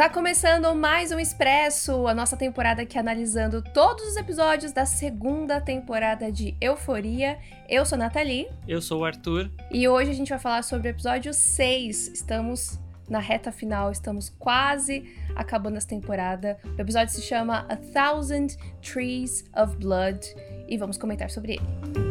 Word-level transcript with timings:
Tá 0.00 0.08
começando 0.08 0.74
mais 0.74 1.12
um 1.12 1.20
Expresso, 1.20 2.06
a 2.06 2.14
nossa 2.14 2.34
temporada 2.34 2.80
aqui 2.80 2.98
analisando 2.98 3.60
todos 3.60 4.02
os 4.08 4.16
episódios 4.16 4.72
da 4.72 4.86
segunda 4.86 5.60
temporada 5.60 6.32
de 6.32 6.56
Euforia. 6.58 7.38
Eu 7.68 7.84
sou 7.84 7.96
a 7.96 7.98
Nathalie. 7.98 8.48
Eu 8.66 8.80
sou 8.80 9.02
o 9.02 9.04
Arthur. 9.04 9.50
E 9.70 9.86
hoje 9.86 10.10
a 10.10 10.14
gente 10.14 10.30
vai 10.30 10.38
falar 10.38 10.64
sobre 10.64 10.88
o 10.88 10.90
episódio 10.90 11.34
6. 11.34 12.14
Estamos 12.14 12.80
na 13.10 13.18
reta 13.18 13.52
final, 13.52 13.92
estamos 13.92 14.30
quase 14.30 15.04
acabando 15.36 15.76
essa 15.76 15.88
temporada. 15.88 16.56
O 16.78 16.80
episódio 16.80 17.12
se 17.12 17.20
chama 17.20 17.66
A 17.68 17.76
Thousand 17.76 18.56
Trees 18.80 19.44
of 19.54 19.76
Blood 19.76 20.34
e 20.66 20.78
vamos 20.78 20.96
comentar 20.96 21.28
sobre 21.28 21.56
ele. 21.56 22.09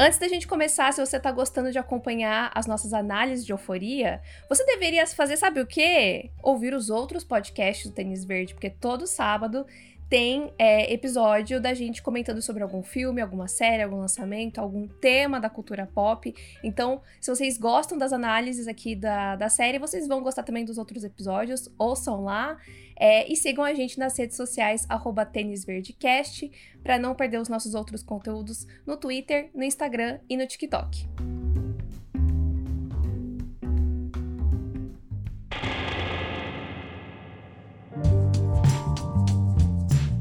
Antes 0.00 0.16
da 0.16 0.28
gente 0.28 0.46
começar, 0.46 0.92
se 0.92 1.04
você 1.04 1.16
está 1.16 1.32
gostando 1.32 1.72
de 1.72 1.78
acompanhar 1.78 2.52
as 2.54 2.68
nossas 2.68 2.92
análises 2.92 3.44
de 3.44 3.50
euforia, 3.50 4.22
você 4.48 4.64
deveria 4.64 5.04
fazer, 5.08 5.36
sabe 5.36 5.60
o 5.60 5.66
quê? 5.66 6.30
Ouvir 6.40 6.72
os 6.72 6.88
outros 6.88 7.24
podcasts 7.24 7.84
do 7.88 7.92
Tênis 7.92 8.24
Verde, 8.24 8.54
porque 8.54 8.70
todo 8.70 9.08
sábado 9.08 9.66
tem 10.08 10.52
é, 10.58 10.92
episódio 10.92 11.60
da 11.60 11.74
gente 11.74 12.02
comentando 12.02 12.40
sobre 12.40 12.62
algum 12.62 12.82
filme, 12.82 13.20
alguma 13.20 13.46
série, 13.46 13.82
algum 13.82 13.98
lançamento, 13.98 14.58
algum 14.58 14.88
tema 14.88 15.38
da 15.38 15.50
cultura 15.50 15.86
pop. 15.86 16.34
Então, 16.64 17.02
se 17.20 17.30
vocês 17.30 17.58
gostam 17.58 17.98
das 17.98 18.12
análises 18.12 18.66
aqui 18.66 18.96
da, 18.96 19.36
da 19.36 19.48
série, 19.48 19.78
vocês 19.78 20.08
vão 20.08 20.22
gostar 20.22 20.42
também 20.42 20.64
dos 20.64 20.78
outros 20.78 21.04
episódios. 21.04 21.68
Ouçam 21.78 22.24
lá 22.24 22.56
é, 22.96 23.30
e 23.30 23.36
sigam 23.36 23.64
a 23.64 23.74
gente 23.74 23.98
nas 23.98 24.18
redes 24.18 24.36
sociais, 24.36 24.86
tênisverdecast, 25.30 26.50
para 26.82 26.98
não 26.98 27.14
perder 27.14 27.38
os 27.38 27.48
nossos 27.48 27.74
outros 27.74 28.02
conteúdos 28.02 28.66
no 28.86 28.96
Twitter, 28.96 29.50
no 29.54 29.62
Instagram 29.62 30.18
e 30.28 30.36
no 30.36 30.46
TikTok. 30.46 31.06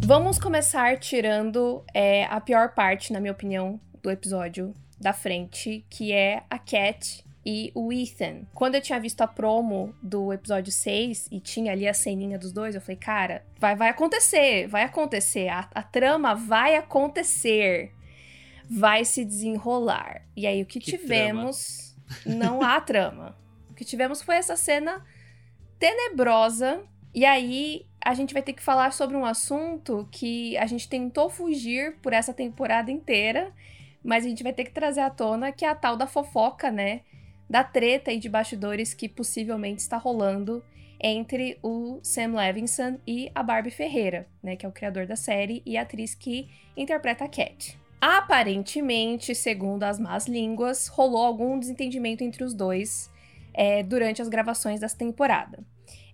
Vamos 0.07 0.39
começar 0.39 0.97
tirando 0.97 1.83
é, 1.93 2.23
a 2.27 2.39
pior 2.39 2.73
parte, 2.73 3.11
na 3.11 3.19
minha 3.19 3.33
opinião, 3.33 3.77
do 4.01 4.09
episódio 4.09 4.73
da 4.97 5.11
frente, 5.11 5.85
que 5.89 6.13
é 6.13 6.45
a 6.49 6.57
Cat 6.57 7.25
e 7.45 7.73
o 7.75 7.91
Ethan. 7.91 8.43
Quando 8.53 8.75
eu 8.75 8.81
tinha 8.81 9.01
visto 9.01 9.19
a 9.19 9.27
promo 9.27 9.93
do 10.01 10.31
episódio 10.31 10.71
6 10.71 11.27
e 11.29 11.41
tinha 11.41 11.73
ali 11.73 11.85
a 11.85 11.93
ceninha 11.93 12.39
dos 12.39 12.53
dois, 12.53 12.73
eu 12.73 12.79
falei, 12.79 12.95
cara, 12.95 13.45
vai, 13.59 13.75
vai 13.75 13.89
acontecer, 13.89 14.65
vai 14.69 14.83
acontecer, 14.83 15.49
a, 15.49 15.67
a 15.75 15.83
trama 15.83 16.33
vai 16.33 16.77
acontecer, 16.77 17.91
vai 18.69 19.03
se 19.03 19.25
desenrolar. 19.25 20.25
E 20.37 20.47
aí 20.47 20.61
o 20.61 20.65
que, 20.65 20.79
que 20.79 20.89
tivemos, 20.91 21.97
trama? 22.23 22.39
não 22.39 22.61
há 22.61 22.79
trama. 22.79 23.37
O 23.69 23.73
que 23.73 23.83
tivemos 23.83 24.21
foi 24.21 24.37
essa 24.37 24.55
cena 24.55 25.05
tenebrosa. 25.77 26.81
E 27.13 27.25
aí 27.25 27.86
a 28.01 28.13
gente 28.13 28.33
vai 28.33 28.41
ter 28.41 28.53
que 28.53 28.63
falar 28.63 28.91
sobre 28.93 29.15
um 29.17 29.25
assunto 29.25 30.07
que 30.11 30.57
a 30.57 30.65
gente 30.65 30.87
tentou 30.87 31.29
fugir 31.29 31.95
por 32.01 32.13
essa 32.13 32.33
temporada 32.33 32.91
inteira, 32.91 33.51
mas 34.03 34.25
a 34.25 34.29
gente 34.29 34.43
vai 34.43 34.53
ter 34.53 34.63
que 34.63 34.71
trazer 34.71 35.01
à 35.01 35.09
tona 35.09 35.51
que 35.51 35.65
é 35.65 35.69
a 35.69 35.75
tal 35.75 35.97
da 35.97 36.07
fofoca, 36.07 36.71
né? 36.71 37.01
Da 37.49 37.63
treta 37.63 38.11
e 38.11 38.19
de 38.19 38.29
bastidores 38.29 38.93
que 38.93 39.09
possivelmente 39.09 39.81
está 39.81 39.97
rolando 39.97 40.63
entre 40.99 41.57
o 41.61 41.99
Sam 42.01 42.33
Levinson 42.33 42.97
e 43.05 43.31
a 43.33 43.43
Barbie 43.43 43.71
Ferreira, 43.71 44.27
né, 44.41 44.55
que 44.55 44.65
é 44.65 44.69
o 44.69 44.71
criador 44.71 45.05
da 45.05 45.15
série 45.15 45.61
e 45.65 45.77
a 45.77 45.83
atriz 45.83 46.15
que 46.15 46.49
interpreta 46.75 47.25
a 47.25 47.29
Cat. 47.29 47.77
Aparentemente, 47.99 49.33
segundo 49.33 49.83
as 49.83 49.99
más 49.99 50.27
línguas, 50.27 50.87
rolou 50.87 51.25
algum 51.25 51.57
desentendimento 51.59 52.23
entre 52.23 52.43
os 52.43 52.53
dois 52.53 53.11
é, 53.53 53.81
durante 53.83 54.21
as 54.21 54.27
gravações 54.27 54.79
dessa 54.79 54.97
temporada. 54.97 55.59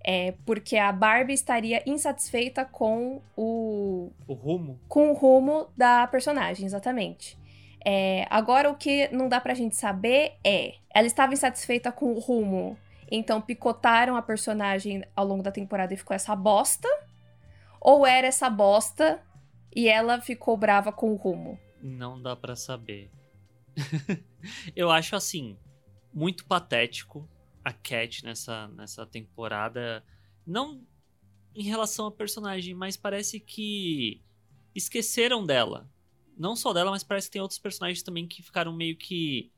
É, 0.05 0.33
porque 0.45 0.75
a 0.75 0.91
Barbie 0.91 1.33
estaria 1.33 1.81
insatisfeita 1.85 2.65
com 2.65 3.21
o. 3.37 4.11
O 4.27 4.33
rumo? 4.33 4.79
Com 4.87 5.11
o 5.11 5.13
rumo 5.13 5.67
da 5.77 6.05
personagem, 6.07 6.65
exatamente. 6.65 7.37
É, 7.85 8.27
agora, 8.29 8.69
o 8.69 8.75
que 8.75 9.07
não 9.09 9.29
dá 9.29 9.39
pra 9.39 9.53
gente 9.53 9.75
saber 9.75 10.33
é. 10.43 10.75
Ela 10.93 11.07
estava 11.07 11.33
insatisfeita 11.33 11.91
com 11.91 12.13
o 12.13 12.19
rumo, 12.19 12.77
então 13.09 13.41
picotaram 13.41 14.15
a 14.15 14.21
personagem 14.21 15.03
ao 15.15 15.25
longo 15.25 15.41
da 15.41 15.51
temporada 15.51 15.93
e 15.93 15.97
ficou 15.97 16.13
essa 16.13 16.35
bosta? 16.35 16.87
Ou 17.81 18.05
era 18.05 18.27
essa 18.27 18.49
bosta 18.49 19.21
e 19.75 19.89
ela 19.89 20.21
ficou 20.21 20.55
brava 20.55 20.91
com 20.91 21.11
o 21.11 21.15
rumo? 21.15 21.57
Não 21.81 22.21
dá 22.21 22.35
para 22.35 22.55
saber. 22.55 23.09
Eu 24.75 24.91
acho 24.91 25.15
assim, 25.15 25.57
muito 26.13 26.45
patético 26.45 27.27
a 27.63 27.71
Cat 27.71 28.23
nessa, 28.23 28.67
nessa 28.69 29.05
temporada. 29.05 30.03
Não 30.45 30.85
em 31.55 31.63
relação 31.63 32.05
ao 32.05 32.11
personagem, 32.11 32.73
mas 32.73 32.97
parece 32.97 33.39
que 33.39 34.21
esqueceram 34.73 35.45
dela. 35.45 35.89
Não 36.35 36.55
só 36.55 36.73
dela, 36.73 36.91
mas 36.91 37.03
parece 37.03 37.27
que 37.27 37.33
tem 37.33 37.41
outros 37.41 37.59
personagens 37.59 38.01
também 38.01 38.27
que 38.27 38.41
ficaram 38.41 38.73
meio 38.73 38.97
que 38.97 39.51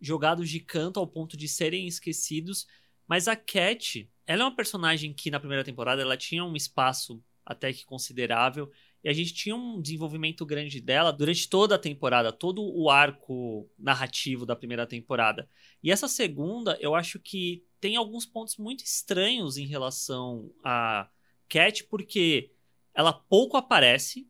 jogados 0.00 0.48
de 0.48 0.60
canto 0.60 1.00
ao 1.00 1.06
ponto 1.06 1.36
de 1.36 1.48
serem 1.48 1.86
esquecidos. 1.86 2.66
Mas 3.06 3.26
a 3.26 3.34
Cat, 3.34 4.08
ela 4.26 4.42
é 4.42 4.44
uma 4.44 4.54
personagem 4.54 5.12
que 5.12 5.30
na 5.30 5.40
primeira 5.40 5.64
temporada 5.64 6.00
ela 6.02 6.16
tinha 6.16 6.44
um 6.44 6.54
espaço 6.54 7.22
até 7.44 7.72
que 7.72 7.84
considerável. 7.84 8.70
E 9.04 9.08
a 9.10 9.12
gente 9.12 9.34
tinha 9.34 9.54
um 9.54 9.82
desenvolvimento 9.82 10.46
grande 10.46 10.80
dela 10.80 11.12
durante 11.12 11.46
toda 11.46 11.74
a 11.74 11.78
temporada, 11.78 12.32
todo 12.32 12.62
o 12.62 12.88
arco 12.88 13.70
narrativo 13.78 14.46
da 14.46 14.56
primeira 14.56 14.86
temporada. 14.86 15.46
E 15.82 15.90
essa 15.92 16.08
segunda, 16.08 16.78
eu 16.80 16.94
acho 16.94 17.20
que 17.20 17.62
tem 17.78 17.96
alguns 17.96 18.24
pontos 18.24 18.56
muito 18.56 18.82
estranhos 18.82 19.58
em 19.58 19.66
relação 19.66 20.50
a 20.64 21.06
Cat, 21.50 21.84
porque 21.84 22.50
ela 22.94 23.12
pouco 23.12 23.58
aparece, 23.58 24.26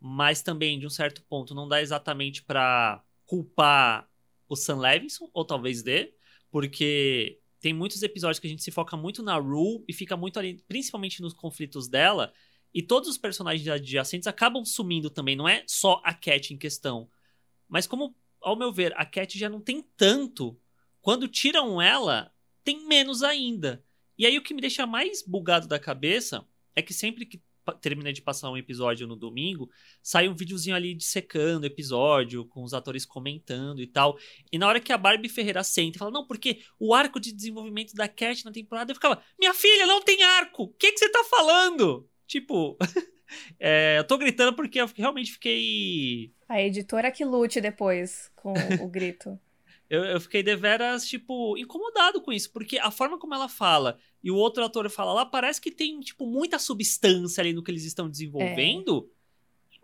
mas 0.00 0.40
também, 0.40 0.78
de 0.78 0.86
um 0.86 0.90
certo 0.90 1.22
ponto, 1.24 1.54
não 1.54 1.68
dá 1.68 1.82
exatamente 1.82 2.42
para 2.42 3.04
culpar 3.26 4.08
o 4.48 4.56
Sam 4.56 4.78
Levinson, 4.78 5.28
ou 5.34 5.44
talvez 5.44 5.82
dê, 5.82 6.14
porque 6.50 7.38
tem 7.60 7.74
muitos 7.74 8.02
episódios 8.02 8.38
que 8.38 8.46
a 8.46 8.50
gente 8.50 8.62
se 8.62 8.70
foca 8.70 8.96
muito 8.96 9.22
na 9.22 9.36
Rue 9.36 9.84
e 9.86 9.92
fica 9.92 10.16
muito 10.16 10.38
ali, 10.38 10.62
principalmente 10.66 11.20
nos 11.20 11.34
conflitos 11.34 11.86
dela, 11.86 12.32
e 12.76 12.82
todos 12.82 13.08
os 13.08 13.16
personagens 13.16 13.66
adjacentes 13.66 14.26
acabam 14.26 14.62
sumindo 14.62 15.08
também, 15.08 15.34
não 15.34 15.48
é 15.48 15.64
só 15.66 15.98
a 16.04 16.12
Cat 16.12 16.52
em 16.52 16.58
questão. 16.58 17.08
Mas 17.66 17.86
como, 17.86 18.14
ao 18.38 18.54
meu 18.54 18.70
ver, 18.70 18.92
a 18.98 19.06
Cat 19.06 19.38
já 19.38 19.48
não 19.48 19.62
tem 19.62 19.80
tanto, 19.96 20.60
quando 21.00 21.26
tiram 21.26 21.80
ela, 21.80 22.30
tem 22.62 22.86
menos 22.86 23.22
ainda. 23.22 23.82
E 24.18 24.26
aí 24.26 24.36
o 24.36 24.42
que 24.42 24.52
me 24.52 24.60
deixa 24.60 24.86
mais 24.86 25.22
bugado 25.22 25.66
da 25.66 25.78
cabeça 25.78 26.46
é 26.74 26.82
que 26.82 26.92
sempre 26.92 27.24
que 27.24 27.42
termina 27.80 28.12
de 28.12 28.20
passar 28.20 28.50
um 28.50 28.58
episódio 28.58 29.06
no 29.06 29.16
domingo, 29.16 29.70
sai 30.02 30.28
um 30.28 30.34
videozinho 30.34 30.76
ali 30.76 30.94
dissecando 30.94 31.62
o 31.62 31.66
episódio, 31.66 32.44
com 32.44 32.62
os 32.62 32.74
atores 32.74 33.06
comentando 33.06 33.80
e 33.80 33.86
tal. 33.86 34.18
E 34.52 34.58
na 34.58 34.68
hora 34.68 34.80
que 34.80 34.92
a 34.92 34.98
Barbie 34.98 35.30
Ferreira 35.30 35.64
senta 35.64 35.96
e 35.96 35.98
fala, 35.98 36.10
não, 36.10 36.26
porque 36.26 36.60
o 36.78 36.92
arco 36.92 37.18
de 37.18 37.32
desenvolvimento 37.32 37.94
da 37.94 38.06
Cat 38.06 38.44
na 38.44 38.52
temporada, 38.52 38.90
eu 38.90 38.94
ficava, 38.94 39.22
minha 39.38 39.54
filha, 39.54 39.86
não 39.86 40.02
tem 40.02 40.22
arco! 40.22 40.64
O 40.64 40.74
que, 40.74 40.92
que 40.92 40.98
você 40.98 41.08
tá 41.08 41.24
falando? 41.24 42.06
Tipo, 42.26 42.76
é, 43.58 43.98
eu 43.98 44.04
tô 44.04 44.18
gritando 44.18 44.54
porque 44.54 44.80
eu 44.80 44.90
realmente 44.94 45.32
fiquei. 45.32 46.32
A 46.48 46.60
editora 46.62 47.10
que 47.10 47.24
lute 47.24 47.60
depois 47.60 48.30
com 48.34 48.52
o 48.82 48.88
grito. 48.88 49.38
eu, 49.88 50.04
eu 50.04 50.20
fiquei 50.20 50.42
deveras, 50.42 51.06
tipo, 51.06 51.56
incomodado 51.56 52.20
com 52.20 52.32
isso, 52.32 52.52
porque 52.52 52.78
a 52.78 52.90
forma 52.90 53.18
como 53.18 53.34
ela 53.34 53.48
fala 53.48 53.98
e 54.22 54.30
o 54.30 54.36
outro 54.36 54.64
ator 54.64 54.88
fala 54.90 55.12
lá, 55.12 55.26
parece 55.26 55.60
que 55.60 55.70
tem, 55.70 56.00
tipo, 56.00 56.26
muita 56.26 56.58
substância 56.58 57.40
ali 57.40 57.52
no 57.52 57.62
que 57.62 57.70
eles 57.70 57.84
estão 57.84 58.10
desenvolvendo. 58.10 59.08
É. 59.12 59.16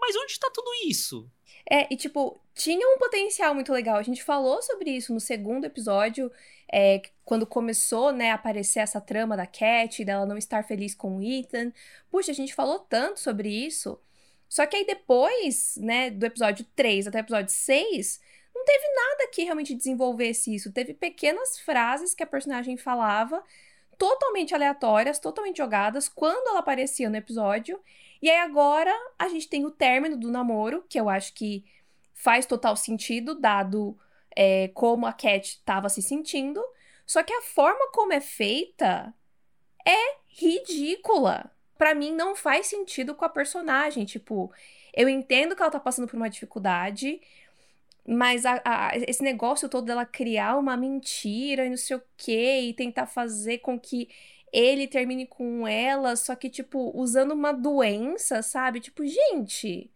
Mas 0.00 0.16
onde 0.16 0.38
tá 0.38 0.50
tudo 0.53 0.69
isso? 0.88 1.30
É, 1.70 1.92
e 1.92 1.96
tipo, 1.96 2.40
tinha 2.54 2.86
um 2.88 2.98
potencial 2.98 3.54
muito 3.54 3.72
legal. 3.72 3.96
A 3.96 4.02
gente 4.02 4.22
falou 4.22 4.62
sobre 4.62 4.90
isso 4.90 5.12
no 5.12 5.20
segundo 5.20 5.64
episódio, 5.64 6.30
é, 6.70 7.03
quando 7.24 7.47
começou, 7.47 8.12
né, 8.12 8.30
a 8.30 8.34
aparecer 8.34 8.80
essa 8.80 9.00
trama 9.00 9.36
da 9.36 9.47
Cat, 9.47 10.04
dela 10.04 10.26
não 10.26 10.36
estar 10.36 10.64
feliz 10.64 10.94
com 10.94 11.18
o 11.18 11.22
Ethan. 11.22 11.72
Puxa, 12.10 12.32
a 12.32 12.34
gente 12.34 12.54
falou 12.54 12.78
tanto 12.80 13.20
sobre 13.20 13.48
isso. 13.48 13.98
Só 14.48 14.66
que 14.66 14.76
aí 14.76 14.84
depois, 14.86 15.76
né, 15.78 16.10
do 16.10 16.26
episódio 16.26 16.66
3 16.76 17.06
até 17.06 17.18
o 17.18 17.20
episódio 17.20 17.53
6, 17.53 18.20
não 18.54 18.65
teve 18.65 18.84
nada 18.94 19.28
que 19.32 19.44
realmente 19.44 19.74
desenvolvesse 19.74 20.54
isso. 20.54 20.72
Teve 20.72 20.94
pequenas 20.94 21.58
frases 21.58 22.15
que 22.15 22.22
a 22.22 22.26
personagem 22.26 22.76
falava, 22.76 23.42
totalmente 23.98 24.54
aleatórias, 24.54 25.18
totalmente 25.18 25.58
jogadas, 25.58 26.08
quando 26.08 26.48
ela 26.48 26.60
aparecia 26.60 27.08
no 27.08 27.16
episódio. 27.16 27.80
E 28.22 28.30
aí 28.30 28.39
agora 28.39 28.92
a 29.19 29.28
gente 29.28 29.48
tem 29.48 29.66
o 29.66 29.71
término 29.71 30.16
do 30.16 30.30
namoro, 30.30 30.84
que 30.89 30.98
eu 31.01 31.09
acho 31.09 31.34
que 31.34 31.65
faz 32.15 32.47
total 32.47 32.77
sentido, 32.77 33.34
dado 33.39 33.98
é, 34.36 34.69
como 34.69 35.07
a 35.07 35.13
Cat 35.13 35.48
estava 35.59 35.89
se 35.89 36.03
sentindo. 36.03 36.63
Só 37.07 37.22
que 37.22 37.33
a 37.33 37.42
forma 37.42 37.91
como 37.92 38.13
é 38.13 38.21
feita 38.21 39.15
é 39.86 40.16
ridícula. 40.28 41.51
Para 41.78 41.95
mim 41.95 42.13
não 42.15 42.36
faz 42.36 42.69
sentido 42.69 43.15
com 43.15 43.24
a 43.24 43.28
personagem, 43.28 44.04
tipo, 44.04 44.53
eu 44.95 45.09
entendo 45.09 45.57
que 45.57 45.63
ela 45.63 45.71
tá 45.71 45.80
passando 45.80 46.09
por 46.09 46.16
uma 46.16 46.30
dificuldade, 46.30 47.21
Mas 48.07 48.45
a, 48.45 48.60
a, 48.65 48.97
esse 48.97 49.22
negócio 49.22 49.68
todo 49.68 49.86
dela 49.86 50.04
criar 50.04 50.57
uma 50.59 50.77
mentira 50.77 51.65
e 51.66 51.71
não 51.71 51.77
sei 51.77 51.97
o 51.97 52.03
quê, 52.16 52.60
e 52.63 52.75
tentar 52.75 53.07
fazer 53.07 53.59
com 53.59 53.78
que 53.78 54.09
ele 54.53 54.87
termine 54.87 55.27
com 55.27 55.66
ela, 55.66 56.15
só 56.16 56.34
que, 56.37 56.51
tipo, 56.51 56.93
usando 56.95 57.33
uma 57.33 57.53
doença, 57.53 58.43
sabe? 58.43 58.81
Tipo, 58.81 59.04
gente, 59.07 59.91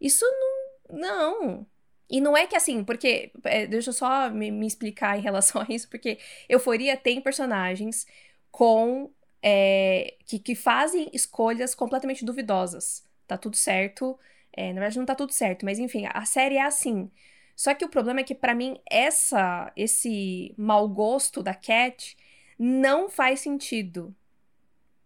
isso 0.00 0.24
não. 0.24 0.58
Não. 0.90 1.66
E 2.10 2.20
não 2.20 2.36
é 2.36 2.46
que 2.46 2.56
assim, 2.56 2.84
porque. 2.84 3.32
É, 3.44 3.66
deixa 3.66 3.90
eu 3.90 3.94
só 3.94 4.30
me, 4.30 4.50
me, 4.50 4.66
explicar 4.66 5.18
em 5.18 5.22
relação 5.22 5.62
a 5.62 5.66
isso, 5.68 5.88
porque 5.88 6.18
Euforia 6.48 6.96
tem 6.96 7.20
personagens 7.20 8.06
com. 8.50 9.10
É, 9.42 10.16
que, 10.26 10.38
que 10.38 10.54
fazem 10.54 11.08
escolhas 11.12 11.74
completamente 11.74 12.24
duvidosas. 12.24 13.04
Tá 13.26 13.38
tudo 13.38 13.56
certo. 13.56 14.18
É, 14.52 14.68
na 14.72 14.80
verdade, 14.80 14.98
não 14.98 15.06
tá 15.06 15.14
tudo 15.14 15.32
certo, 15.32 15.64
mas 15.64 15.78
enfim, 15.78 16.06
a 16.12 16.24
série 16.24 16.56
é 16.56 16.62
assim. 16.62 17.10
Só 17.54 17.74
que 17.74 17.84
o 17.84 17.88
problema 17.88 18.20
é 18.20 18.24
que, 18.24 18.34
para 18.34 18.54
mim, 18.54 18.80
essa 18.90 19.72
esse 19.76 20.54
mau 20.56 20.88
gosto 20.88 21.42
da 21.42 21.54
Cat 21.54 22.16
não 22.58 23.08
faz 23.08 23.40
sentido 23.40 24.14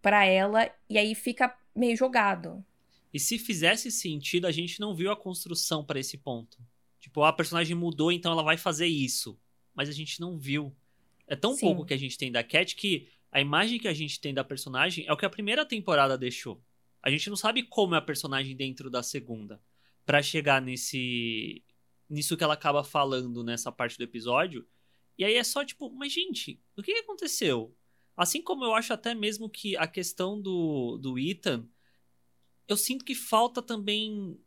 para 0.00 0.24
ela, 0.24 0.70
e 0.88 0.98
aí 0.98 1.14
fica 1.14 1.56
meio 1.74 1.96
jogado. 1.96 2.64
E 3.12 3.20
se 3.20 3.38
fizesse 3.38 3.90
sentido, 3.90 4.46
a 4.46 4.52
gente 4.52 4.80
não 4.80 4.94
viu 4.94 5.12
a 5.12 5.16
construção 5.16 5.84
para 5.84 6.00
esse 6.00 6.16
ponto. 6.16 6.58
Tipo, 6.98 7.22
a 7.24 7.32
personagem 7.32 7.76
mudou, 7.76 8.10
então 8.10 8.32
ela 8.32 8.42
vai 8.42 8.56
fazer 8.56 8.86
isso. 8.86 9.38
Mas 9.74 9.88
a 9.88 9.92
gente 9.92 10.20
não 10.20 10.38
viu. 10.38 10.74
É 11.26 11.36
tão 11.36 11.54
Sim. 11.54 11.60
pouco 11.66 11.84
que 11.84 11.94
a 11.94 11.98
gente 11.98 12.16
tem 12.16 12.32
da 12.32 12.42
Cat 12.42 12.74
que 12.74 13.08
a 13.30 13.40
imagem 13.40 13.78
que 13.78 13.88
a 13.88 13.94
gente 13.94 14.20
tem 14.20 14.32
da 14.32 14.44
personagem 14.44 15.04
é 15.06 15.12
o 15.12 15.16
que 15.16 15.24
a 15.24 15.30
primeira 15.30 15.64
temporada 15.64 16.16
deixou. 16.16 16.62
A 17.02 17.10
gente 17.10 17.28
não 17.28 17.36
sabe 17.36 17.62
como 17.62 17.94
é 17.94 17.98
a 17.98 18.02
personagem 18.02 18.56
dentro 18.56 18.90
da 18.90 19.02
segunda. 19.02 19.60
para 20.04 20.22
chegar 20.22 20.60
nesse. 20.60 21.62
nisso 22.10 22.36
que 22.36 22.42
ela 22.44 22.54
acaba 22.54 22.82
falando 22.82 23.44
nessa 23.44 23.70
parte 23.70 23.96
do 23.96 24.04
episódio. 24.04 24.66
E 25.18 25.24
aí 25.24 25.34
é 25.34 25.44
só 25.44 25.64
tipo, 25.64 25.90
mas 25.90 26.12
gente, 26.12 26.60
o 26.76 26.82
que 26.82 26.92
aconteceu? 26.92 27.74
Assim 28.16 28.42
como 28.42 28.64
eu 28.64 28.74
acho 28.74 28.92
até 28.92 29.14
mesmo 29.14 29.48
que 29.48 29.76
a 29.76 29.86
questão 29.86 30.40
do, 30.40 30.98
do 30.98 31.18
Ethan, 31.18 31.66
eu 32.68 32.76
sinto 32.76 33.04
que 33.04 33.14
falta 33.14 33.62
também 33.62 34.38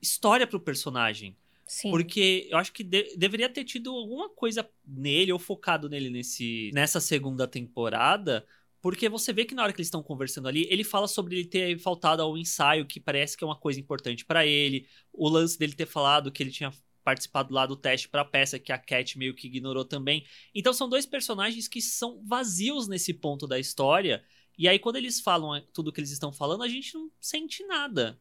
história 0.00 0.46
pro 0.46 0.60
personagem. 0.60 1.36
Sim. 1.66 1.90
Porque 1.90 2.48
eu 2.50 2.56
acho 2.56 2.72
que 2.72 2.82
de, 2.82 3.14
deveria 3.16 3.48
ter 3.48 3.64
tido 3.64 3.90
alguma 3.90 4.30
coisa 4.30 4.68
nele 4.86 5.32
ou 5.32 5.38
focado 5.38 5.88
nele 5.88 6.08
nesse, 6.08 6.70
nessa 6.72 7.00
segunda 7.00 7.46
temporada. 7.46 8.46
Porque 8.80 9.08
você 9.08 9.32
vê 9.32 9.44
que 9.44 9.54
na 9.54 9.62
hora 9.62 9.72
que 9.72 9.80
eles 9.80 9.88
estão 9.88 10.02
conversando 10.02 10.48
ali, 10.48 10.66
ele 10.70 10.84
fala 10.84 11.06
sobre 11.06 11.36
ele 11.36 11.48
ter 11.48 11.78
faltado 11.78 12.22
ao 12.22 12.38
ensaio, 12.38 12.86
que 12.86 13.00
parece 13.00 13.36
que 13.36 13.44
é 13.44 13.46
uma 13.46 13.58
coisa 13.58 13.78
importante 13.78 14.24
para 14.24 14.46
ele. 14.46 14.86
O 15.12 15.28
lance 15.28 15.58
dele 15.58 15.74
ter 15.74 15.86
falado 15.86 16.32
que 16.32 16.42
ele 16.42 16.50
tinha 16.50 16.72
participado 17.08 17.54
lá 17.54 17.64
do 17.64 17.74
teste 17.74 18.06
para 18.06 18.22
peça 18.22 18.58
que 18.58 18.70
a 18.70 18.76
Cat 18.76 19.16
meio 19.16 19.34
que 19.34 19.46
ignorou 19.46 19.82
também. 19.82 20.26
Então 20.54 20.74
são 20.74 20.86
dois 20.86 21.06
personagens 21.06 21.66
que 21.66 21.80
são 21.80 22.22
vazios 22.22 22.86
nesse 22.86 23.14
ponto 23.14 23.46
da 23.46 23.58
história. 23.58 24.22
E 24.58 24.68
aí 24.68 24.78
quando 24.78 24.96
eles 24.96 25.18
falam 25.18 25.58
tudo 25.72 25.90
que 25.90 26.00
eles 26.00 26.10
estão 26.10 26.30
falando, 26.30 26.62
a 26.62 26.68
gente 26.68 26.92
não 26.92 27.10
sente 27.18 27.64
nada. 27.64 28.20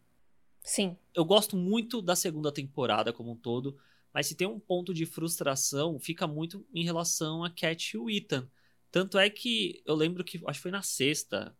Sim. 0.63 0.95
Eu 1.13 1.25
gosto 1.25 1.57
muito 1.57 2.01
da 2.01 2.15
segunda 2.15 2.49
temporada 2.49 3.11
como 3.11 3.33
um 3.33 3.35
todo, 3.35 3.77
mas 4.13 4.27
se 4.27 4.35
tem 4.35 4.47
um 4.47 4.57
ponto 4.59 4.93
de 4.93 5.05
frustração, 5.05 5.99
fica 5.99 6.25
muito 6.25 6.65
em 6.73 6.85
relação 6.85 7.43
a 7.43 7.49
Cat 7.49 7.93
e 7.93 7.97
o 7.97 8.09
Ethan. 8.09 8.49
Tanto 8.89 9.17
é 9.17 9.29
que 9.29 9.81
eu 9.85 9.95
lembro 9.95 10.23
que, 10.23 10.41
acho 10.47 10.59
que 10.59 10.63
foi 10.63 10.71
na 10.71 10.81
sexta, 10.81 11.53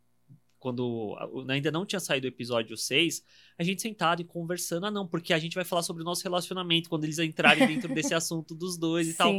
quando 0.59 1.15
ainda 1.49 1.71
não 1.71 1.85
tinha 1.85 1.99
saído 1.99 2.25
o 2.25 2.29
episódio 2.29 2.75
6, 2.75 3.23
a 3.57 3.63
gente 3.63 3.81
sentado 3.81 4.21
e 4.21 4.25
conversando, 4.25 4.85
ah 4.85 4.91
não, 4.91 5.07
porque 5.07 5.33
a 5.33 5.39
gente 5.39 5.55
vai 5.55 5.63
falar 5.63 5.83
sobre 5.83 6.01
o 6.01 6.05
nosso 6.05 6.23
relacionamento 6.23 6.89
quando 6.89 7.03
eles 7.03 7.19
entrarem 7.19 7.67
dentro 7.67 7.93
desse 7.93 8.13
assunto 8.15 8.55
dos 8.55 8.77
dois 8.77 9.07
e 9.07 9.11
Sim. 9.11 9.17
tal. 9.17 9.31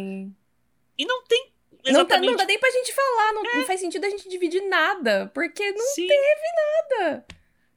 E 0.96 1.04
não 1.04 1.24
tem 1.24 1.52
Exatamente. 1.84 1.92
Não, 1.92 2.06
tá, 2.06 2.20
não 2.20 2.36
dá 2.36 2.44
nem 2.44 2.58
pra 2.58 2.70
gente 2.70 2.92
falar, 2.92 3.32
não, 3.32 3.46
é. 3.46 3.56
não, 3.58 3.66
faz 3.66 3.80
sentido 3.80 4.04
a 4.04 4.10
gente 4.10 4.28
dividir 4.28 4.62
nada, 4.68 5.30
porque 5.32 5.70
não 5.70 5.86
Sim. 5.94 6.06
teve 6.06 6.96
nada. 6.98 7.26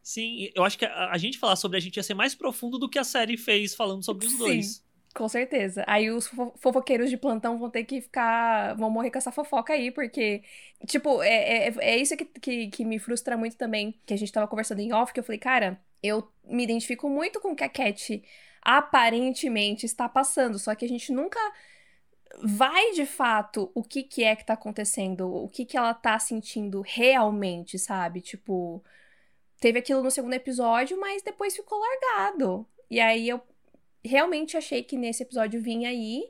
Sim, 0.01 0.49
eu 0.55 0.63
acho 0.63 0.77
que 0.77 0.85
a, 0.85 1.11
a, 1.11 1.17
gente 1.17 1.37
falar 1.37 1.55
sobre 1.55 1.77
a 1.77 1.79
gente 1.79 1.97
ia 1.97 2.03
ser 2.03 2.15
mais 2.15 2.33
profundo 2.33 2.79
do 2.79 2.89
que 2.89 2.97
a 2.97 3.03
série 3.03 3.37
fez 3.37 3.75
falando 3.75 4.03
sobre 4.03 4.25
os 4.25 4.31
Sim, 4.31 4.37
dois. 4.39 4.83
Com 5.13 5.27
certeza. 5.27 5.83
Aí 5.87 6.09
os 6.09 6.27
fofoqueiros 6.57 7.09
de 7.09 7.17
plantão 7.17 7.59
vão 7.59 7.69
ter 7.69 7.83
que 7.83 8.01
ficar. 8.01 8.75
vão 8.75 8.89
morrer 8.89 9.11
com 9.11 9.17
essa 9.17 9.31
fofoca 9.31 9.73
aí, 9.73 9.91
porque. 9.91 10.41
Tipo, 10.87 11.21
é, 11.21 11.67
é, 11.67 11.73
é 11.79 11.97
isso 11.97 12.15
que, 12.15 12.25
que, 12.25 12.67
que 12.69 12.85
me 12.85 12.97
frustra 12.97 13.35
muito 13.37 13.57
também. 13.57 13.99
Que 14.05 14.13
a 14.13 14.17
gente 14.17 14.31
tava 14.31 14.47
conversando 14.47 14.79
em 14.79 14.93
off, 14.93 15.13
que 15.13 15.19
eu 15.19 15.23
falei, 15.23 15.39
cara, 15.39 15.79
eu 16.01 16.31
me 16.45 16.63
identifico 16.63 17.09
muito 17.09 17.39
com 17.41 17.51
o 17.51 17.55
que 17.55 17.63
a 17.63 17.69
Cat 17.69 18.23
aparentemente 18.61 19.85
está 19.85 20.07
passando, 20.07 20.59
só 20.59 20.75
que 20.75 20.85
a 20.85 20.87
gente 20.87 21.11
nunca 21.11 21.39
vai 22.43 22.91
de 22.91 23.05
fato 23.05 23.71
o 23.73 23.83
que 23.83 24.03
que 24.03 24.23
é 24.23 24.35
que 24.35 24.45
tá 24.45 24.53
acontecendo, 24.53 25.27
o 25.33 25.49
que 25.49 25.65
que 25.65 25.77
ela 25.77 25.93
tá 25.93 26.17
sentindo 26.19 26.81
realmente, 26.81 27.77
sabe? 27.79 28.21
Tipo, 28.21 28.83
teve 29.59 29.79
aquilo 29.79 30.03
no 30.03 30.11
segundo 30.11 30.33
episódio, 30.33 30.99
mas 30.99 31.21
depois 31.23 31.55
ficou 31.55 31.79
largado. 31.79 32.67
E 32.89 32.99
aí 32.99 33.27
eu 33.29 33.41
realmente 34.03 34.57
achei 34.57 34.83
que 34.83 34.97
nesse 34.97 35.23
episódio 35.23 35.61
vinha 35.61 35.89
aí, 35.89 36.23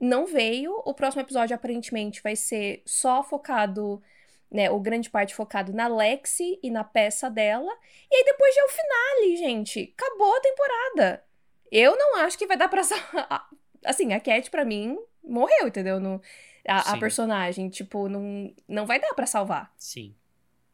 não 0.00 0.26
veio. 0.26 0.82
O 0.84 0.94
próximo 0.94 1.22
episódio 1.22 1.54
aparentemente 1.54 2.22
vai 2.22 2.36
ser 2.36 2.82
só 2.86 3.22
focado, 3.22 4.02
né, 4.50 4.70
o 4.70 4.80
grande 4.80 5.10
parte 5.10 5.34
focado 5.34 5.72
na 5.72 5.86
Lexi 5.86 6.58
e 6.62 6.70
na 6.70 6.84
peça 6.84 7.30
dela. 7.30 7.72
E 8.10 8.16
aí 8.16 8.24
depois 8.24 8.54
já 8.54 8.60
é 8.60 8.64
o 8.64 8.68
finale, 8.68 9.36
gente. 9.36 9.94
Acabou 9.96 10.36
a 10.36 10.40
temporada. 10.40 11.24
Eu 11.70 11.96
não 11.96 12.16
acho 12.16 12.36
que 12.36 12.46
vai 12.46 12.56
dar 12.56 12.68
pra 12.68 12.82
assim, 13.84 14.12
a 14.12 14.20
Cat 14.20 14.50
para 14.50 14.64
mim 14.64 14.98
morreu, 15.22 15.68
entendeu? 15.68 16.00
No, 16.00 16.20
a, 16.66 16.92
a, 16.92 16.98
personagem, 16.98 17.68
tipo, 17.68 18.08
não, 18.08 18.52
não 18.66 18.86
vai 18.86 18.98
dar 18.98 19.14
para 19.14 19.26
salvar. 19.26 19.72
Sim. 19.76 20.14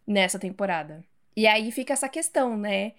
Nessa 0.06 0.38
temporada. 0.38 1.04
E 1.36 1.46
aí 1.46 1.70
fica 1.70 1.92
essa 1.92 2.08
questão, 2.08 2.56
né? 2.56 2.94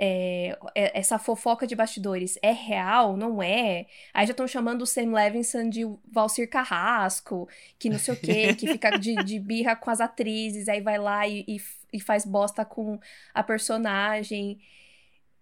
É, 0.00 0.56
é, 0.76 0.96
essa 0.96 1.18
fofoca 1.18 1.66
de 1.66 1.74
bastidores 1.74 2.38
é 2.40 2.52
real, 2.52 3.16
não 3.16 3.42
é? 3.42 3.86
Aí 4.14 4.26
já 4.26 4.30
estão 4.30 4.46
chamando 4.46 4.82
o 4.82 4.86
Sam 4.86 5.12
Levinson 5.12 5.68
de 5.68 5.82
Valcir 6.10 6.48
Carrasco, 6.48 7.48
que 7.78 7.90
não 7.90 7.98
sei 7.98 8.14
o 8.14 8.16
quê, 8.16 8.54
que 8.54 8.68
fica 8.72 8.96
de, 8.96 9.16
de 9.24 9.40
birra 9.40 9.74
com 9.74 9.90
as 9.90 10.00
atrizes, 10.00 10.68
aí 10.68 10.80
vai 10.80 10.98
lá 10.98 11.26
e, 11.26 11.44
e, 11.48 11.60
e 11.92 12.00
faz 12.00 12.24
bosta 12.24 12.64
com 12.64 13.00
a 13.34 13.42
personagem. 13.42 14.60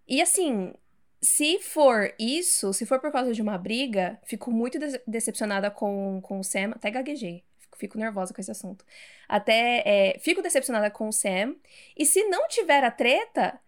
E 0.07 0.21
assim, 0.21 0.73
se 1.21 1.59
for 1.59 2.13
isso, 2.19 2.73
se 2.73 2.85
for 2.85 2.99
por 2.99 3.11
causa 3.11 3.33
de 3.33 3.41
uma 3.41 3.57
briga, 3.57 4.19
fico 4.25 4.51
muito 4.51 4.79
de 4.79 5.01
decepcionada 5.05 5.69
com, 5.71 6.21
com 6.21 6.39
o 6.39 6.43
Sam. 6.43 6.71
Até 6.75 6.91
gaguejei. 6.91 7.43
Fico, 7.59 7.77
fico 7.77 7.97
nervosa 7.97 8.33
com 8.33 8.41
esse 8.41 8.51
assunto. 8.51 8.85
Até 9.27 9.83
é, 9.85 10.19
fico 10.19 10.41
decepcionada 10.41 10.89
com 10.91 11.09
o 11.09 11.13
Sam. 11.13 11.55
E 11.95 12.05
se 12.05 12.23
não 12.25 12.47
tiver 12.47 12.83
a 12.83 12.91
treta, 12.91 13.59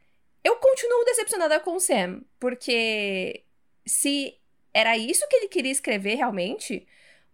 eu 0.44 0.56
continuo 0.58 1.06
decepcionada 1.06 1.60
com 1.60 1.76
o 1.76 1.80
Sam. 1.80 2.22
Porque 2.40 3.44
se 3.86 4.36
era 4.74 4.98
isso 4.98 5.28
que 5.28 5.36
ele 5.36 5.48
queria 5.48 5.72
escrever 5.72 6.16
realmente, 6.16 6.86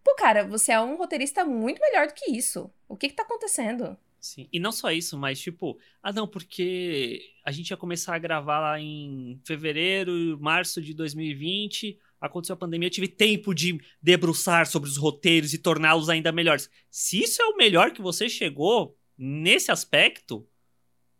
pô, 0.02 0.14
cara, 0.14 0.44
você 0.44 0.72
é 0.72 0.80
um 0.80 0.96
roteirista 0.96 1.44
muito 1.44 1.80
melhor 1.80 2.06
do 2.08 2.14
que 2.14 2.30
isso. 2.30 2.70
O 2.88 2.96
que 2.96 3.08
que 3.08 3.14
tá 3.14 3.22
acontecendo? 3.22 3.96
Sim. 4.20 4.48
E 4.52 4.58
não 4.58 4.72
só 4.72 4.90
isso, 4.90 5.16
mas 5.16 5.38
tipo, 5.38 5.78
ah 6.02 6.12
não, 6.12 6.26
porque 6.26 7.20
a 7.44 7.52
gente 7.52 7.70
ia 7.70 7.76
começar 7.76 8.14
a 8.14 8.18
gravar 8.18 8.58
lá 8.58 8.80
em 8.80 9.40
fevereiro, 9.44 10.36
março 10.40 10.82
de 10.82 10.92
2020, 10.92 11.96
aconteceu 12.20 12.54
a 12.54 12.56
pandemia, 12.56 12.88
eu 12.88 12.92
tive 12.92 13.06
tempo 13.06 13.54
de 13.54 13.80
debruçar 14.02 14.66
sobre 14.66 14.88
os 14.88 14.96
roteiros 14.96 15.54
e 15.54 15.58
torná-los 15.58 16.08
ainda 16.08 16.32
melhores. 16.32 16.68
Se 16.90 17.22
isso 17.22 17.40
é 17.40 17.44
o 17.44 17.56
melhor 17.56 17.92
que 17.92 18.02
você 18.02 18.28
chegou 18.28 18.96
nesse 19.16 19.70
aspecto, 19.70 20.46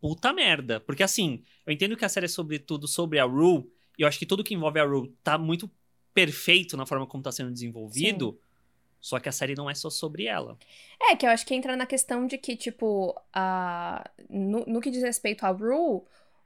puta 0.00 0.32
merda. 0.32 0.80
Porque 0.80 1.02
assim, 1.02 1.42
eu 1.64 1.72
entendo 1.72 1.96
que 1.96 2.04
a 2.04 2.08
série 2.08 2.26
é 2.26 2.28
sobretudo 2.28 2.86
sobre 2.86 3.18
a 3.18 3.24
Rue, 3.24 3.70
e 3.98 4.02
eu 4.02 4.08
acho 4.08 4.18
que 4.18 4.26
tudo 4.26 4.44
que 4.44 4.54
envolve 4.54 4.78
a 4.78 4.84
Rue 4.84 5.14
tá 5.22 5.38
muito 5.38 5.70
perfeito 6.12 6.76
na 6.76 6.86
forma 6.86 7.06
como 7.06 7.22
tá 7.22 7.32
sendo 7.32 7.50
desenvolvido. 7.50 8.32
Sim. 8.32 8.46
Só 9.00 9.20
que 9.20 9.28
a 9.28 9.32
série 9.32 9.54
não 9.54 9.70
é 9.70 9.74
só 9.74 9.88
sobre 9.88 10.24
ela. 10.24 10.58
É, 11.00 11.14
que 11.14 11.26
eu 11.26 11.30
acho 11.30 11.46
que 11.46 11.54
entra 11.54 11.76
na 11.76 11.86
questão 11.86 12.26
de 12.26 12.36
que, 12.38 12.56
tipo, 12.56 13.14
a... 13.32 14.10
no, 14.28 14.64
no 14.66 14.80
que 14.80 14.90
diz 14.90 15.02
respeito 15.02 15.44
a 15.44 15.50
Rue, 15.50 16.02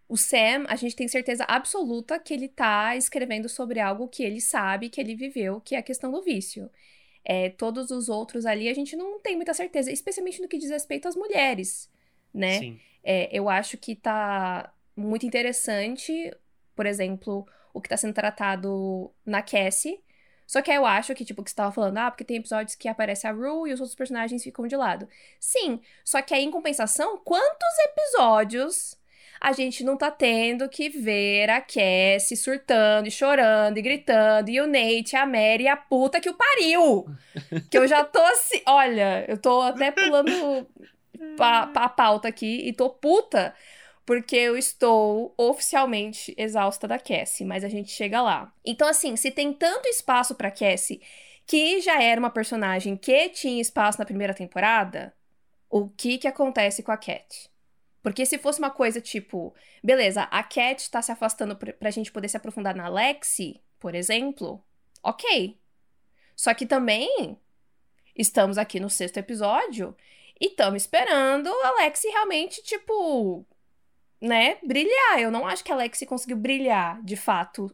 o 0.08 0.16
Sam, 0.16 0.64
a 0.68 0.76
gente 0.76 0.96
tem 0.96 1.06
certeza 1.06 1.44
absoluta 1.44 2.18
que 2.18 2.34
ele 2.34 2.48
tá 2.48 2.96
escrevendo 2.96 3.48
sobre 3.48 3.78
algo 3.78 4.08
que 4.08 4.24
ele 4.24 4.40
sabe, 4.40 4.90
que 4.90 5.00
ele 5.00 5.14
viveu, 5.14 5.60
que 5.60 5.74
é 5.74 5.78
a 5.78 5.82
questão 5.82 6.10
do 6.10 6.20
vício. 6.20 6.68
É, 7.24 7.48
todos 7.50 7.90
os 7.90 8.08
outros 8.08 8.44
ali 8.44 8.68
a 8.68 8.74
gente 8.74 8.96
não 8.96 9.20
tem 9.20 9.36
muita 9.36 9.54
certeza, 9.54 9.90
especialmente 9.92 10.42
no 10.42 10.48
que 10.48 10.58
diz 10.58 10.70
respeito 10.70 11.06
às 11.06 11.14
mulheres, 11.14 11.88
né? 12.34 12.58
Sim. 12.58 12.80
É, 13.02 13.28
eu 13.32 13.48
acho 13.48 13.76
que 13.76 13.94
tá 13.94 14.72
muito 14.96 15.26
interessante, 15.26 16.34
por 16.74 16.86
exemplo, 16.86 17.46
o 17.72 17.80
que 17.80 17.88
tá 17.88 17.96
sendo 17.96 18.14
tratado 18.14 19.10
na 19.24 19.42
Cassie, 19.42 20.00
só 20.50 20.60
que 20.60 20.70
aí 20.70 20.76
eu 20.76 20.84
acho 20.84 21.14
que, 21.14 21.24
tipo, 21.24 21.44
que 21.44 21.50
você 21.50 21.54
tava 21.54 21.70
falando, 21.70 21.98
ah, 21.98 22.10
porque 22.10 22.24
tem 22.24 22.38
episódios 22.38 22.74
que 22.74 22.88
aparece 22.88 23.24
a 23.24 23.30
Rue 23.30 23.70
e 23.70 23.72
os 23.72 23.78
outros 23.78 23.94
personagens 23.94 24.42
ficam 24.42 24.66
de 24.66 24.74
lado. 24.74 25.08
Sim, 25.38 25.80
só 26.04 26.20
que 26.20 26.34
aí, 26.34 26.42
em 26.42 26.50
compensação, 26.50 27.18
quantos 27.18 27.78
episódios 27.84 28.98
a 29.40 29.52
gente 29.52 29.84
não 29.84 29.96
tá 29.96 30.10
tendo 30.10 30.68
que 30.68 30.88
ver 30.88 31.48
a 31.48 31.60
Cassie 31.60 32.36
surtando 32.36 33.06
e 33.06 33.12
chorando 33.12 33.78
e 33.78 33.82
gritando, 33.82 34.50
e 34.50 34.60
o 34.60 34.66
Nate, 34.66 35.14
a 35.14 35.24
Mary, 35.24 35.68
a 35.68 35.76
puta 35.76 36.20
que 36.20 36.28
o 36.28 36.34
pariu! 36.34 37.06
que 37.70 37.78
eu 37.78 37.86
já 37.86 38.04
tô 38.04 38.20
assim, 38.20 38.60
olha, 38.66 39.24
eu 39.28 39.38
tô 39.38 39.62
até 39.62 39.92
pulando 39.92 40.66
a, 41.38 41.62
a 41.84 41.88
pauta 41.88 42.28
aqui 42.28 42.68
e 42.68 42.72
tô 42.72 42.90
puta 42.90 43.54
porque 44.04 44.34
eu 44.34 44.56
estou 44.56 45.32
oficialmente 45.36 46.34
exausta 46.36 46.88
da 46.88 46.98
Cassie, 46.98 47.46
mas 47.46 47.62
a 47.62 47.68
gente 47.68 47.90
chega 47.92 48.20
lá. 48.20 48.52
Então, 48.64 48.88
assim, 48.88 49.14
se 49.16 49.30
tem 49.30 49.52
tanto 49.52 49.88
espaço 49.88 50.34
pra 50.34 50.50
Cassie, 50.50 51.00
que 51.46 51.80
já 51.80 52.02
era 52.02 52.18
uma 52.18 52.30
personagem 52.30 52.96
que 52.96 53.28
tinha 53.28 53.60
espaço 53.60 53.98
na 53.98 54.04
primeira 54.04 54.34
temporada, 54.34 55.14
o 55.68 55.88
que 55.88 56.18
que 56.18 56.26
acontece 56.26 56.82
com 56.82 56.90
a 56.90 56.96
Cat? 56.96 57.48
Porque 58.02 58.26
se 58.26 58.38
fosse 58.38 58.58
uma 58.58 58.70
coisa 58.70 59.00
tipo, 59.00 59.54
beleza, 59.82 60.22
a 60.22 60.42
Cat 60.42 60.90
tá 60.90 61.00
se 61.02 61.12
afastando 61.12 61.54
pra, 61.54 61.72
pra 61.72 61.90
gente 61.90 62.10
poder 62.10 62.28
se 62.28 62.36
aprofundar 62.36 62.74
na 62.74 62.88
Lexi, 62.88 63.60
por 63.78 63.94
exemplo, 63.94 64.60
ok. 65.02 65.58
Só 66.34 66.54
que 66.54 66.66
também 66.66 67.38
estamos 68.16 68.58
aqui 68.58 68.80
no 68.80 68.90
sexto 68.90 69.18
episódio 69.18 69.94
e 70.40 70.46
estamos 70.46 70.82
esperando 70.82 71.48
a 71.48 71.82
Lexi 71.82 72.08
realmente, 72.08 72.62
tipo, 72.62 73.46
né, 74.20 74.58
brilhar. 74.62 75.20
Eu 75.20 75.30
não 75.30 75.46
acho 75.46 75.62
que 75.62 75.72
a 75.72 75.76
Lexi 75.76 76.06
conseguiu 76.06 76.36
brilhar, 76.36 77.02
de 77.02 77.16
fato, 77.16 77.70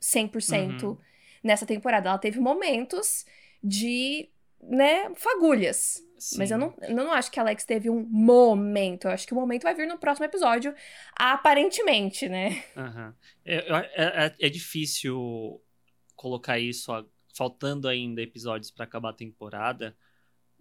100% 0.00 0.82
uhum. 0.82 0.98
nessa 1.42 1.66
temporada. 1.66 2.08
Ela 2.08 2.18
teve 2.18 2.38
momentos 2.38 3.26
de, 3.62 4.28
né, 4.62 5.12
fagulhas. 5.16 6.04
Sim. 6.24 6.38
Mas 6.38 6.50
eu 6.50 6.56
não, 6.56 6.74
eu 6.80 6.94
não 6.94 7.12
acho 7.12 7.30
que 7.30 7.38
a 7.38 7.42
Alex 7.42 7.66
teve 7.66 7.90
um 7.90 8.02
momento. 8.08 9.04
Eu 9.04 9.10
acho 9.10 9.26
que 9.26 9.34
o 9.34 9.36
momento 9.36 9.64
vai 9.64 9.74
vir 9.74 9.86
no 9.86 9.98
próximo 9.98 10.24
episódio, 10.24 10.74
aparentemente, 11.14 12.30
né? 12.30 12.64
Uhum. 12.74 13.12
É, 13.44 13.56
é, 13.56 14.26
é, 14.26 14.34
é, 14.40 14.48
difícil 14.48 15.60
colocar 16.16 16.58
isso, 16.58 16.90
ó, 16.90 17.04
faltando 17.36 17.88
ainda 17.88 18.22
episódios 18.22 18.70
para 18.70 18.84
acabar 18.84 19.10
a 19.10 19.14
temporada. 19.14 19.94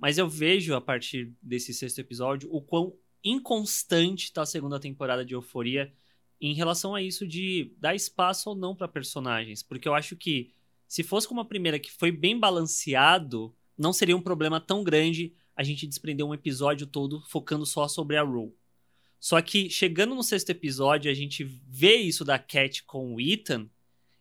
Mas 0.03 0.17
eu 0.17 0.27
vejo, 0.27 0.75
a 0.75 0.81
partir 0.81 1.33
desse 1.41 1.73
sexto 1.73 1.99
episódio, 1.99 2.49
o 2.51 2.61
quão 2.61 2.93
inconstante 3.23 4.33
tá 4.33 4.41
a 4.41 4.45
segunda 4.45 4.77
temporada 4.77 5.23
de 5.23 5.33
Euforia 5.33 5.93
em 6.41 6.53
relação 6.53 6.93
a 6.93 7.01
isso 7.01 7.25
de 7.25 7.73
dar 7.77 7.95
espaço 7.95 8.49
ou 8.49 8.55
não 8.55 8.75
para 8.75 8.85
personagens. 8.85 9.63
Porque 9.63 9.87
eu 9.87 9.95
acho 9.95 10.17
que 10.17 10.51
se 10.89 11.03
fosse 11.03 11.25
como 11.25 11.39
a 11.39 11.45
primeira, 11.45 11.79
que 11.79 11.89
foi 11.89 12.11
bem 12.11 12.37
balanceado, 12.37 13.55
não 13.77 13.93
seria 13.93 14.17
um 14.17 14.21
problema 14.21 14.59
tão 14.59 14.83
grande 14.83 15.33
a 15.55 15.63
gente 15.63 15.87
desprender 15.87 16.25
um 16.25 16.33
episódio 16.33 16.85
todo 16.85 17.21
focando 17.29 17.65
só 17.65 17.87
sobre 17.87 18.17
a 18.17 18.23
Rue. 18.23 18.53
Só 19.21 19.41
que 19.41 19.69
chegando 19.69 20.13
no 20.13 20.21
sexto 20.21 20.49
episódio, 20.49 21.09
a 21.09 21.13
gente 21.13 21.45
vê 21.45 21.95
isso 21.95 22.25
da 22.25 22.37
Cat 22.37 22.83
com 22.83 23.15
o 23.15 23.21
Ethan, 23.21 23.69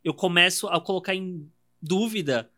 eu 0.05 0.15
começo 0.15 0.69
a 0.69 0.81
colocar 0.81 1.13
em 1.13 1.51
dúvida 1.83 2.52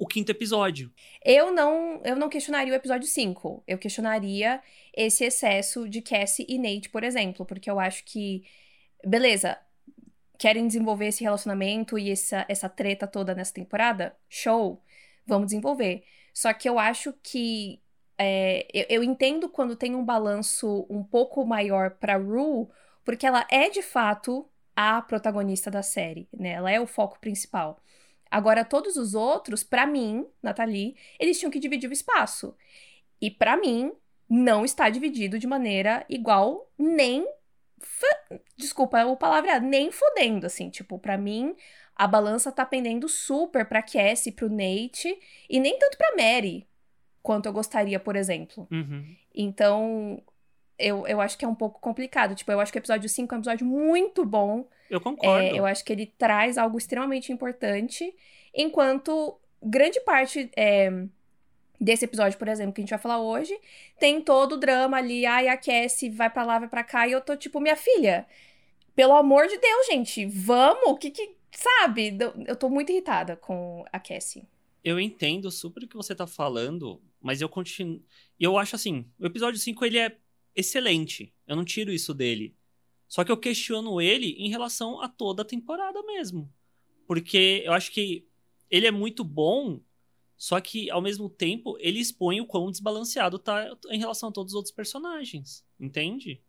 o 0.00 0.06
quinto 0.06 0.32
episódio. 0.32 0.90
Eu 1.22 1.52
não, 1.52 2.00
eu 2.02 2.16
não 2.16 2.30
questionaria 2.30 2.72
o 2.72 2.76
episódio 2.76 3.06
5. 3.06 3.62
Eu 3.66 3.76
questionaria 3.76 4.62
esse 4.96 5.24
excesso 5.24 5.86
de 5.86 6.00
Cassie 6.00 6.46
e 6.48 6.58
Nate, 6.58 6.88
por 6.88 7.04
exemplo, 7.04 7.44
porque 7.44 7.70
eu 7.70 7.78
acho 7.78 8.02
que 8.04 8.42
beleza, 9.04 9.58
querem 10.38 10.66
desenvolver 10.66 11.08
esse 11.08 11.22
relacionamento 11.22 11.98
e 11.98 12.10
essa, 12.10 12.46
essa 12.48 12.68
treta 12.68 13.06
toda 13.06 13.34
nessa 13.34 13.52
temporada? 13.52 14.16
Show, 14.26 14.82
vamos 15.26 15.48
desenvolver. 15.48 16.02
Só 16.32 16.52
que 16.54 16.66
eu 16.66 16.78
acho 16.78 17.12
que 17.22 17.78
é, 18.16 18.66
eu, 18.72 18.86
eu, 18.88 19.04
entendo 19.04 19.50
quando 19.50 19.76
tem 19.76 19.94
um 19.94 20.04
balanço 20.04 20.86
um 20.88 21.02
pouco 21.04 21.44
maior 21.44 21.90
para 21.92 22.16
Rue, 22.16 22.68
porque 23.04 23.26
ela 23.26 23.46
é 23.50 23.68
de 23.68 23.82
fato 23.82 24.48
a 24.74 25.02
protagonista 25.02 25.70
da 25.70 25.82
série, 25.82 26.26
né? 26.32 26.52
Ela 26.52 26.70
é 26.70 26.80
o 26.80 26.86
foco 26.86 27.18
principal. 27.20 27.82
Agora, 28.30 28.64
todos 28.64 28.96
os 28.96 29.14
outros, 29.14 29.64
para 29.64 29.86
mim, 29.86 30.26
Nathalie, 30.42 30.96
eles 31.18 31.38
tinham 31.38 31.50
que 31.50 31.58
dividir 31.58 31.90
o 31.90 31.92
espaço. 31.92 32.54
E 33.20 33.30
para 33.30 33.56
mim, 33.56 33.92
não 34.28 34.64
está 34.64 34.88
dividido 34.88 35.38
de 35.38 35.46
maneira 35.46 36.04
igual, 36.08 36.70
nem. 36.78 37.26
Desculpa 38.56 39.04
o 39.04 39.16
palavreado, 39.16 39.66
nem 39.66 39.90
fudendo, 39.90 40.46
assim. 40.46 40.70
Tipo, 40.70 40.98
para 40.98 41.18
mim, 41.18 41.56
a 41.96 42.06
balança 42.06 42.52
tá 42.52 42.64
pendendo 42.64 43.08
super 43.08 43.66
pra 43.66 43.82
Cassie, 43.82 44.32
pro 44.32 44.48
Nate, 44.48 45.18
e 45.48 45.58
nem 45.58 45.78
tanto 45.78 45.98
pra 45.98 46.16
Mary, 46.16 46.68
quanto 47.22 47.46
eu 47.46 47.52
gostaria, 47.52 47.98
por 47.98 48.14
exemplo. 48.14 48.68
Uhum. 48.70 49.16
Então, 49.34 50.22
eu, 50.78 51.06
eu 51.06 51.20
acho 51.20 51.36
que 51.36 51.44
é 51.44 51.48
um 51.48 51.54
pouco 51.54 51.80
complicado. 51.80 52.34
Tipo, 52.34 52.52
eu 52.52 52.60
acho 52.60 52.70
que 52.72 52.78
o 52.78 52.80
episódio 52.80 53.08
5 53.08 53.34
é 53.34 53.36
um 53.36 53.40
episódio 53.40 53.66
muito 53.66 54.24
bom. 54.24 54.68
Eu 54.90 55.00
concordo. 55.00 55.46
É, 55.46 55.58
eu 55.58 55.64
acho 55.64 55.84
que 55.84 55.92
ele 55.92 56.06
traz 56.06 56.58
algo 56.58 56.76
extremamente 56.76 57.32
importante, 57.32 58.12
enquanto 58.52 59.38
grande 59.62 60.00
parte 60.00 60.50
é, 60.56 60.90
desse 61.80 62.04
episódio, 62.04 62.38
por 62.38 62.48
exemplo, 62.48 62.72
que 62.74 62.80
a 62.80 62.82
gente 62.82 62.90
vai 62.90 62.98
falar 62.98 63.20
hoje, 63.20 63.56
tem 63.98 64.20
todo 64.20 64.52
o 64.52 64.58
drama 64.58 64.96
ali, 64.96 65.24
ai, 65.24 65.48
a 65.48 65.56
Cassie 65.56 66.10
vai 66.10 66.28
pra 66.28 66.44
lá, 66.44 66.58
vai 66.58 66.68
pra 66.68 66.82
cá, 66.82 67.06
e 67.06 67.12
eu 67.12 67.20
tô 67.20 67.36
tipo, 67.36 67.60
minha 67.60 67.76
filha, 67.76 68.26
pelo 68.94 69.14
amor 69.14 69.46
de 69.46 69.56
Deus, 69.56 69.86
gente, 69.86 70.26
vamos, 70.26 70.88
o 70.88 70.96
que 70.96 71.10
que, 71.10 71.36
sabe? 71.52 72.18
Eu 72.46 72.56
tô 72.56 72.68
muito 72.68 72.90
irritada 72.90 73.36
com 73.36 73.84
a 73.92 74.00
Cassie. 74.00 74.42
Eu 74.82 74.98
entendo 74.98 75.50
super 75.50 75.84
o 75.84 75.88
que 75.88 75.96
você 75.96 76.14
tá 76.14 76.26
falando, 76.26 77.00
mas 77.20 77.40
eu 77.40 77.48
continuo... 77.48 78.02
Eu 78.38 78.58
acho 78.58 78.74
assim, 78.74 79.06
o 79.18 79.26
episódio 79.26 79.60
5, 79.60 79.84
ele 79.84 79.98
é 79.98 80.16
excelente. 80.56 81.32
Eu 81.46 81.54
não 81.54 81.64
tiro 81.64 81.92
isso 81.92 82.14
dele. 82.14 82.54
Só 83.10 83.24
que 83.24 83.32
eu 83.32 83.36
questiono 83.36 84.00
ele 84.00 84.36
em 84.38 84.48
relação 84.48 85.00
a 85.02 85.08
toda 85.08 85.42
a 85.42 85.44
temporada 85.44 86.00
mesmo. 86.04 86.48
Porque 87.08 87.60
eu 87.66 87.72
acho 87.72 87.90
que 87.90 88.24
ele 88.70 88.86
é 88.86 88.90
muito 88.92 89.24
bom, 89.24 89.80
só 90.36 90.60
que 90.60 90.88
ao 90.88 91.02
mesmo 91.02 91.28
tempo 91.28 91.76
ele 91.80 91.98
expõe 91.98 92.40
o 92.40 92.46
quão 92.46 92.70
desbalanceado 92.70 93.36
tá 93.36 93.68
em 93.90 93.98
relação 93.98 94.28
a 94.28 94.32
todos 94.32 94.52
os 94.52 94.56
outros 94.56 94.72
personagens. 94.72 95.66
Entende? 95.78 96.40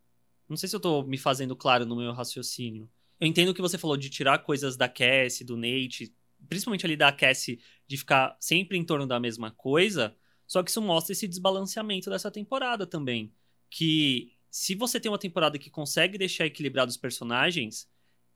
Não 0.47 0.55
sei 0.55 0.69
se 0.69 0.75
eu 0.75 0.79
tô 0.79 1.01
me 1.01 1.17
fazendo 1.17 1.55
claro 1.55 1.83
no 1.83 1.95
meu 1.95 2.13
raciocínio. 2.13 2.87
Eu 3.19 3.25
entendo 3.25 3.49
o 3.49 3.53
que 3.55 3.61
você 3.61 3.79
falou 3.79 3.97
de 3.97 4.11
tirar 4.11 4.37
coisas 4.39 4.77
da 4.77 4.87
Cassie, 4.87 5.43
do 5.43 5.57
Nate, 5.57 6.13
principalmente 6.47 6.85
ali 6.85 6.95
da 6.95 7.11
Cassie, 7.11 7.59
de 7.87 7.97
ficar 7.97 8.37
sempre 8.39 8.77
em 8.77 8.85
torno 8.85 9.07
da 9.07 9.19
mesma 9.19 9.49
coisa. 9.49 10.15
Só 10.45 10.61
que 10.61 10.69
isso 10.69 10.81
mostra 10.81 11.13
esse 11.13 11.27
desbalanceamento 11.27 12.07
dessa 12.11 12.29
temporada 12.29 12.85
também. 12.85 13.33
Que 13.67 14.31
se 14.51 14.75
você 14.75 15.00
tem 15.00 15.10
uma 15.10 15.17
temporada 15.17 15.58
que 15.58 15.70
consegue 15.70 16.17
deixar 16.17 16.46
equilibrados 16.46 16.96
os 16.96 17.01
personagens, 17.01 17.89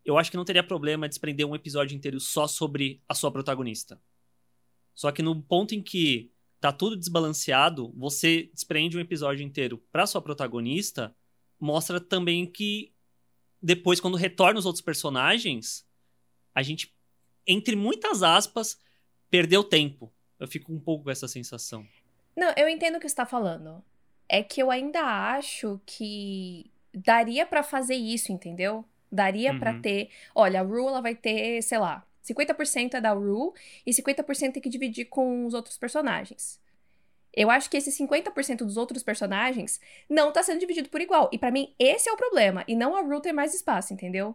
eu 0.06 0.18
acho 0.18 0.32
que 0.32 0.38
não 0.38 0.46
teria 0.46 0.64
problema 0.64 1.10
desprender 1.10 1.46
um 1.46 1.54
episódio 1.54 1.94
inteiro 1.94 2.22
só 2.22 2.48
sobre 2.48 3.04
a 3.08 3.14
sua 3.14 3.30
protagonista. 3.30 4.02
Só 4.94 5.12
que 5.12 5.22
no 5.22 5.44
ponto 5.44 5.76
em 5.76 5.84
que 5.84 6.32
tá 6.62 6.72
tudo 6.72 6.96
desbalanceado, 6.96 7.94
você 7.98 8.50
desprende 8.54 8.98
um 8.98 9.02
episódio 9.02 9.44
inteiro 9.44 9.78
pra 9.92 10.08
sua 10.08 10.22
protagonista, 10.22 11.14
mostra 11.60 12.00
também 12.00 12.50
que 12.50 12.94
depois, 13.62 14.00
quando 14.00 14.16
retorna 14.16 14.58
os 14.58 14.66
outros 14.66 14.84
personagens, 14.84 15.86
a 16.54 16.64
gente, 16.64 16.96
entre 17.46 17.76
muitas 17.76 18.24
aspas, 18.24 18.80
perdeu 19.30 19.66
tempo. 19.66 20.14
Eu 20.40 20.48
fico 20.48 20.72
um 20.72 20.80
pouco 20.80 21.04
com 21.04 21.12
essa 21.12 21.28
sensação. 21.28 21.86
Não, 22.38 22.54
eu 22.56 22.70
entendo 22.70 22.96
o 22.96 23.00
que 23.02 23.10
você 23.10 23.16
tá 23.16 23.26
falando 23.26 23.84
é 24.28 24.44
que 24.44 24.62
eu 24.62 24.72
ainda 24.72 25.02
acho 25.02 25.80
que 25.86 26.72
daria 26.94 27.46
para 27.46 27.64
fazer 27.64 27.96
isso, 27.96 28.32
entendeu? 28.32 28.86
Daria 29.12 29.52
uhum. 29.52 29.60
para 29.60 29.80
ter, 29.80 30.10
olha, 30.34 30.62
a 30.62 30.64
Rue 30.64 30.88
ela 30.88 31.02
vai 31.02 31.16
ter, 31.16 31.62
sei 31.62 31.78
lá, 31.78 32.06
50% 32.24 32.96
é 32.96 33.02
da 33.02 33.12
Rue 33.12 33.54
e 33.86 33.92
50% 33.92 34.54
tem 34.54 34.62
que 34.62 34.70
dividir 34.70 35.06
com 35.06 35.46
os 35.46 35.54
outros 35.54 35.78
personagens. 35.78 36.60
Eu 37.34 37.52
acho 37.52 37.70
que 37.70 37.78
esse 37.78 37.92
50% 37.92 38.60
dos 38.60 38.78
outros 38.78 39.04
personagens 39.04 39.80
não 40.10 40.32
tá 40.32 40.42
sendo 40.42 40.60
dividido 40.60 40.90
por 40.90 41.02
igual. 41.02 41.30
E 41.34 41.38
para 41.38 41.52
mim, 41.52 41.74
esse 41.78 42.10
é 42.10 42.12
o 42.12 42.18
problema. 42.18 42.64
E 42.68 42.76
não 42.76 42.96
a 42.96 43.02
Rue 43.02 43.22
ter 43.22 43.34
mais 43.34 43.54
espaço, 43.54 43.94
entendeu? 43.94 44.34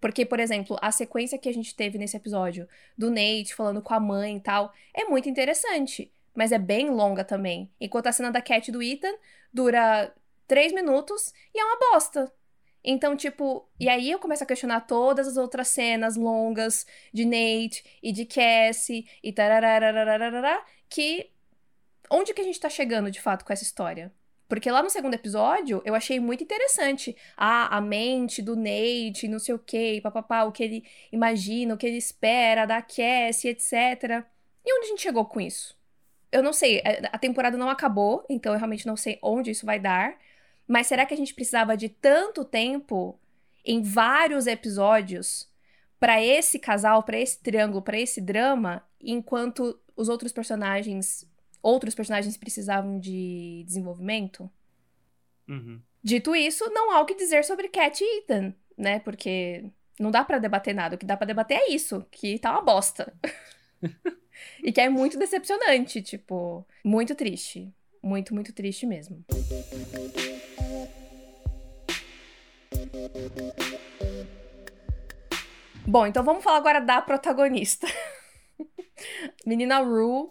Porque, 0.00 0.24
por 0.24 0.40
exemplo, 0.40 0.78
a 0.80 0.90
sequência 0.90 1.38
que 1.38 1.48
a 1.48 1.52
gente 1.52 1.74
teve 1.74 1.98
nesse 1.98 2.16
episódio 2.16 2.66
do 2.96 3.10
Nate 3.10 3.54
falando 3.54 3.82
com 3.82 3.92
a 3.92 4.00
mãe 4.00 4.38
e 4.38 4.40
tal, 4.40 4.72
é 4.94 5.04
muito 5.04 5.28
interessante 5.28 6.10
mas 6.34 6.52
é 6.52 6.58
bem 6.58 6.90
longa 6.90 7.24
também. 7.24 7.70
Enquanto 7.80 8.06
a 8.06 8.12
cena 8.12 8.30
da 8.30 8.40
Cat 8.40 8.70
do 8.70 8.82
Ethan 8.82 9.14
dura 9.52 10.14
três 10.46 10.72
minutos 10.72 11.32
e 11.54 11.60
é 11.60 11.64
uma 11.64 11.78
bosta. 11.78 12.32
Então, 12.82 13.16
tipo, 13.16 13.68
e 13.78 13.88
aí 13.88 14.10
eu 14.10 14.18
começo 14.18 14.42
a 14.42 14.46
questionar 14.46 14.80
todas 14.80 15.28
as 15.28 15.36
outras 15.36 15.68
cenas 15.68 16.16
longas 16.16 16.86
de 17.12 17.24
Nate 17.24 17.84
e 18.02 18.10
de 18.10 18.24
Cassie 18.24 19.06
e 19.22 19.32
tararararararara, 19.32 20.64
que 20.88 21.30
onde 22.10 22.32
que 22.34 22.40
a 22.40 22.44
gente 22.44 22.58
tá 22.58 22.68
chegando 22.70 23.10
de 23.10 23.20
fato 23.20 23.44
com 23.44 23.52
essa 23.52 23.62
história? 23.62 24.12
Porque 24.48 24.70
lá 24.70 24.82
no 24.82 24.90
segundo 24.90 25.14
episódio 25.14 25.80
eu 25.84 25.94
achei 25.94 26.18
muito 26.18 26.42
interessante. 26.42 27.16
Ah, 27.36 27.76
a 27.76 27.80
mente 27.80 28.42
do 28.42 28.56
Nate, 28.56 29.28
não 29.28 29.38
sei 29.38 29.54
o 29.54 29.58
que, 29.58 30.00
papapá, 30.00 30.44
o 30.44 30.52
que 30.52 30.64
ele 30.64 30.84
imagina, 31.12 31.74
o 31.74 31.78
que 31.78 31.86
ele 31.86 31.98
espera 31.98 32.66
da 32.66 32.82
Cassie, 32.82 33.50
etc. 33.50 34.24
E 34.64 34.74
onde 34.76 34.86
a 34.86 34.88
gente 34.88 35.02
chegou 35.02 35.24
com 35.26 35.40
isso? 35.40 35.78
Eu 36.32 36.42
não 36.42 36.52
sei, 36.52 36.78
é, 36.78 37.08
a 37.12 37.18
temporada 37.18 37.56
não 37.56 37.68
acabou, 37.68 38.24
então 38.28 38.52
eu 38.52 38.58
realmente 38.58 38.86
não 38.86 38.96
sei 38.96 39.18
onde 39.22 39.50
isso 39.50 39.66
vai 39.66 39.78
dar. 39.78 40.16
Mas 40.66 40.86
será 40.86 41.04
que 41.04 41.14
a 41.14 41.16
gente 41.16 41.34
precisava 41.34 41.76
de 41.76 41.88
tanto 41.88 42.44
tempo 42.44 43.18
em 43.64 43.82
vários 43.82 44.46
episódios 44.46 45.50
para 45.98 46.22
esse 46.22 46.58
casal, 46.58 47.02
para 47.02 47.18
esse 47.18 47.40
triângulo, 47.40 47.82
para 47.82 47.98
esse 47.98 48.20
drama, 48.20 48.82
enquanto 49.00 49.78
os 49.96 50.08
outros 50.08 50.32
personagens, 50.32 51.28
outros 51.60 51.94
personagens 51.94 52.36
precisavam 52.36 52.98
de 52.98 53.64
desenvolvimento? 53.66 54.48
Uhum. 55.48 55.80
Dito 56.02 56.34
isso, 56.34 56.70
não 56.70 56.92
há 56.92 57.00
o 57.00 57.04
que 57.04 57.14
dizer 57.14 57.44
sobre 57.44 57.68
Cat 57.68 58.02
e 58.02 58.18
Ethan, 58.20 58.54
né? 58.78 59.00
Porque 59.00 59.64
não 59.98 60.10
dá 60.10 60.24
para 60.24 60.38
debater 60.38 60.74
nada. 60.74 60.94
O 60.94 60.98
que 60.98 61.04
dá 61.04 61.16
para 61.16 61.26
debater 61.26 61.58
é 61.58 61.70
isso, 61.70 62.06
que 62.10 62.38
tá 62.38 62.52
uma 62.52 62.62
bosta. 62.62 63.12
e 64.62 64.72
que 64.72 64.80
é 64.80 64.88
muito 64.88 65.18
decepcionante, 65.18 66.02
tipo, 66.02 66.66
muito 66.84 67.14
triste. 67.14 67.72
Muito, 68.02 68.34
muito 68.34 68.52
triste 68.52 68.86
mesmo. 68.86 69.24
Bom, 75.86 76.06
então 76.06 76.22
vamos 76.22 76.44
falar 76.44 76.58
agora 76.58 76.80
da 76.80 77.02
protagonista. 77.02 77.86
Menina 79.44 79.80
Rue, 79.80 80.30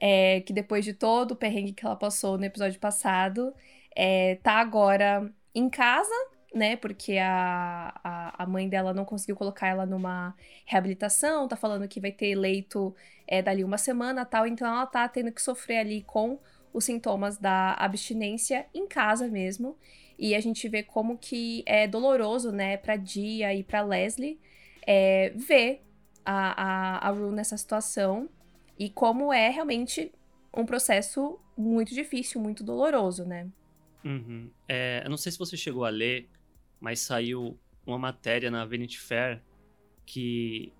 é, 0.00 0.40
que 0.40 0.52
depois 0.52 0.84
de 0.84 0.94
todo 0.94 1.32
o 1.32 1.36
perrengue 1.36 1.72
que 1.72 1.84
ela 1.84 1.96
passou 1.96 2.38
no 2.38 2.44
episódio 2.44 2.78
passado, 2.78 3.52
é, 3.94 4.36
tá 4.36 4.54
agora 4.54 5.30
em 5.54 5.68
casa, 5.68 6.14
né? 6.54 6.76
Porque 6.76 7.18
a, 7.18 7.94
a, 8.02 8.42
a, 8.42 8.46
mãe 8.46 8.68
dela 8.68 8.92
não 8.92 9.04
conseguiu 9.04 9.36
colocar 9.36 9.68
ela 9.68 9.86
numa 9.86 10.34
reabilitação, 10.66 11.46
tá 11.46 11.56
falando 11.56 11.88
que 11.88 12.00
vai 12.00 12.12
ter 12.12 12.34
leito 12.34 12.94
é, 13.26 13.40
dali 13.40 13.62
uma 13.62 13.78
semana 13.78 14.24
tal, 14.24 14.46
então 14.46 14.66
ela 14.66 14.86
tá 14.86 15.08
tendo 15.08 15.32
que 15.32 15.40
sofrer 15.40 15.78
ali 15.78 16.02
com 16.02 16.38
os 16.72 16.84
sintomas 16.84 17.38
da 17.38 17.74
abstinência 17.74 18.66
em 18.74 18.86
casa 18.86 19.28
mesmo. 19.28 19.76
E 20.18 20.34
a 20.34 20.40
gente 20.40 20.68
vê 20.68 20.82
como 20.82 21.16
que 21.16 21.62
é 21.66 21.86
doloroso, 21.86 22.52
né, 22.52 22.76
pra 22.76 22.96
Dia 22.96 23.54
e 23.54 23.62
pra 23.62 23.82
Leslie 23.82 24.38
é, 24.86 25.32
ver 25.34 25.82
a, 26.24 26.62
a, 26.62 27.08
a 27.08 27.10
Rue 27.10 27.32
nessa 27.32 27.56
situação 27.56 28.28
e 28.78 28.90
como 28.90 29.32
é 29.32 29.48
realmente 29.48 30.12
um 30.54 30.66
processo 30.66 31.38
muito 31.56 31.94
difícil, 31.94 32.40
muito 32.40 32.64
doloroso, 32.64 33.24
né? 33.24 33.48
Uhum. 34.04 34.50
É, 34.68 35.02
eu 35.04 35.10
não 35.10 35.16
sei 35.16 35.30
se 35.30 35.38
você 35.38 35.56
chegou 35.56 35.84
a 35.84 35.90
ler, 35.90 36.28
mas 36.80 37.00
saiu 37.00 37.58
uma 37.86 37.98
matéria 37.98 38.50
na 38.50 38.64
Vanity 38.64 38.98
Fair 38.98 39.42
que 40.06 40.72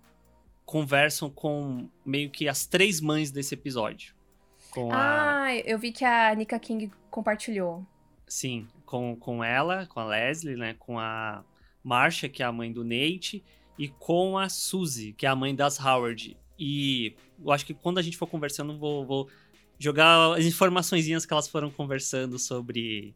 conversam 0.65 1.29
com 1.29 1.89
meio 2.05 2.31
que 2.31 2.49
as 2.49 2.67
três 2.67 3.01
mães 3.01 3.31
desse 3.31 3.55
episódio. 3.55 4.15
Com 4.71 4.93
ah, 4.93 5.45
a... 5.45 5.57
eu 5.57 5.79
vi 5.79 5.93
que 5.93 6.05
a 6.05 6.35
Nika 6.35 6.59
King 6.59 6.91
compartilhou. 7.11 7.85
Sim, 8.27 8.69
com, 8.87 9.17
com 9.17 9.43
ela, 9.43 9.87
com 9.87 9.99
a 9.99 10.05
Leslie, 10.05 10.57
né? 10.57 10.75
Com 10.79 10.99
a 10.99 11.45
Marcia, 11.83 12.29
que 12.29 12.43
é 12.43 12.47
a 12.47 12.53
mãe 12.53 12.73
do 12.73 12.85
Nate, 12.85 13.43
e 13.77 13.89
com 13.89 14.39
a 14.39 14.49
Suzy, 14.49 15.13
que 15.13 15.27
é 15.27 15.29
a 15.29 15.35
mãe 15.35 15.55
das 15.55 15.81
Howard. 15.81 16.37
E 16.59 17.17
eu 17.43 17.51
acho 17.51 17.67
que 17.67 17.75
quando 17.75 17.99
a 17.99 18.03
gente 18.03 18.17
for 18.17 18.27
conversando, 18.27 18.79
vou, 18.79 19.05
vou 19.05 19.29
jogar 19.79 20.37
as 20.37 20.45
informações 20.45 21.07
que 21.07 21.33
elas 21.33 21.49
foram 21.49 21.71
conversando 21.71 22.39
sobre 22.39 23.15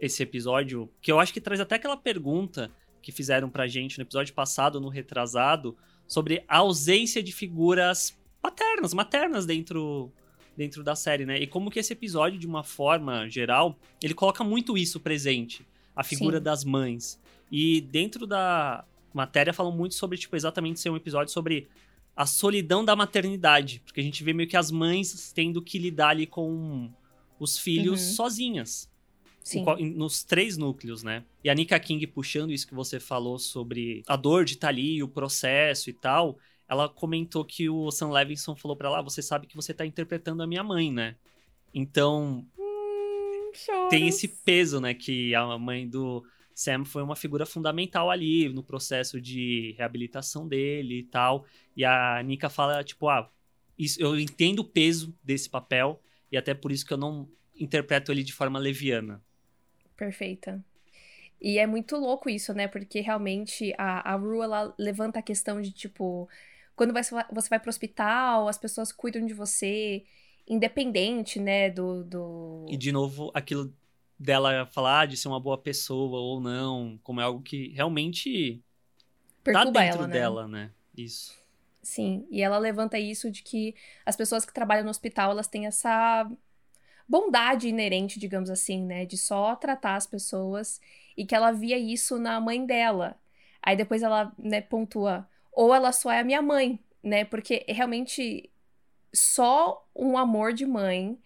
esse 0.00 0.22
episódio, 0.22 0.90
que 1.00 1.10
eu 1.10 1.18
acho 1.18 1.32
que 1.32 1.40
traz 1.40 1.60
até 1.60 1.76
aquela 1.76 1.96
pergunta 1.96 2.70
que 3.02 3.12
fizeram 3.12 3.48
pra 3.48 3.66
gente 3.66 3.98
no 3.98 4.02
episódio 4.02 4.34
passado, 4.34 4.80
no 4.80 4.88
retrasado, 4.88 5.76
sobre 6.06 6.44
a 6.48 6.58
ausência 6.58 7.22
de 7.22 7.32
figuras 7.32 8.16
paternas, 8.40 8.94
maternas 8.94 9.46
dentro 9.46 10.12
dentro 10.56 10.82
da 10.82 10.96
série, 10.96 11.24
né? 11.24 11.38
E 11.38 11.46
como 11.46 11.70
que 11.70 11.78
esse 11.78 11.92
episódio, 11.92 12.36
de 12.36 12.46
uma 12.46 12.64
forma 12.64 13.28
geral, 13.28 13.78
ele 14.02 14.12
coloca 14.12 14.42
muito 14.42 14.76
isso 14.76 14.98
presente, 14.98 15.64
a 15.94 16.02
figura 16.02 16.38
Sim. 16.38 16.42
das 16.42 16.64
mães. 16.64 17.20
E 17.50 17.80
dentro 17.80 18.26
da 18.26 18.84
matéria 19.14 19.52
falam 19.52 19.70
muito 19.70 19.94
sobre, 19.94 20.18
tipo, 20.18 20.34
exatamente 20.34 20.80
ser 20.80 20.90
um 20.90 20.96
episódio 20.96 21.32
sobre 21.32 21.68
a 22.16 22.26
solidão 22.26 22.84
da 22.84 22.96
maternidade, 22.96 23.80
porque 23.84 24.00
a 24.00 24.02
gente 24.02 24.24
vê 24.24 24.32
meio 24.32 24.48
que 24.48 24.56
as 24.56 24.72
mães 24.72 25.30
tendo 25.32 25.62
que 25.62 25.78
lidar 25.78 26.08
ali 26.08 26.26
com 26.26 26.90
os 27.38 27.56
filhos 27.56 28.00
uhum. 28.00 28.14
sozinhas. 28.14 28.90
Sim. 29.48 29.64
nos 29.94 30.22
três 30.22 30.58
núcleos, 30.58 31.02
né? 31.02 31.24
E 31.42 31.48
a 31.48 31.54
Nika 31.54 31.80
King 31.80 32.06
puxando 32.06 32.52
isso 32.52 32.66
que 32.66 32.74
você 32.74 33.00
falou 33.00 33.38
sobre 33.38 34.02
a 34.06 34.14
dor 34.14 34.44
de 34.44 34.54
estar 34.54 34.66
tá 34.66 34.70
ali, 34.70 35.02
o 35.02 35.08
processo 35.08 35.88
e 35.88 35.92
tal, 35.92 36.38
ela 36.68 36.86
comentou 36.86 37.44
que 37.44 37.68
o 37.70 37.90
Sam 37.90 38.10
Levinson 38.10 38.54
falou 38.54 38.76
para 38.76 38.88
ela: 38.88 38.98
ah, 38.98 39.02
você 39.02 39.22
sabe 39.22 39.46
que 39.46 39.56
você 39.56 39.72
tá 39.72 39.86
interpretando 39.86 40.42
a 40.42 40.46
minha 40.46 40.62
mãe, 40.62 40.92
né? 40.92 41.16
Então. 41.72 42.46
Hum, 42.58 43.50
tem 43.88 44.06
esse 44.06 44.28
peso, 44.28 44.80
né? 44.80 44.92
Que 44.92 45.34
a 45.34 45.56
mãe 45.56 45.88
do 45.88 46.22
Sam 46.54 46.84
foi 46.84 47.02
uma 47.02 47.16
figura 47.16 47.46
fundamental 47.46 48.10
ali 48.10 48.48
no 48.50 48.62
processo 48.62 49.18
de 49.18 49.74
reabilitação 49.78 50.46
dele 50.46 50.98
e 50.98 51.04
tal. 51.04 51.46
E 51.74 51.84
a 51.84 52.22
Nika 52.22 52.50
fala, 52.50 52.84
tipo, 52.84 53.08
ah, 53.08 53.30
isso, 53.78 53.98
eu 53.98 54.18
entendo 54.20 54.58
o 54.58 54.64
peso 54.64 55.16
desse 55.22 55.48
papel 55.48 56.02
e 56.30 56.36
até 56.36 56.52
por 56.52 56.70
isso 56.70 56.84
que 56.84 56.92
eu 56.92 56.98
não 56.98 57.30
interpreto 57.58 58.12
ele 58.12 58.22
de 58.22 58.32
forma 58.32 58.58
leviana. 58.58 59.22
Perfeita. 59.98 60.64
E 61.40 61.58
é 61.58 61.66
muito 61.66 61.96
louco 61.96 62.30
isso, 62.30 62.54
né? 62.54 62.68
Porque 62.68 63.00
realmente 63.00 63.74
a, 63.76 64.12
a 64.12 64.16
Rue, 64.16 64.42
ela 64.42 64.72
levanta 64.78 65.18
a 65.18 65.22
questão 65.22 65.60
de, 65.60 65.72
tipo, 65.72 66.28
quando 66.76 66.92
você 66.92 67.14
vai, 67.14 67.24
você 67.32 67.48
vai 67.48 67.60
pro 67.60 67.68
hospital, 67.68 68.46
as 68.46 68.56
pessoas 68.56 68.92
cuidam 68.92 69.26
de 69.26 69.34
você, 69.34 70.04
independente, 70.46 71.40
né, 71.40 71.68
do, 71.68 72.04
do... 72.04 72.66
E, 72.68 72.76
de 72.76 72.92
novo, 72.92 73.30
aquilo 73.34 73.72
dela 74.16 74.66
falar 74.66 75.06
de 75.06 75.16
ser 75.16 75.28
uma 75.28 75.40
boa 75.40 75.58
pessoa 75.58 76.20
ou 76.20 76.40
não, 76.40 76.98
como 77.02 77.20
é 77.20 77.24
algo 77.24 77.42
que 77.42 77.68
realmente 77.68 78.62
tá 79.44 79.52
Perturba 79.52 79.72
tá 79.72 79.84
dentro 79.84 79.98
ela, 79.98 80.06
né? 80.06 80.12
dela, 80.12 80.48
né? 80.48 80.70
Isso. 80.96 81.36
Sim, 81.82 82.26
e 82.30 82.42
ela 82.42 82.58
levanta 82.58 82.98
isso 82.98 83.30
de 83.30 83.42
que 83.42 83.74
as 84.04 84.16
pessoas 84.16 84.44
que 84.44 84.52
trabalham 84.52 84.84
no 84.84 84.90
hospital, 84.90 85.30
elas 85.30 85.46
têm 85.46 85.66
essa 85.66 86.30
bondade 87.08 87.68
inerente, 87.68 88.18
digamos 88.18 88.50
assim, 88.50 88.84
né, 88.84 89.06
de 89.06 89.16
só 89.16 89.56
tratar 89.56 89.96
as 89.96 90.06
pessoas 90.06 90.80
e 91.16 91.24
que 91.24 91.34
ela 91.34 91.52
via 91.52 91.78
isso 91.78 92.18
na 92.18 92.40
mãe 92.40 92.64
dela. 92.66 93.18
Aí 93.62 93.76
depois 93.76 94.02
ela, 94.02 94.32
né, 94.38 94.60
pontua 94.60 95.28
ou 95.52 95.74
ela 95.74 95.90
só 95.92 96.12
é 96.12 96.20
a 96.20 96.24
minha 96.24 96.42
mãe, 96.42 96.78
né? 97.02 97.24
Porque 97.24 97.64
realmente 97.68 98.50
só 99.12 99.84
um 99.94 100.16
amor 100.16 100.52
de 100.52 100.66
mãe 100.66 101.18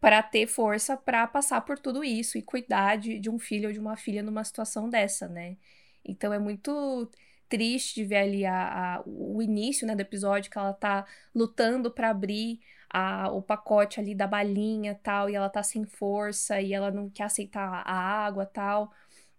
para 0.00 0.22
ter 0.22 0.46
força 0.46 0.96
para 0.96 1.26
passar 1.26 1.60
por 1.62 1.78
tudo 1.78 2.04
isso 2.04 2.38
e 2.38 2.42
cuidar 2.42 2.96
de, 2.96 3.18
de 3.18 3.30
um 3.30 3.38
filho 3.38 3.68
ou 3.68 3.72
de 3.72 3.78
uma 3.78 3.96
filha 3.96 4.22
numa 4.22 4.44
situação 4.44 4.88
dessa, 4.90 5.28
né? 5.28 5.56
Então 6.04 6.32
é 6.32 6.38
muito 6.38 7.10
triste 7.48 7.94
de 7.94 8.04
ver 8.04 8.16
ali 8.16 8.44
a, 8.44 8.96
a, 8.96 9.02
o 9.06 9.40
início 9.42 9.86
né, 9.86 9.94
do 9.94 10.00
episódio 10.00 10.50
que 10.50 10.58
ela 10.58 10.72
tá 10.72 11.06
lutando 11.34 11.90
para 11.90 12.10
abrir 12.10 12.60
a, 12.90 13.30
o 13.30 13.42
pacote 13.42 14.00
ali 14.00 14.14
da 14.14 14.26
balinha 14.26 14.98
tal, 15.02 15.28
e 15.30 15.34
ela 15.34 15.48
tá 15.48 15.62
sem 15.62 15.84
força 15.84 16.60
e 16.60 16.72
ela 16.72 16.90
não 16.90 17.10
quer 17.10 17.24
aceitar 17.24 17.82
a 17.86 17.94
água 17.94 18.46
tal. 18.46 18.92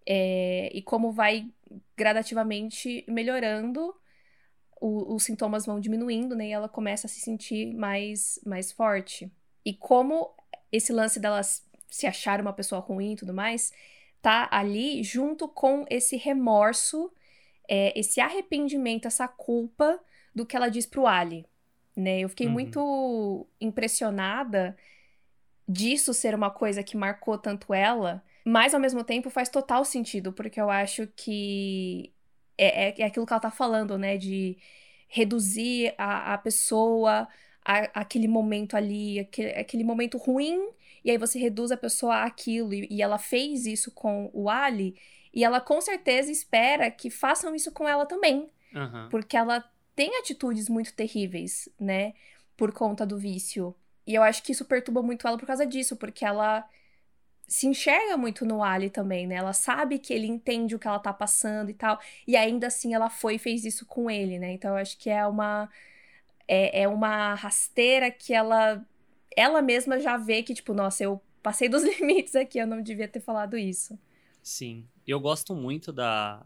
É, 0.05 0.69
e 0.73 0.81
como 0.81 1.11
vai 1.11 1.47
gradativamente 1.95 3.05
melhorando 3.07 3.95
o, 4.79 5.15
os 5.15 5.23
sintomas 5.23 5.65
vão 5.65 5.79
diminuindo, 5.79 6.35
né? 6.35 6.47
E 6.47 6.51
ela 6.51 6.69
começa 6.69 7.07
a 7.07 7.09
se 7.09 7.19
sentir 7.19 7.73
mais, 7.73 8.39
mais 8.45 8.71
forte. 8.71 9.31
E 9.65 9.73
como 9.73 10.33
esse 10.71 10.93
lance 10.93 11.19
dela 11.19 11.41
se 11.43 12.07
achar 12.07 12.39
uma 12.39 12.53
pessoa 12.53 12.81
ruim 12.81 13.13
e 13.13 13.15
tudo 13.15 13.33
mais, 13.33 13.73
tá 14.21 14.47
ali 14.51 15.03
junto 15.03 15.47
com 15.47 15.85
esse 15.89 16.15
remorso, 16.17 17.11
é, 17.67 17.97
esse 17.99 18.21
arrependimento, 18.21 19.07
essa 19.07 19.27
culpa 19.27 19.99
do 20.33 20.45
que 20.45 20.55
ela 20.55 20.69
diz 20.69 20.85
pro 20.85 21.07
Ali. 21.07 21.45
Né? 21.99 22.21
Eu 22.21 22.29
fiquei 22.29 22.47
uhum. 22.47 22.53
muito 22.53 23.47
impressionada 23.59 24.75
disso 25.67 26.13
ser 26.13 26.33
uma 26.33 26.49
coisa 26.49 26.81
que 26.81 26.97
marcou 26.97 27.37
tanto 27.37 27.73
ela, 27.73 28.23
mas 28.43 28.73
ao 28.73 28.79
mesmo 28.79 29.03
tempo 29.03 29.29
faz 29.29 29.49
total 29.49 29.85
sentido, 29.85 30.33
porque 30.33 30.59
eu 30.59 30.69
acho 30.69 31.07
que 31.15 32.11
é, 32.57 32.89
é, 32.89 33.01
é 33.01 33.05
aquilo 33.05 33.25
que 33.25 33.33
ela 33.33 33.39
tá 33.39 33.51
falando, 33.51 33.97
né? 33.97 34.17
De 34.17 34.57
reduzir 35.07 35.93
a, 35.97 36.33
a 36.33 36.37
pessoa 36.37 37.27
a, 37.63 37.77
aquele 38.01 38.27
momento 38.27 38.75
ali, 38.75 39.19
aquele, 39.19 39.51
aquele 39.51 39.83
momento 39.83 40.17
ruim, 40.17 40.69
e 41.03 41.11
aí 41.11 41.17
você 41.17 41.37
reduz 41.37 41.71
a 41.71 41.77
pessoa 41.77 42.23
àquilo. 42.23 42.73
E, 42.73 42.87
e 42.89 43.01
ela 43.01 43.17
fez 43.17 43.65
isso 43.65 43.91
com 43.91 44.29
o 44.33 44.49
Ali, 44.49 44.95
e 45.33 45.43
ela 45.43 45.61
com 45.61 45.79
certeza 45.79 46.31
espera 46.31 46.89
que 46.89 47.09
façam 47.09 47.53
isso 47.53 47.71
com 47.71 47.87
ela 47.87 48.05
também. 48.05 48.49
Uhum. 48.73 49.09
Porque 49.09 49.37
ela 49.37 49.63
tem 49.99 50.15
atitudes 50.15 50.69
muito 50.69 50.93
terríveis, 50.93 51.67
né? 51.77 52.13
Por 52.55 52.71
conta 52.71 53.05
do 53.05 53.17
vício. 53.17 53.75
E 54.07 54.15
eu 54.15 54.23
acho 54.23 54.41
que 54.41 54.53
isso 54.53 54.63
perturba 54.63 55.01
muito 55.01 55.27
ela 55.27 55.37
por 55.37 55.45
causa 55.45 55.65
disso, 55.65 55.97
porque 55.97 56.23
ela 56.23 56.65
se 57.45 57.67
enxerga 57.67 58.15
muito 58.15 58.45
no 58.45 58.63
Ali 58.63 58.89
também, 58.89 59.27
né? 59.27 59.35
Ela 59.35 59.51
sabe 59.51 59.99
que 59.99 60.13
ele 60.13 60.25
entende 60.25 60.73
o 60.73 60.79
que 60.79 60.87
ela 60.87 60.99
tá 60.99 61.11
passando 61.11 61.69
e 61.69 61.73
tal, 61.73 61.99
e 62.25 62.37
ainda 62.37 62.67
assim 62.67 62.93
ela 62.93 63.09
foi 63.09 63.35
e 63.35 63.39
fez 63.39 63.65
isso 63.65 63.85
com 63.85 64.09
ele, 64.09 64.39
né? 64.39 64.53
Então 64.53 64.71
eu 64.71 64.77
acho 64.77 64.97
que 64.97 65.09
é 65.09 65.27
uma 65.27 65.69
é, 66.47 66.83
é 66.83 66.87
uma 66.87 67.33
rasteira 67.35 68.09
que 68.09 68.33
ela 68.33 68.81
ela 69.35 69.61
mesma 69.61 69.99
já 69.99 70.15
vê 70.15 70.43
que 70.43 70.53
tipo, 70.53 70.73
nossa, 70.73 71.03
eu 71.03 71.21
passei 71.43 71.67
dos 71.67 71.83
limites 71.99 72.37
aqui, 72.37 72.57
eu 72.57 72.67
não 72.67 72.81
devia 72.81 73.09
ter 73.09 73.19
falado 73.19 73.57
isso. 73.57 73.99
Sim. 74.41 74.87
Eu 75.05 75.19
gosto 75.19 75.53
muito 75.53 75.91
da, 75.91 76.45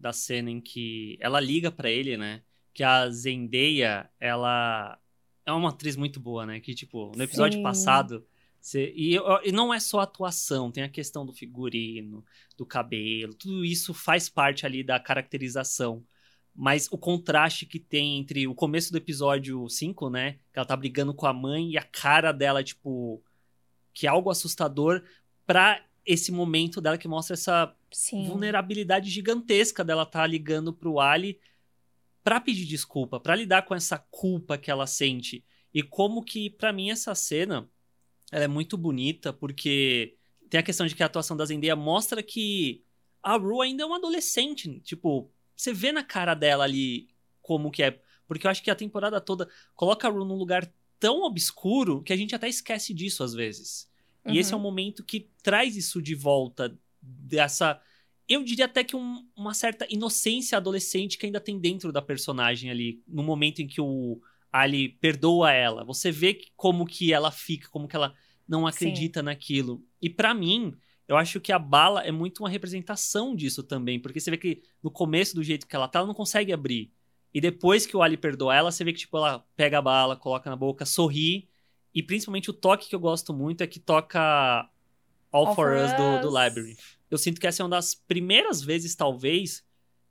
da 0.00 0.12
cena 0.12 0.50
em 0.50 0.60
que 0.60 1.16
ela 1.20 1.38
liga 1.38 1.70
para 1.70 1.88
ele, 1.88 2.16
né? 2.16 2.42
Que 2.78 2.84
a 2.84 3.10
Zendaya, 3.10 4.08
ela 4.20 4.96
é 5.44 5.50
uma 5.50 5.70
atriz 5.70 5.96
muito 5.96 6.20
boa, 6.20 6.46
né? 6.46 6.60
Que, 6.60 6.72
tipo, 6.76 7.10
no 7.16 7.24
episódio 7.24 7.56
Sim. 7.56 7.62
passado. 7.64 8.24
E, 8.72 9.16
e, 9.44 9.50
não 9.50 9.74
é 9.74 9.80
só 9.80 9.98
atuação, 9.98 10.70
tem 10.70 10.84
a 10.84 10.88
questão 10.88 11.26
do 11.26 11.32
figurino, 11.32 12.24
do 12.56 12.64
cabelo, 12.64 13.34
tudo 13.34 13.64
isso 13.64 13.92
faz 13.92 14.28
parte 14.28 14.64
ali 14.64 14.84
da 14.84 15.00
caracterização. 15.00 16.04
Mas 16.54 16.86
o 16.92 16.96
contraste 16.96 17.66
que 17.66 17.80
tem 17.80 18.20
entre 18.20 18.46
o 18.46 18.54
começo 18.54 18.92
do 18.92 18.98
episódio 18.98 19.68
5, 19.68 20.08
né? 20.08 20.34
Que 20.52 20.60
ela 20.60 20.64
tá 20.64 20.76
brigando 20.76 21.12
com 21.12 21.26
a 21.26 21.32
mãe 21.32 21.72
e 21.72 21.76
a 21.76 21.82
cara 21.82 22.30
dela, 22.30 22.62
tipo. 22.62 23.20
Que 23.92 24.06
é 24.06 24.10
algo 24.10 24.30
assustador, 24.30 25.02
pra 25.44 25.84
esse 26.06 26.30
momento 26.30 26.80
dela 26.80 26.96
que 26.96 27.08
mostra 27.08 27.34
essa 27.34 27.74
Sim. 27.90 28.28
vulnerabilidade 28.28 29.10
gigantesca 29.10 29.82
dela 29.82 30.06
tá 30.06 30.24
ligando 30.24 30.72
pro 30.72 31.00
Ali 31.00 31.40
para 32.28 32.42
pedir 32.42 32.66
desculpa, 32.66 33.18
para 33.18 33.34
lidar 33.34 33.62
com 33.62 33.74
essa 33.74 33.96
culpa 33.96 34.58
que 34.58 34.70
ela 34.70 34.86
sente. 34.86 35.42
E 35.72 35.82
como 35.82 36.22
que 36.22 36.50
para 36.50 36.74
mim 36.74 36.90
essa 36.90 37.14
cena 37.14 37.66
ela 38.30 38.44
é 38.44 38.46
muito 38.46 38.76
bonita 38.76 39.32
porque 39.32 40.14
tem 40.50 40.60
a 40.60 40.62
questão 40.62 40.86
de 40.86 40.94
que 40.94 41.02
a 41.02 41.06
atuação 41.06 41.34
da 41.34 41.46
Zendaya 41.46 41.74
mostra 41.74 42.22
que 42.22 42.84
a 43.22 43.38
Ru 43.38 43.62
ainda 43.62 43.82
é 43.82 43.86
uma 43.86 43.96
adolescente, 43.96 44.78
tipo, 44.80 45.32
você 45.56 45.72
vê 45.72 45.90
na 45.90 46.04
cara 46.04 46.34
dela 46.34 46.64
ali 46.64 47.08
como 47.40 47.70
que 47.70 47.82
é, 47.82 47.98
porque 48.26 48.46
eu 48.46 48.50
acho 48.50 48.62
que 48.62 48.70
a 48.70 48.76
temporada 48.76 49.22
toda 49.22 49.48
coloca 49.74 50.06
a 50.06 50.10
Ru 50.10 50.22
num 50.22 50.36
lugar 50.36 50.70
tão 51.00 51.22
obscuro 51.22 52.02
que 52.02 52.12
a 52.12 52.16
gente 52.16 52.34
até 52.34 52.46
esquece 52.46 52.92
disso 52.92 53.24
às 53.24 53.32
vezes. 53.32 53.90
Uhum. 54.22 54.34
E 54.34 54.38
esse 54.38 54.52
é 54.52 54.54
o 54.54 54.58
uhum. 54.58 54.64
momento 54.64 55.02
que 55.02 55.30
traz 55.42 55.76
isso 55.76 56.02
de 56.02 56.14
volta, 56.14 56.78
dessa. 57.00 57.80
Eu 58.28 58.44
diria 58.44 58.66
até 58.66 58.84
que 58.84 58.94
um, 58.94 59.26
uma 59.34 59.54
certa 59.54 59.86
inocência 59.88 60.58
adolescente 60.58 61.16
que 61.16 61.26
ainda 61.26 61.40
tem 61.40 61.58
dentro 61.58 61.90
da 61.90 62.02
personagem 62.02 62.70
ali, 62.70 63.02
no 63.06 63.22
momento 63.22 63.60
em 63.60 63.66
que 63.66 63.80
o 63.80 64.20
Ali 64.50 64.88
perdoa 64.88 65.52
ela. 65.52 65.84
Você 65.84 66.10
vê 66.10 66.40
como 66.56 66.86
que 66.86 67.12
ela 67.12 67.30
fica, 67.30 67.68
como 67.68 67.86
que 67.86 67.96
ela 67.96 68.14
não 68.46 68.66
acredita 68.66 69.20
Sim. 69.20 69.26
naquilo. 69.26 69.84
E 70.00 70.08
para 70.08 70.32
mim, 70.32 70.74
eu 71.06 71.16
acho 71.16 71.40
que 71.40 71.52
a 71.52 71.58
bala 71.58 72.02
é 72.02 72.10
muito 72.10 72.40
uma 72.40 72.48
representação 72.48 73.34
disso 73.34 73.62
também, 73.62 74.00
porque 74.00 74.20
você 74.20 74.30
vê 74.30 74.36
que 74.36 74.62
no 74.82 74.90
começo 74.90 75.34
do 75.34 75.42
jeito 75.42 75.66
que 75.66 75.76
ela 75.76 75.88
tá, 75.88 75.98
ela 75.98 76.08
não 76.08 76.14
consegue 76.14 76.52
abrir. 76.52 76.90
E 77.32 77.40
depois 77.40 77.86
que 77.86 77.96
o 77.96 78.02
Ali 78.02 78.16
perdoa 78.16 78.54
ela, 78.54 78.70
você 78.70 78.84
vê 78.84 78.92
que 78.92 79.00
tipo 79.00 79.16
ela 79.16 79.44
pega 79.54 79.78
a 79.78 79.82
bala, 79.82 80.16
coloca 80.16 80.48
na 80.48 80.56
boca, 80.56 80.86
sorri 80.86 81.48
e 81.94 82.02
principalmente 82.02 82.50
o 82.50 82.54
toque 82.54 82.88
que 82.88 82.94
eu 82.94 83.00
gosto 83.00 83.32
muito 83.34 83.62
é 83.62 83.66
que 83.66 83.78
toca 83.78 84.68
All, 85.30 85.48
All 85.48 85.54
for, 85.54 85.76
Us, 85.76 85.92
do, 85.92 86.20
do 86.22 86.30
Labyrinth. 86.30 86.97
Eu 87.10 87.18
sinto 87.18 87.40
que 87.40 87.46
essa 87.46 87.62
é 87.62 87.64
uma 87.64 87.70
das 87.70 87.94
primeiras 87.94 88.62
vezes, 88.62 88.94
talvez, 88.94 89.64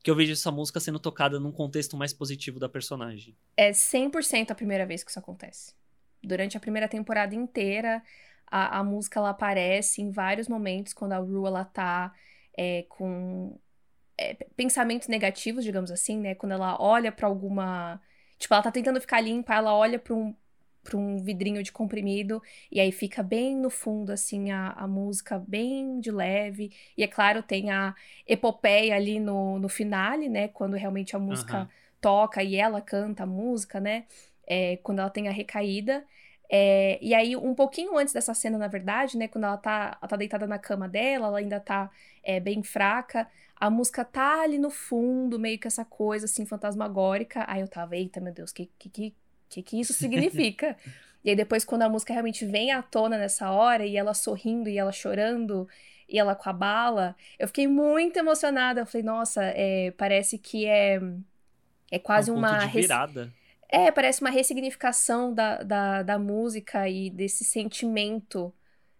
que 0.03 0.09
eu 0.09 0.15
vejo 0.15 0.33
essa 0.33 0.51
música 0.51 0.79
sendo 0.79 0.99
tocada 0.99 1.39
num 1.39 1.51
contexto 1.51 1.97
mais 1.97 2.13
positivo 2.13 2.59
da 2.59 2.69
personagem. 2.69 3.37
É 3.55 3.71
100% 3.71 4.51
a 4.51 4.55
primeira 4.55 4.85
vez 4.85 5.03
que 5.03 5.09
isso 5.09 5.19
acontece. 5.19 5.73
Durante 6.23 6.57
a 6.57 6.59
primeira 6.59 6.87
temporada 6.87 7.35
inteira, 7.35 8.01
a, 8.47 8.79
a 8.79 8.83
música 8.83 9.19
ela 9.19 9.29
aparece 9.29 10.01
em 10.01 10.09
vários 10.09 10.47
momentos 10.47 10.93
quando 10.93 11.13
a 11.13 11.17
Rue 11.17 11.45
ela 11.45 11.65
tá 11.65 12.13
é, 12.57 12.83
com 12.89 13.59
é, 14.17 14.33
pensamentos 14.55 15.07
negativos, 15.07 15.63
digamos 15.63 15.91
assim, 15.91 16.19
né? 16.19 16.33
Quando 16.33 16.53
ela 16.53 16.81
olha 16.81 17.11
para 17.11 17.27
alguma. 17.27 18.01
Tipo, 18.39 18.53
ela 18.53 18.63
tá 18.63 18.71
tentando 18.71 18.99
ficar 19.01 19.21
limpa, 19.21 19.55
ela 19.55 19.75
olha 19.75 19.99
pra 19.99 20.13
um, 20.13 20.35
para 20.87 20.97
um 20.97 21.17
vidrinho 21.17 21.61
de 21.61 21.69
comprimido, 21.69 22.41
e 22.71 22.79
aí 22.79 22.93
fica 22.93 23.21
bem 23.21 23.57
no 23.57 23.69
fundo, 23.69 24.09
assim, 24.09 24.51
a, 24.51 24.69
a 24.71 24.87
música 24.87 25.37
bem 25.45 25.99
de 25.99 26.09
leve. 26.09 26.71
E 26.97 27.03
é 27.03 27.07
claro, 27.07 27.43
tem 27.43 27.69
a 27.71 27.93
epopeia 28.25 28.95
ali 28.95 29.19
no, 29.19 29.59
no 29.59 29.67
finale, 29.67 30.29
né? 30.29 30.47
Quando 30.47 30.77
realmente 30.77 31.13
a 31.13 31.19
música 31.19 31.61
uhum. 31.63 31.67
toca 31.99 32.41
e 32.41 32.55
ela 32.55 32.79
canta 32.81 33.23
a 33.23 33.25
música, 33.25 33.81
né? 33.81 34.05
É, 34.47 34.77
quando 34.77 34.99
ela 34.99 35.09
tem 35.09 35.27
a 35.27 35.31
recaída. 35.31 36.05
É, 36.49 36.97
e 37.01 37.13
aí, 37.13 37.35
um 37.35 37.53
pouquinho 37.53 37.97
antes 37.97 38.13
dessa 38.13 38.33
cena, 38.33 38.57
na 38.57 38.69
verdade, 38.69 39.17
né? 39.17 39.27
Quando 39.27 39.43
ela 39.43 39.57
tá, 39.57 39.97
ela 39.99 40.07
tá 40.07 40.15
deitada 40.15 40.47
na 40.47 40.57
cama 40.57 40.87
dela, 40.87 41.27
ela 41.27 41.39
ainda 41.39 41.59
tá 41.59 41.91
é, 42.23 42.39
bem 42.39 42.63
fraca. 42.63 43.27
A 43.57 43.69
música 43.69 44.05
tá 44.05 44.41
ali 44.43 44.57
no 44.57 44.69
fundo, 44.69 45.37
meio 45.37 45.59
que 45.59 45.67
essa 45.67 45.83
coisa, 45.83 46.25
assim, 46.25 46.45
fantasmagórica. 46.45 47.43
Aí 47.47 47.59
eu 47.59 47.67
tava, 47.67 47.97
eita, 47.97 48.21
meu 48.21 48.33
Deus, 48.33 48.53
que, 48.53 48.69
que, 48.79 48.89
que 48.89 49.15
o 49.47 49.49
que, 49.49 49.63
que 49.63 49.79
isso 49.79 49.93
significa? 49.93 50.75
e 51.23 51.29
aí 51.29 51.35
depois, 51.35 51.63
quando 51.63 51.83
a 51.83 51.89
música 51.89 52.13
realmente 52.13 52.45
vem 52.45 52.71
à 52.71 52.81
tona 52.81 53.17
nessa 53.17 53.49
hora, 53.51 53.85
e 53.85 53.95
ela 53.95 54.13
sorrindo, 54.13 54.69
e 54.69 54.77
ela 54.77 54.91
chorando, 54.91 55.67
e 56.07 56.19
ela 56.19 56.35
com 56.35 56.49
a 56.49 56.53
bala, 56.53 57.15
eu 57.39 57.47
fiquei 57.47 57.67
muito 57.67 58.17
emocionada. 58.17 58.81
Eu 58.81 58.85
falei, 58.85 59.03
nossa, 59.03 59.43
é, 59.43 59.91
parece 59.91 60.37
que 60.37 60.65
é, 60.65 61.01
é 61.89 61.99
quase 61.99 62.29
é 62.29 62.33
um 62.33 62.37
uma... 62.37 62.65
Virada. 62.67 63.33
É, 63.69 63.91
parece 63.91 64.21
uma 64.21 64.29
ressignificação 64.29 65.33
da, 65.33 65.61
da, 65.61 66.03
da 66.03 66.19
música 66.19 66.87
e 66.87 67.09
desse 67.09 67.43
sentimento, 67.43 68.53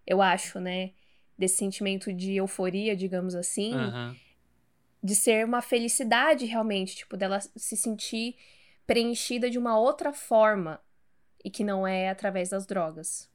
eu 0.06 0.22
acho, 0.22 0.60
né? 0.60 0.92
Desse 1.38 1.56
sentimento 1.56 2.12
de 2.12 2.36
euforia, 2.36 2.94
digamos 2.94 3.34
assim. 3.34 3.74
Uhum. 3.74 4.16
De 5.02 5.16
ser 5.16 5.46
uma 5.46 5.62
felicidade, 5.62 6.46
realmente, 6.46 6.98
tipo, 6.98 7.16
dela 7.16 7.40
se 7.40 7.78
sentir 7.78 8.36
preenchida 8.88 9.50
de 9.50 9.60
uma 9.60 9.78
outra 9.78 10.14
forma 10.14 10.82
e 11.44 11.52
que 11.52 11.64
não 11.64 11.86
é 11.86 12.10
através 12.10 12.50
das 12.50 12.66
drogas. 12.66 13.30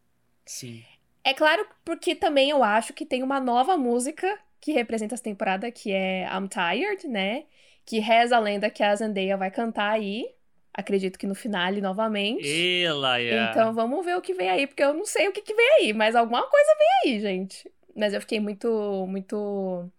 Sim. 0.45 0.83
É 1.23 1.33
claro 1.33 1.65
porque 1.85 2.15
também 2.17 2.51
eu 2.51 2.65
acho 2.65 2.93
que 2.93 3.07
tem 3.07 3.23
uma 3.23 3.39
nova 3.39 3.77
música 3.77 4.39
que 4.61 4.73
representa 4.73 5.15
essa 5.15 5.23
temporada, 5.23 5.71
que 5.71 5.93
é 5.93 6.25
I'm 6.25 6.49
Tired, 6.49 7.07
né? 7.07 7.45
Que 7.85 7.99
reza 7.99 8.37
a 8.37 8.41
lenda 8.41 8.71
que 8.71 8.83
a 8.83 8.95
Zendaya 8.95 9.37
vai 9.37 9.51
cantar 9.51 9.91
aí. 9.91 10.27
Acredito 10.73 11.19
que 11.19 11.27
no 11.27 11.35
finale 11.35 11.81
novamente. 11.81 12.49
Ela, 12.83 13.19
yeah. 13.19 13.51
Então 13.51 13.75
vamos 13.75 14.05
ver 14.05 14.17
o 14.17 14.23
que 14.23 14.33
vem 14.33 14.49
aí, 14.49 14.67
porque 14.67 14.83
eu 14.83 14.95
não 14.95 15.05
sei 15.05 15.29
o 15.29 15.33
que, 15.33 15.43
que 15.43 15.55
vem 15.55 15.69
aí, 15.79 15.93
mas 15.93 16.15
alguma 16.15 16.43
coisa 16.49 16.71
vem 16.79 17.13
aí, 17.13 17.21
gente. 17.21 17.71
Mas 17.95 18.15
eu 18.15 18.21
fiquei 18.21 18.41
muito, 18.41 19.07
muito, 19.07 19.91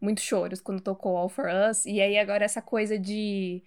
muito 0.00 0.20
choros 0.20 0.60
quando 0.60 0.82
tocou 0.82 1.16
All 1.16 1.28
For 1.28 1.46
Us. 1.46 1.86
E 1.86 2.00
aí 2.00 2.18
agora 2.18 2.44
essa 2.44 2.60
coisa 2.60 2.98
de 2.98 3.62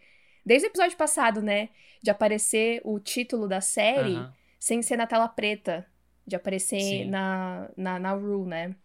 Desde 0.45 0.67
o 0.67 0.69
episódio 0.69 0.97
passado, 0.97 1.41
né? 1.41 1.69
De 2.01 2.09
aparecer 2.09 2.81
o 2.83 2.99
título 2.99 3.47
da 3.47 3.61
série 3.61 4.15
uhum. 4.15 4.29
sem 4.59 4.81
ser 4.81 4.97
na 4.97 5.07
tela 5.07 5.27
preta. 5.27 5.85
De 6.25 6.35
aparecer 6.35 7.05
na, 7.05 7.69
na, 7.75 7.99
na 7.99 8.11
Rue, 8.13 8.47
né? 8.47 8.75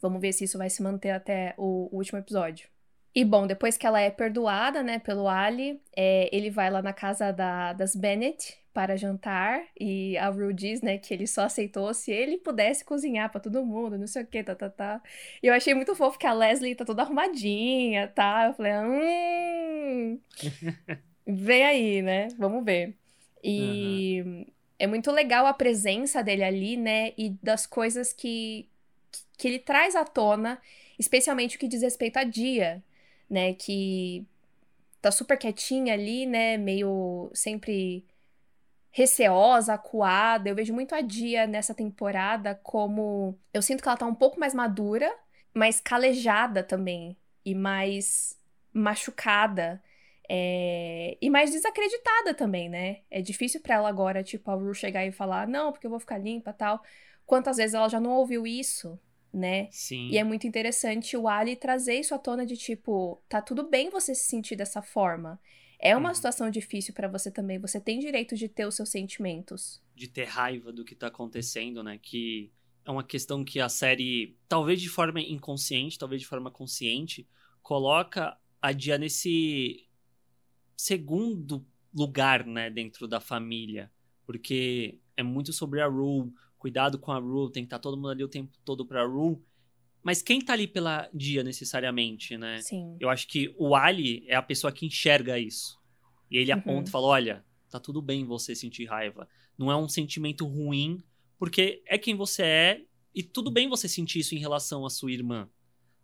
Vamos 0.00 0.20
ver 0.20 0.32
se 0.32 0.44
isso 0.44 0.58
vai 0.58 0.70
se 0.70 0.82
manter 0.82 1.10
até 1.10 1.54
o, 1.56 1.88
o, 1.92 1.96
último 1.96 2.18
episódio. 2.18 2.68
E 3.14 3.24
bom, 3.24 3.46
depois 3.46 3.76
que 3.76 3.86
ela 3.86 4.00
é 4.00 4.10
perdoada, 4.10 4.82
né, 4.82 4.98
pelo 4.98 5.26
Ali, 5.26 5.82
é, 5.96 6.28
ele 6.34 6.50
vai 6.50 6.70
lá 6.70 6.80
na 6.80 6.92
casa 6.92 7.32
da, 7.32 7.72
das 7.72 7.96
Bennett 7.96 8.57
para 8.72 8.96
jantar 8.96 9.64
e 9.78 10.16
a 10.18 10.28
Rue 10.28 10.54
diz, 10.54 10.82
né, 10.82 10.98
que 10.98 11.12
ele 11.12 11.26
só 11.26 11.42
aceitou 11.42 11.92
se 11.92 12.12
ele 12.12 12.38
pudesse 12.38 12.84
cozinhar 12.84 13.30
para 13.30 13.40
todo 13.40 13.64
mundo, 13.64 13.98
não 13.98 14.06
sei 14.06 14.22
o 14.22 14.26
que, 14.26 14.42
tá, 14.42 14.54
tá, 14.54 14.70
tá. 14.70 15.02
E 15.42 15.46
eu 15.46 15.54
achei 15.54 15.74
muito 15.74 15.94
fofo 15.94 16.18
que 16.18 16.26
a 16.26 16.32
Leslie 16.32 16.74
tá 16.74 16.84
toda 16.84 17.02
arrumadinha, 17.02 18.08
tá? 18.08 18.46
Eu 18.46 18.54
falei, 18.54 18.72
hum, 18.74 20.20
vem 21.26 21.64
aí, 21.64 22.02
né? 22.02 22.28
Vamos 22.38 22.64
ver. 22.64 22.94
E 23.42 24.22
uhum. 24.24 24.46
é 24.78 24.86
muito 24.86 25.10
legal 25.10 25.46
a 25.46 25.54
presença 25.54 26.22
dele 26.22 26.44
ali, 26.44 26.76
né, 26.76 27.12
e 27.16 27.30
das 27.42 27.66
coisas 27.66 28.12
que, 28.12 28.68
que 29.36 29.48
ele 29.48 29.58
traz 29.58 29.96
à 29.96 30.04
tona, 30.04 30.60
especialmente 30.98 31.56
o 31.56 31.58
que 31.58 31.68
diz 31.68 31.82
respeito 31.82 32.18
a 32.18 32.24
Dia, 32.24 32.82
né, 33.28 33.54
que 33.54 34.24
tá 35.00 35.10
super 35.10 35.38
quietinha 35.38 35.94
ali, 35.94 36.26
né, 36.26 36.56
meio 36.56 37.30
sempre 37.34 38.04
receosa, 38.98 39.74
acuada. 39.74 40.48
Eu 40.48 40.56
vejo 40.56 40.74
muito 40.74 40.92
a 40.92 41.00
Dia 41.00 41.46
nessa 41.46 41.72
temporada 41.72 42.56
como. 42.64 43.38
Eu 43.54 43.62
sinto 43.62 43.80
que 43.80 43.88
ela 43.88 43.96
tá 43.96 44.06
um 44.06 44.14
pouco 44.14 44.40
mais 44.40 44.52
madura, 44.52 45.08
mais 45.54 45.80
calejada 45.80 46.64
também. 46.64 47.16
E 47.44 47.54
mais 47.54 48.36
machucada. 48.72 49.80
É... 50.28 51.16
E 51.22 51.30
mais 51.30 51.52
desacreditada 51.52 52.34
também, 52.34 52.68
né? 52.68 52.98
É 53.08 53.22
difícil 53.22 53.60
para 53.60 53.76
ela 53.76 53.88
agora, 53.88 54.24
tipo, 54.24 54.50
a 54.50 54.54
Ru 54.54 54.74
chegar 54.74 55.06
e 55.06 55.12
falar, 55.12 55.46
não, 55.46 55.70
porque 55.70 55.86
eu 55.86 55.90
vou 55.90 56.00
ficar 56.00 56.18
limpa 56.18 56.52
tal. 56.52 56.82
Quantas 57.24 57.56
vezes 57.56 57.74
ela 57.74 57.88
já 57.88 58.00
não 58.00 58.10
ouviu 58.10 58.44
isso, 58.48 58.98
né? 59.32 59.68
Sim. 59.70 60.08
E 60.08 60.18
é 60.18 60.24
muito 60.24 60.44
interessante 60.44 61.16
o 61.16 61.28
Ali 61.28 61.54
trazer 61.54 61.94
isso 62.00 62.16
à 62.16 62.18
tona 62.18 62.44
de 62.44 62.56
tipo, 62.56 63.22
tá 63.28 63.40
tudo 63.40 63.62
bem 63.62 63.90
você 63.90 64.12
se 64.12 64.24
sentir 64.24 64.56
dessa 64.56 64.82
forma. 64.82 65.40
É 65.78 65.96
uma 65.96 66.08
uhum. 66.08 66.14
situação 66.14 66.50
difícil 66.50 66.92
para 66.92 67.08
você 67.08 67.30
também. 67.30 67.58
Você 67.58 67.80
tem 67.80 68.00
direito 68.00 68.34
de 68.34 68.48
ter 68.48 68.66
os 68.66 68.74
seus 68.74 68.88
sentimentos. 68.88 69.80
De 69.94 70.08
ter 70.08 70.24
raiva 70.24 70.72
do 70.72 70.84
que 70.84 70.94
tá 70.94 71.06
acontecendo, 71.06 71.82
né? 71.82 71.98
Que 71.98 72.50
é 72.84 72.90
uma 72.90 73.04
questão 73.04 73.44
que 73.44 73.60
a 73.60 73.68
série, 73.68 74.36
talvez 74.48 74.80
de 74.80 74.88
forma 74.88 75.20
inconsciente, 75.20 75.98
talvez 75.98 76.22
de 76.22 76.26
forma 76.26 76.50
consciente, 76.50 77.28
coloca 77.62 78.36
a 78.60 78.72
Dia 78.72 78.98
nesse 78.98 79.86
segundo 80.76 81.64
lugar, 81.94 82.46
né, 82.46 82.70
dentro 82.70 83.06
da 83.06 83.20
família. 83.20 83.90
Porque 84.24 84.98
é 85.16 85.22
muito 85.22 85.52
sobre 85.52 85.80
a 85.80 85.86
Rue, 85.86 86.32
cuidado 86.56 86.98
com 86.98 87.12
a 87.12 87.18
Rue, 87.18 87.52
tem 87.52 87.62
que 87.62 87.66
estar 87.66 87.78
tá 87.78 87.82
todo 87.82 87.96
mundo 87.96 88.10
ali 88.10 88.24
o 88.24 88.28
tempo 88.28 88.56
todo 88.64 88.86
pra 88.86 89.04
Rue. 89.06 89.38
Mas 90.08 90.22
quem 90.22 90.40
tá 90.40 90.54
ali 90.54 90.66
pela 90.66 91.06
dia 91.12 91.44
necessariamente, 91.44 92.38
né? 92.38 92.62
Sim. 92.62 92.96
Eu 92.98 93.10
acho 93.10 93.28
que 93.28 93.54
o 93.58 93.74
Ali 93.76 94.24
é 94.26 94.36
a 94.36 94.40
pessoa 94.40 94.72
que 94.72 94.86
enxerga 94.86 95.38
isso. 95.38 95.78
E 96.30 96.38
ele 96.38 96.50
Uhum. 96.50 96.58
aponta 96.58 96.88
e 96.88 96.90
fala: 96.90 97.06
olha, 97.08 97.44
tá 97.68 97.78
tudo 97.78 98.00
bem 98.00 98.24
você 98.24 98.54
sentir 98.54 98.86
raiva. 98.86 99.28
Não 99.58 99.70
é 99.70 99.76
um 99.76 99.86
sentimento 99.86 100.46
ruim, 100.46 101.04
porque 101.38 101.82
é 101.84 101.98
quem 101.98 102.14
você 102.16 102.42
é, 102.42 102.84
e 103.14 103.22
tudo 103.22 103.50
bem 103.50 103.68
você 103.68 103.86
sentir 103.86 104.20
isso 104.20 104.34
em 104.34 104.38
relação 104.38 104.86
à 104.86 104.88
sua 104.88 105.12
irmã. 105.12 105.46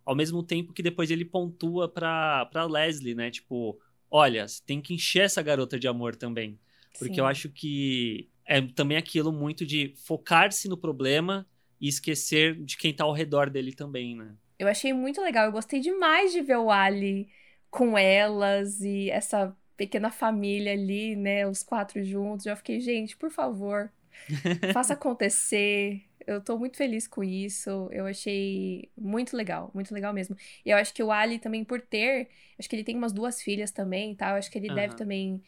Ao 0.05 0.15
mesmo 0.15 0.43
tempo 0.43 0.71
que 0.71 0.83
depois 0.83 1.09
ele 1.09 1.25
pontua 1.25 1.89
pra, 1.89 2.45
pra 2.45 2.65
Leslie, 2.65 3.15
né? 3.15 3.31
Tipo, 3.31 3.79
olha, 4.11 4.47
você 4.47 4.61
tem 4.63 4.79
que 4.83 4.93
encher 4.93 5.23
essa 5.23 5.41
garota 5.41 5.79
de 5.79 5.87
amor 5.87 6.15
também. 6.15 6.59
Porque 6.99 7.15
Sim. 7.15 7.21
eu 7.21 7.25
acho 7.25 7.49
que 7.49 8.29
é 8.45 8.61
também 8.61 8.97
aquilo 8.97 9.31
muito 9.31 9.65
de 9.65 9.95
focar-se 9.97 10.69
no 10.69 10.77
problema 10.77 11.47
e 11.79 11.87
esquecer 11.87 12.55
de 12.63 12.77
quem 12.77 12.93
tá 12.95 13.03
ao 13.03 13.13
redor 13.13 13.49
dele 13.49 13.73
também, 13.73 14.15
né? 14.15 14.35
Eu 14.57 14.67
achei 14.67 14.93
muito 14.93 15.21
legal. 15.21 15.45
Eu 15.45 15.51
gostei 15.51 15.79
demais 15.79 16.31
de 16.31 16.41
ver 16.41 16.57
o 16.57 16.71
Ali 16.71 17.29
com 17.69 17.97
elas 17.97 18.81
e 18.81 19.09
essa 19.09 19.55
pequena 19.75 20.11
família 20.11 20.71
ali, 20.73 21.15
né? 21.15 21.47
Os 21.47 21.63
quatro 21.63 22.03
juntos. 22.03 22.45
Já 22.45 22.55
fiquei, 22.55 22.79
gente, 22.79 23.17
por 23.17 23.29
favor, 23.31 23.91
faça 24.71 24.93
acontecer. 24.93 26.03
Eu 26.27 26.41
tô 26.43 26.57
muito 26.59 26.77
feliz 26.77 27.07
com 27.07 27.23
isso. 27.23 27.89
Eu 27.91 28.07
achei 28.07 28.91
muito 28.97 29.37
legal, 29.37 29.71
muito 29.73 29.93
legal 29.93 30.13
mesmo. 30.13 30.35
E 30.65 30.69
eu 30.71 30.77
acho 30.77 30.93
que 30.93 31.03
o 31.03 31.11
Ali 31.11 31.39
também, 31.39 31.63
por 31.65 31.81
ter, 31.81 32.29
acho 32.59 32.69
que 32.69 32.75
ele 32.75 32.83
tem 32.83 32.97
umas 32.97 33.13
duas 33.13 33.41
filhas 33.41 33.71
também, 33.71 34.15
tá? 34.15 34.31
Eu 34.31 34.35
acho 34.37 34.51
que 34.51 34.57
ele 34.57 34.69
deve 34.69 34.93
Aham. 34.93 34.97
também 34.97 35.43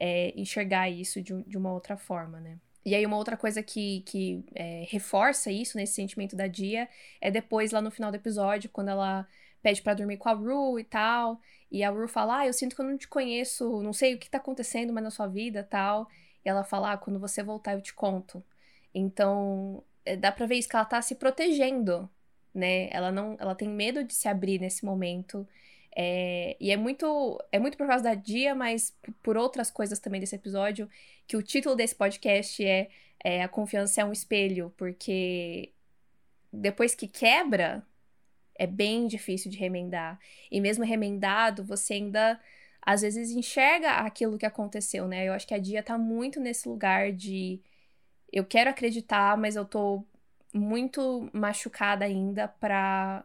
é, 0.00 0.32
enxergar 0.40 0.90
isso 0.90 1.22
de, 1.22 1.42
de 1.44 1.58
uma 1.58 1.72
outra 1.72 1.96
forma, 1.96 2.40
né? 2.40 2.58
E 2.84 2.94
aí, 2.94 3.04
uma 3.04 3.16
outra 3.16 3.36
coisa 3.36 3.62
que, 3.62 4.02
que 4.02 4.44
é, 4.54 4.84
reforça 4.88 5.50
isso, 5.50 5.76
nesse 5.76 5.94
sentimento 5.94 6.34
da 6.36 6.46
Dia, 6.46 6.88
é 7.20 7.30
depois, 7.30 7.72
lá 7.72 7.80
no 7.82 7.90
final 7.90 8.10
do 8.10 8.16
episódio, 8.16 8.70
quando 8.70 8.88
ela 8.88 9.26
pede 9.62 9.82
pra 9.82 9.94
dormir 9.94 10.16
com 10.16 10.28
a 10.28 10.32
Rue 10.32 10.80
e 10.80 10.84
tal. 10.84 11.40
E 11.70 11.82
a 11.84 11.90
Rue 11.90 12.08
fala: 12.08 12.40
Ah, 12.40 12.46
eu 12.46 12.52
sinto 12.52 12.74
que 12.74 12.80
eu 12.82 12.86
não 12.86 12.96
te 12.96 13.08
conheço, 13.08 13.82
não 13.82 13.92
sei 13.92 14.14
o 14.14 14.18
que 14.18 14.30
tá 14.30 14.38
acontecendo 14.38 14.92
mais 14.92 15.04
na 15.04 15.10
sua 15.10 15.26
vida 15.26 15.62
tal. 15.62 16.08
E 16.44 16.48
ela 16.48 16.64
fala: 16.64 16.92
Ah, 16.92 16.96
quando 16.98 17.18
você 17.18 17.42
voltar 17.42 17.74
eu 17.74 17.82
te 17.82 17.92
conto. 17.94 18.42
Então, 18.94 19.82
é, 20.04 20.16
dá 20.16 20.32
pra 20.32 20.46
ver 20.46 20.56
isso, 20.56 20.68
que 20.68 20.76
ela 20.76 20.84
tá 20.84 21.00
se 21.02 21.14
protegendo, 21.14 22.08
né? 22.54 22.88
Ela 22.90 23.12
não, 23.12 23.36
ela 23.38 23.54
tem 23.54 23.68
medo 23.68 24.02
de 24.04 24.14
se 24.14 24.28
abrir 24.28 24.60
nesse 24.60 24.84
momento. 24.84 25.46
É, 25.94 26.56
e 26.60 26.70
é 26.70 26.76
muito, 26.76 27.38
é 27.50 27.58
muito 27.58 27.76
por 27.76 27.86
causa 27.86 28.04
da 28.04 28.14
Dia, 28.14 28.54
mas 28.54 28.96
por 29.22 29.36
outras 29.36 29.70
coisas 29.70 29.98
também 29.98 30.20
desse 30.20 30.36
episódio, 30.36 30.88
que 31.26 31.36
o 31.36 31.42
título 31.42 31.74
desse 31.74 31.94
podcast 31.94 32.64
é, 32.64 32.88
é 33.22 33.42
A 33.42 33.48
Confiança 33.48 34.00
é 34.00 34.04
um 34.04 34.12
Espelho, 34.12 34.72
porque 34.76 35.72
depois 36.52 36.94
que 36.94 37.08
quebra, 37.08 37.82
é 38.54 38.66
bem 38.66 39.06
difícil 39.06 39.50
de 39.50 39.58
remendar. 39.58 40.18
E 40.50 40.60
mesmo 40.60 40.84
remendado, 40.84 41.64
você 41.64 41.94
ainda 41.94 42.40
às 42.82 43.02
vezes 43.02 43.30
enxerga 43.30 43.92
aquilo 43.98 44.38
que 44.38 44.46
aconteceu, 44.46 45.06
né? 45.08 45.28
Eu 45.28 45.32
acho 45.32 45.46
que 45.46 45.54
a 45.54 45.58
Dia 45.58 45.82
tá 45.82 45.98
muito 45.98 46.40
nesse 46.40 46.68
lugar 46.68 47.12
de 47.12 47.60
eu 48.32 48.44
quero 48.44 48.70
acreditar, 48.70 49.36
mas 49.36 49.56
eu 49.56 49.64
tô 49.64 50.04
muito 50.52 51.28
machucada 51.32 52.04
ainda 52.04 52.48
pra 52.48 53.24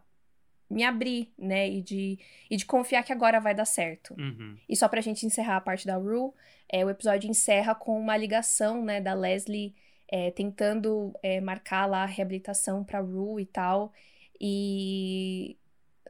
me 0.69 0.83
abrir, 0.83 1.33
né? 1.37 1.69
E 1.69 1.81
de, 1.81 2.19
e 2.49 2.57
de 2.57 2.65
confiar 2.65 3.03
que 3.03 3.13
agora 3.13 3.39
vai 3.39 3.53
dar 3.53 3.65
certo. 3.65 4.15
Uhum. 4.17 4.57
E 4.67 4.75
só 4.75 4.87
pra 4.87 5.01
gente 5.01 5.25
encerrar 5.25 5.57
a 5.57 5.61
parte 5.61 5.85
da 5.85 5.95
Rue, 5.95 6.31
é, 6.69 6.83
o 6.85 6.89
episódio 6.89 7.29
encerra 7.29 7.75
com 7.75 7.99
uma 7.99 8.17
ligação, 8.17 8.83
né, 8.83 8.99
da 8.99 9.13
Leslie 9.13 9.75
é, 10.13 10.31
tentando 10.31 11.11
é, 11.23 11.41
marcar 11.41 11.87
lá 11.87 12.03
a 12.03 12.05
reabilitação 12.05 12.83
pra 12.83 12.99
Rue 12.99 13.41
e 13.41 13.45
tal. 13.45 13.91
E. 14.39 15.57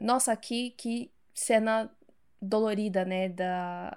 Nossa, 0.01 0.35
que, 0.35 0.71
que 0.71 1.11
cena 1.33 1.89
dolorida, 2.41 3.05
né? 3.05 3.29
Da, 3.29 3.95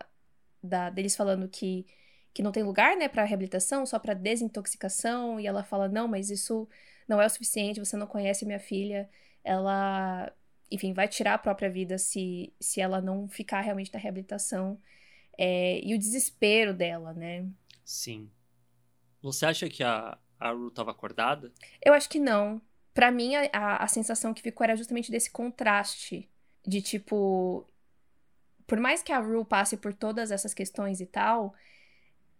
da, 0.62 0.90
deles 0.90 1.16
falando 1.16 1.48
que, 1.48 1.86
que 2.32 2.42
não 2.42 2.52
tem 2.52 2.62
lugar, 2.62 2.96
né, 2.96 3.08
pra 3.08 3.24
reabilitação, 3.24 3.84
só 3.86 3.98
pra 3.98 4.14
desintoxicação. 4.14 5.40
E 5.40 5.46
ela 5.46 5.64
fala: 5.64 5.88
não, 5.88 6.06
mas 6.06 6.30
isso 6.30 6.68
não 7.08 7.20
é 7.20 7.26
o 7.26 7.30
suficiente, 7.30 7.80
você 7.80 7.96
não 7.96 8.06
conhece 8.06 8.44
minha 8.46 8.60
filha. 8.60 9.08
Ela 9.42 10.32
enfim, 10.70 10.92
vai 10.92 11.08
tirar 11.08 11.34
a 11.34 11.38
própria 11.38 11.70
vida 11.70 11.98
se, 11.98 12.52
se 12.60 12.80
ela 12.80 13.00
não 13.00 13.28
ficar 13.28 13.60
realmente 13.60 13.92
na 13.92 13.98
reabilitação. 13.98 14.78
É, 15.38 15.80
e 15.84 15.94
o 15.94 15.98
desespero 15.98 16.72
dela, 16.72 17.12
né? 17.12 17.46
Sim. 17.84 18.30
Você 19.22 19.46
acha 19.46 19.68
que 19.68 19.82
a, 19.82 20.18
a 20.38 20.50
Ru 20.50 20.70
tava 20.70 20.90
acordada? 20.90 21.52
Eu 21.84 21.92
acho 21.92 22.08
que 22.08 22.18
não. 22.18 22.60
Pra 22.94 23.10
mim, 23.10 23.34
a, 23.36 23.48
a, 23.52 23.84
a 23.84 23.86
sensação 23.86 24.32
que 24.32 24.42
ficou 24.42 24.64
era 24.64 24.76
justamente 24.76 25.10
desse 25.10 25.30
contraste. 25.30 26.28
De 26.66 26.82
tipo. 26.82 27.66
Por 28.66 28.80
mais 28.80 29.02
que 29.02 29.12
a 29.12 29.20
Rue 29.20 29.44
passe 29.44 29.76
por 29.76 29.94
todas 29.94 30.32
essas 30.32 30.52
questões 30.52 31.00
e 31.00 31.06
tal, 31.06 31.54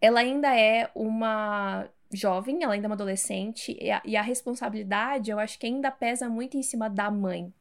ela 0.01 0.19
ainda 0.19 0.59
é 0.59 0.91
uma 0.93 1.89
jovem, 2.13 2.63
ela 2.63 2.75
ainda 2.75 2.87
é 2.87 2.89
uma 2.89 2.95
adolescente, 2.95 3.77
e 3.81 3.91
a, 3.91 4.03
e 4.05 4.17
a 4.17 4.23
responsabilidade 4.23 5.31
eu 5.31 5.39
acho 5.39 5.59
que 5.59 5.67
ainda 5.67 5.91
pesa 5.91 6.29
muito 6.29 6.57
em 6.57 6.63
cima 6.63 6.89
da 6.89 7.11
mãe. 7.11 7.53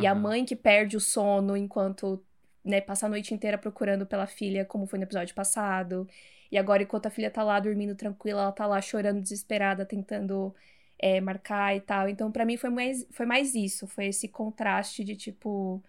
E 0.00 0.06
a 0.06 0.14
mãe 0.14 0.44
que 0.44 0.56
perde 0.56 0.96
o 0.96 1.00
sono 1.00 1.56
enquanto, 1.56 2.22
né, 2.64 2.80
passa 2.80 3.06
a 3.06 3.08
noite 3.08 3.34
inteira 3.34 3.58
procurando 3.58 4.06
pela 4.06 4.26
filha, 4.26 4.64
como 4.64 4.86
foi 4.86 4.98
no 4.98 5.04
episódio 5.04 5.34
passado. 5.34 6.08
E 6.50 6.56
agora, 6.58 6.82
enquanto 6.82 7.06
a 7.06 7.10
filha 7.10 7.30
tá 7.30 7.42
lá 7.42 7.58
dormindo 7.60 7.94
tranquila, 7.94 8.42
ela 8.42 8.52
tá 8.52 8.66
lá 8.66 8.80
chorando 8.80 9.20
desesperada, 9.20 9.84
tentando 9.84 10.54
é, 10.98 11.20
marcar 11.20 11.76
e 11.76 11.80
tal. 11.80 12.08
Então, 12.08 12.30
pra 12.30 12.44
mim, 12.44 12.56
foi 12.56 12.70
mais, 12.70 13.06
foi 13.10 13.26
mais 13.26 13.54
isso. 13.54 13.86
Foi 13.86 14.06
esse 14.06 14.28
contraste 14.28 15.04
de, 15.04 15.16
tipo... 15.16 15.82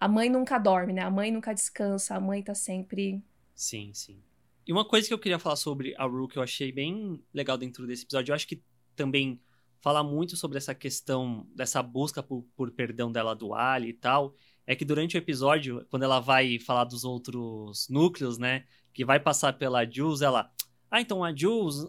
A 0.00 0.08
mãe 0.08 0.28
nunca 0.28 0.58
dorme, 0.58 0.92
né? 0.92 1.02
A 1.02 1.10
mãe 1.10 1.30
nunca 1.30 1.52
descansa. 1.52 2.16
A 2.16 2.20
mãe 2.20 2.42
tá 2.42 2.54
sempre... 2.54 3.22
Sim, 3.54 3.92
sim. 3.94 4.18
E 4.66 4.72
uma 4.72 4.84
coisa 4.84 5.06
que 5.06 5.14
eu 5.14 5.18
queria 5.18 5.38
falar 5.38 5.56
sobre 5.56 5.94
a 5.96 6.04
Ru 6.04 6.26
que 6.26 6.38
eu 6.38 6.42
achei 6.42 6.72
bem 6.72 7.20
legal 7.32 7.58
dentro 7.58 7.86
desse 7.86 8.04
episódio, 8.04 8.32
eu 8.32 8.34
acho 8.34 8.46
que 8.46 8.62
também 8.96 9.40
fala 9.82 10.02
muito 10.02 10.36
sobre 10.36 10.56
essa 10.56 10.74
questão 10.74 11.44
dessa 11.54 11.82
busca 11.82 12.22
por, 12.22 12.44
por 12.56 12.70
perdão 12.70 13.10
dela 13.10 13.34
do 13.34 13.52
Ali 13.52 13.88
e 13.88 13.92
tal, 13.92 14.34
é 14.64 14.76
que 14.76 14.84
durante 14.84 15.16
o 15.16 15.18
episódio, 15.18 15.84
quando 15.90 16.04
ela 16.04 16.20
vai 16.20 16.58
falar 16.60 16.84
dos 16.84 17.04
outros 17.04 17.88
núcleos, 17.90 18.38
né, 18.38 18.64
que 18.94 19.04
vai 19.04 19.18
passar 19.18 19.54
pela 19.54 19.84
Jules, 19.84 20.22
ela, 20.22 20.50
ah, 20.88 21.00
então 21.00 21.24
a 21.24 21.34
Jules, 21.34 21.84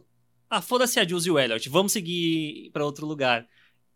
ah, 0.49 0.61
foda-se 0.61 0.99
a 0.99 1.07
Jules 1.07 1.27
e 1.27 1.31
o 1.31 1.37
Elliot, 1.37 1.69
vamos 1.69 1.91
seguir 1.91 2.71
pra 2.71 2.83
outro 2.83 3.05
lugar. 3.05 3.47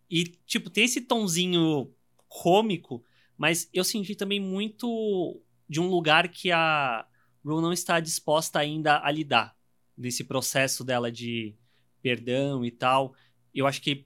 E, 0.09 0.25
tipo, 0.45 0.69
tem 0.69 0.85
esse 0.85 1.01
tonzinho 1.01 1.91
cômico, 2.29 3.03
mas 3.35 3.67
eu 3.73 3.83
senti 3.83 4.15
também 4.15 4.39
muito 4.39 5.41
de 5.67 5.81
um 5.81 5.89
lugar 5.89 6.27
que 6.29 6.51
a 6.51 7.05
Ru 7.43 7.61
não 7.61 7.73
está 7.73 7.99
disposta 7.99 8.59
ainda 8.59 9.01
a 9.03 9.11
lidar 9.11 9.55
desse 9.97 10.23
processo 10.23 10.83
dela 10.83 11.11
de 11.11 11.55
perdão 12.01 12.63
e 12.63 12.71
tal. 12.71 13.15
Eu 13.53 13.67
acho 13.67 13.81
que 13.81 14.05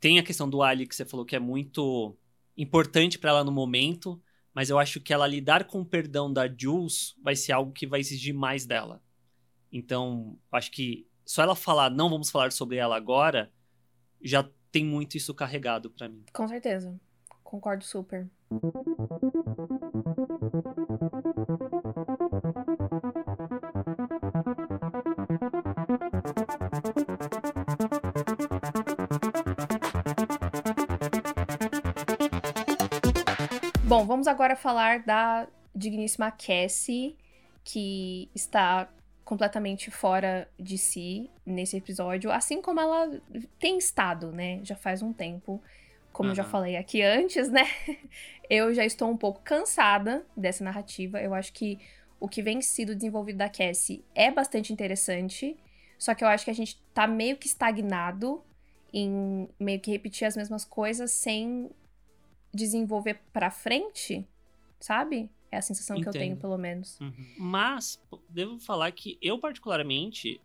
tem 0.00 0.18
a 0.18 0.22
questão 0.22 0.48
do 0.48 0.62
Ali 0.62 0.86
que 0.86 0.94
você 0.94 1.04
falou 1.04 1.24
que 1.24 1.36
é 1.36 1.38
muito 1.38 2.16
importante 2.56 3.18
para 3.18 3.30
ela 3.30 3.44
no 3.44 3.52
momento, 3.52 4.20
mas 4.54 4.68
eu 4.68 4.78
acho 4.78 5.00
que 5.00 5.12
ela 5.12 5.26
lidar 5.26 5.64
com 5.64 5.80
o 5.80 5.86
perdão 5.86 6.32
da 6.32 6.48
Jules 6.48 7.16
vai 7.22 7.34
ser 7.34 7.52
algo 7.52 7.72
que 7.72 7.86
vai 7.86 8.00
exigir 8.00 8.34
mais 8.34 8.66
dela. 8.66 9.02
Então, 9.72 10.38
acho 10.50 10.70
que 10.70 11.06
só 11.24 11.42
ela 11.42 11.54
falar 11.54 11.90
não 11.90 12.10
vamos 12.10 12.30
falar 12.30 12.52
sobre 12.52 12.76
ela 12.76 12.96
agora 12.96 13.50
já 14.20 14.48
tem 14.70 14.84
muito 14.84 15.16
isso 15.16 15.34
carregado 15.34 15.90
para 15.90 16.08
mim. 16.08 16.24
Com 16.32 16.46
certeza. 16.48 16.98
Concordo 17.42 17.84
super. 17.84 18.30
Bom, 33.92 34.06
vamos 34.06 34.26
agora 34.26 34.56
falar 34.56 35.00
da 35.00 35.46
digníssima 35.76 36.30
Cassie, 36.30 37.14
que 37.62 38.26
está 38.34 38.88
completamente 39.22 39.90
fora 39.90 40.48
de 40.58 40.78
si 40.78 41.28
nesse 41.44 41.76
episódio, 41.76 42.32
assim 42.32 42.62
como 42.62 42.80
ela 42.80 43.20
tem 43.58 43.76
estado, 43.76 44.32
né? 44.32 44.60
Já 44.62 44.74
faz 44.74 45.02
um 45.02 45.12
tempo. 45.12 45.62
Como 46.10 46.30
eu 46.30 46.34
já 46.34 46.42
falei 46.42 46.74
aqui 46.74 47.02
antes, 47.02 47.50
né? 47.50 47.66
Eu 48.48 48.72
já 48.72 48.82
estou 48.82 49.10
um 49.10 49.16
pouco 49.16 49.42
cansada 49.42 50.24
dessa 50.34 50.64
narrativa. 50.64 51.20
Eu 51.20 51.34
acho 51.34 51.52
que 51.52 51.78
o 52.18 52.26
que 52.26 52.40
vem 52.40 52.62
sido 52.62 52.94
desenvolvido 52.94 53.36
da 53.36 53.48
Cassie 53.50 54.02
é 54.14 54.30
bastante 54.30 54.72
interessante. 54.72 55.54
Só 55.98 56.14
que 56.14 56.24
eu 56.24 56.28
acho 56.28 56.46
que 56.46 56.50
a 56.50 56.54
gente 56.54 56.80
tá 56.94 57.06
meio 57.06 57.36
que 57.36 57.46
estagnado 57.46 58.42
em 58.92 59.48
meio 59.60 59.80
que 59.80 59.90
repetir 59.90 60.26
as 60.26 60.36
mesmas 60.36 60.64
coisas 60.64 61.10
sem 61.10 61.70
desenvolver 62.52 63.20
pra 63.32 63.50
frente, 63.50 64.26
sabe? 64.78 65.30
É 65.50 65.58
a 65.58 65.62
sensação 65.62 66.00
que 66.00 66.08
eu 66.08 66.12
tenho, 66.12 66.32
Entendo. 66.32 66.40
pelo 66.40 66.56
menos. 66.56 66.98
Mas, 67.38 68.00
pô, 68.08 68.18
devo 68.28 68.58
falar 68.58 68.90
que 68.92 69.18
eu, 69.20 69.38
particularmente, 69.38 70.40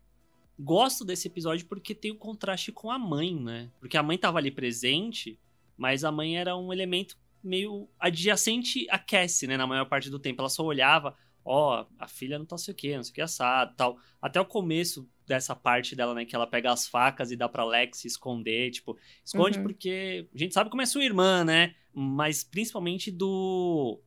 gosto 0.59 1.05
desse 1.05 1.27
episódio 1.27 1.65
porque 1.65 1.95
tem 1.95 2.11
o 2.11 2.17
contraste 2.17 2.71
com 2.71 2.91
a 2.91 2.99
mãe, 2.99 3.35
né? 3.35 3.71
Porque 3.79 3.97
a 3.97 4.03
mãe 4.03 4.17
tava 4.17 4.37
ali 4.37 4.51
presente, 4.51 5.39
mas 5.77 6.03
a 6.03 6.11
mãe 6.11 6.37
era 6.37 6.57
um 6.57 6.73
elemento 6.73 7.17
meio 7.43 7.87
adjacente 7.99 8.85
a 8.89 8.99
Cassie, 8.99 9.47
né? 9.47 9.55
Na 9.55 9.67
maior 9.67 9.85
parte 9.85 10.09
do 10.09 10.19
tempo. 10.19 10.41
Ela 10.41 10.49
só 10.49 10.63
olhava, 10.63 11.15
ó, 11.45 11.81
oh, 11.81 11.85
a 11.97 12.07
filha 12.07 12.37
não 12.37 12.45
tá 12.45 12.57
sei 12.57 12.73
o 12.73 12.75
que, 12.75 12.95
não 12.95 13.03
sei 13.03 13.11
o 13.11 13.15
que 13.15 13.21
assado 13.21 13.75
tal. 13.75 13.97
Até 14.21 14.41
o 14.41 14.45
começo 14.45 15.07
dessa 15.27 15.55
parte 15.55 15.95
dela, 15.95 16.13
né? 16.13 16.25
Que 16.25 16.35
ela 16.35 16.47
pega 16.47 16.71
as 16.71 16.87
facas 16.87 17.31
e 17.31 17.35
dá 17.35 17.49
pra 17.49 17.65
Lex 17.65 18.05
esconder, 18.05 18.71
tipo, 18.71 18.97
esconde 19.23 19.57
uhum. 19.57 19.63
porque 19.63 20.27
a 20.33 20.37
gente 20.37 20.53
sabe 20.53 20.69
como 20.69 20.81
é 20.81 20.85
sua 20.85 21.03
irmã, 21.03 21.43
né? 21.43 21.75
Mas 21.93 22.43
principalmente 22.43 23.11
do 23.11 24.01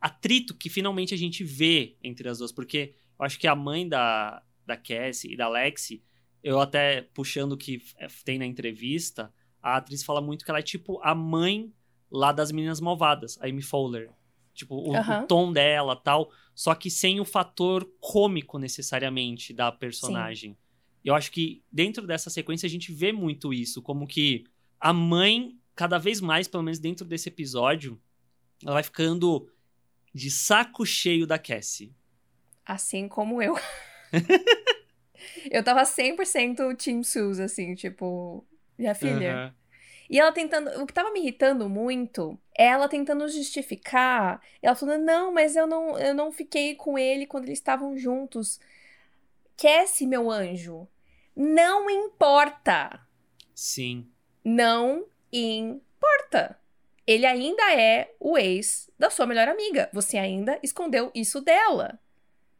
atrito 0.00 0.54
que 0.54 0.70
finalmente 0.70 1.12
a 1.12 1.16
gente 1.16 1.42
vê 1.42 1.96
entre 2.02 2.28
as 2.28 2.38
duas, 2.38 2.52
porque 2.52 2.94
eu 3.18 3.24
acho 3.24 3.38
que 3.38 3.48
a 3.48 3.56
mãe 3.56 3.88
da, 3.88 4.42
da 4.64 4.76
Cassie 4.76 5.32
e 5.32 5.36
da 5.36 5.48
Lexi, 5.48 6.02
eu 6.42 6.60
até 6.60 7.02
puxando 7.02 7.52
o 7.52 7.56
que 7.56 7.82
tem 8.24 8.38
na 8.38 8.46
entrevista, 8.46 9.32
a 9.60 9.78
atriz 9.78 10.04
fala 10.04 10.20
muito 10.20 10.44
que 10.44 10.50
ela 10.50 10.60
é 10.60 10.62
tipo 10.62 11.00
a 11.02 11.14
mãe 11.14 11.72
lá 12.10 12.30
das 12.30 12.52
Meninas 12.52 12.80
Malvadas, 12.80 13.36
a 13.40 13.46
Amy 13.48 13.62
Fowler. 13.62 14.10
Tipo, 14.56 14.74
o, 14.74 14.92
uhum. 14.92 15.22
o 15.22 15.26
tom 15.26 15.52
dela 15.52 15.94
tal, 15.94 16.30
só 16.54 16.74
que 16.74 16.90
sem 16.90 17.20
o 17.20 17.24
fator 17.24 17.88
cômico 18.00 18.58
necessariamente 18.58 19.52
da 19.52 19.70
personagem. 19.70 20.52
Sim. 20.52 20.58
Eu 21.04 21.14
acho 21.14 21.30
que 21.30 21.62
dentro 21.70 22.06
dessa 22.06 22.30
sequência 22.30 22.66
a 22.66 22.70
gente 22.70 22.92
vê 22.92 23.12
muito 23.12 23.54
isso, 23.54 23.80
como 23.80 24.06
que 24.06 24.44
a 24.80 24.92
mãe, 24.92 25.56
cada 25.74 25.98
vez 25.98 26.20
mais, 26.20 26.48
pelo 26.48 26.62
menos 26.64 26.80
dentro 26.80 27.06
desse 27.06 27.28
episódio, 27.28 28.00
ela 28.62 28.74
vai 28.74 28.82
ficando 28.82 29.48
de 30.12 30.30
saco 30.30 30.84
cheio 30.84 31.26
da 31.26 31.38
Cassie. 31.38 31.94
Assim 32.64 33.06
como 33.06 33.40
eu. 33.40 33.54
eu 35.50 35.62
tava 35.62 35.82
100% 35.82 36.76
Team 36.76 37.02
Sus, 37.04 37.38
assim, 37.38 37.74
tipo, 37.74 38.44
minha 38.78 38.94
filha. 38.94 39.46
Uhum. 39.46 39.65
E 40.08 40.18
ela 40.18 40.32
tentando. 40.32 40.82
O 40.82 40.86
que 40.86 40.92
tava 40.92 41.10
me 41.10 41.20
irritando 41.20 41.68
muito 41.68 42.38
é 42.56 42.66
ela 42.66 42.88
tentando 42.88 43.28
justificar. 43.28 44.40
Ela 44.62 44.74
falando, 44.74 45.04
não, 45.04 45.32
mas 45.32 45.56
eu 45.56 45.66
não, 45.66 45.98
eu 45.98 46.14
não 46.14 46.30
fiquei 46.30 46.74
com 46.74 46.98
ele 46.98 47.26
quando 47.26 47.44
eles 47.44 47.58
estavam 47.58 47.96
juntos. 47.96 48.60
Cassie, 49.56 50.06
meu 50.06 50.30
anjo. 50.30 50.86
Não 51.34 51.90
importa. 51.90 53.00
Sim. 53.54 54.08
Não 54.44 55.06
importa. 55.32 56.58
Ele 57.06 57.24
ainda 57.24 57.72
é 57.72 58.12
o 58.18 58.36
ex 58.36 58.90
da 58.98 59.10
sua 59.10 59.26
melhor 59.26 59.48
amiga. 59.48 59.88
Você 59.92 60.18
ainda 60.18 60.58
escondeu 60.62 61.10
isso 61.14 61.40
dela. 61.40 61.98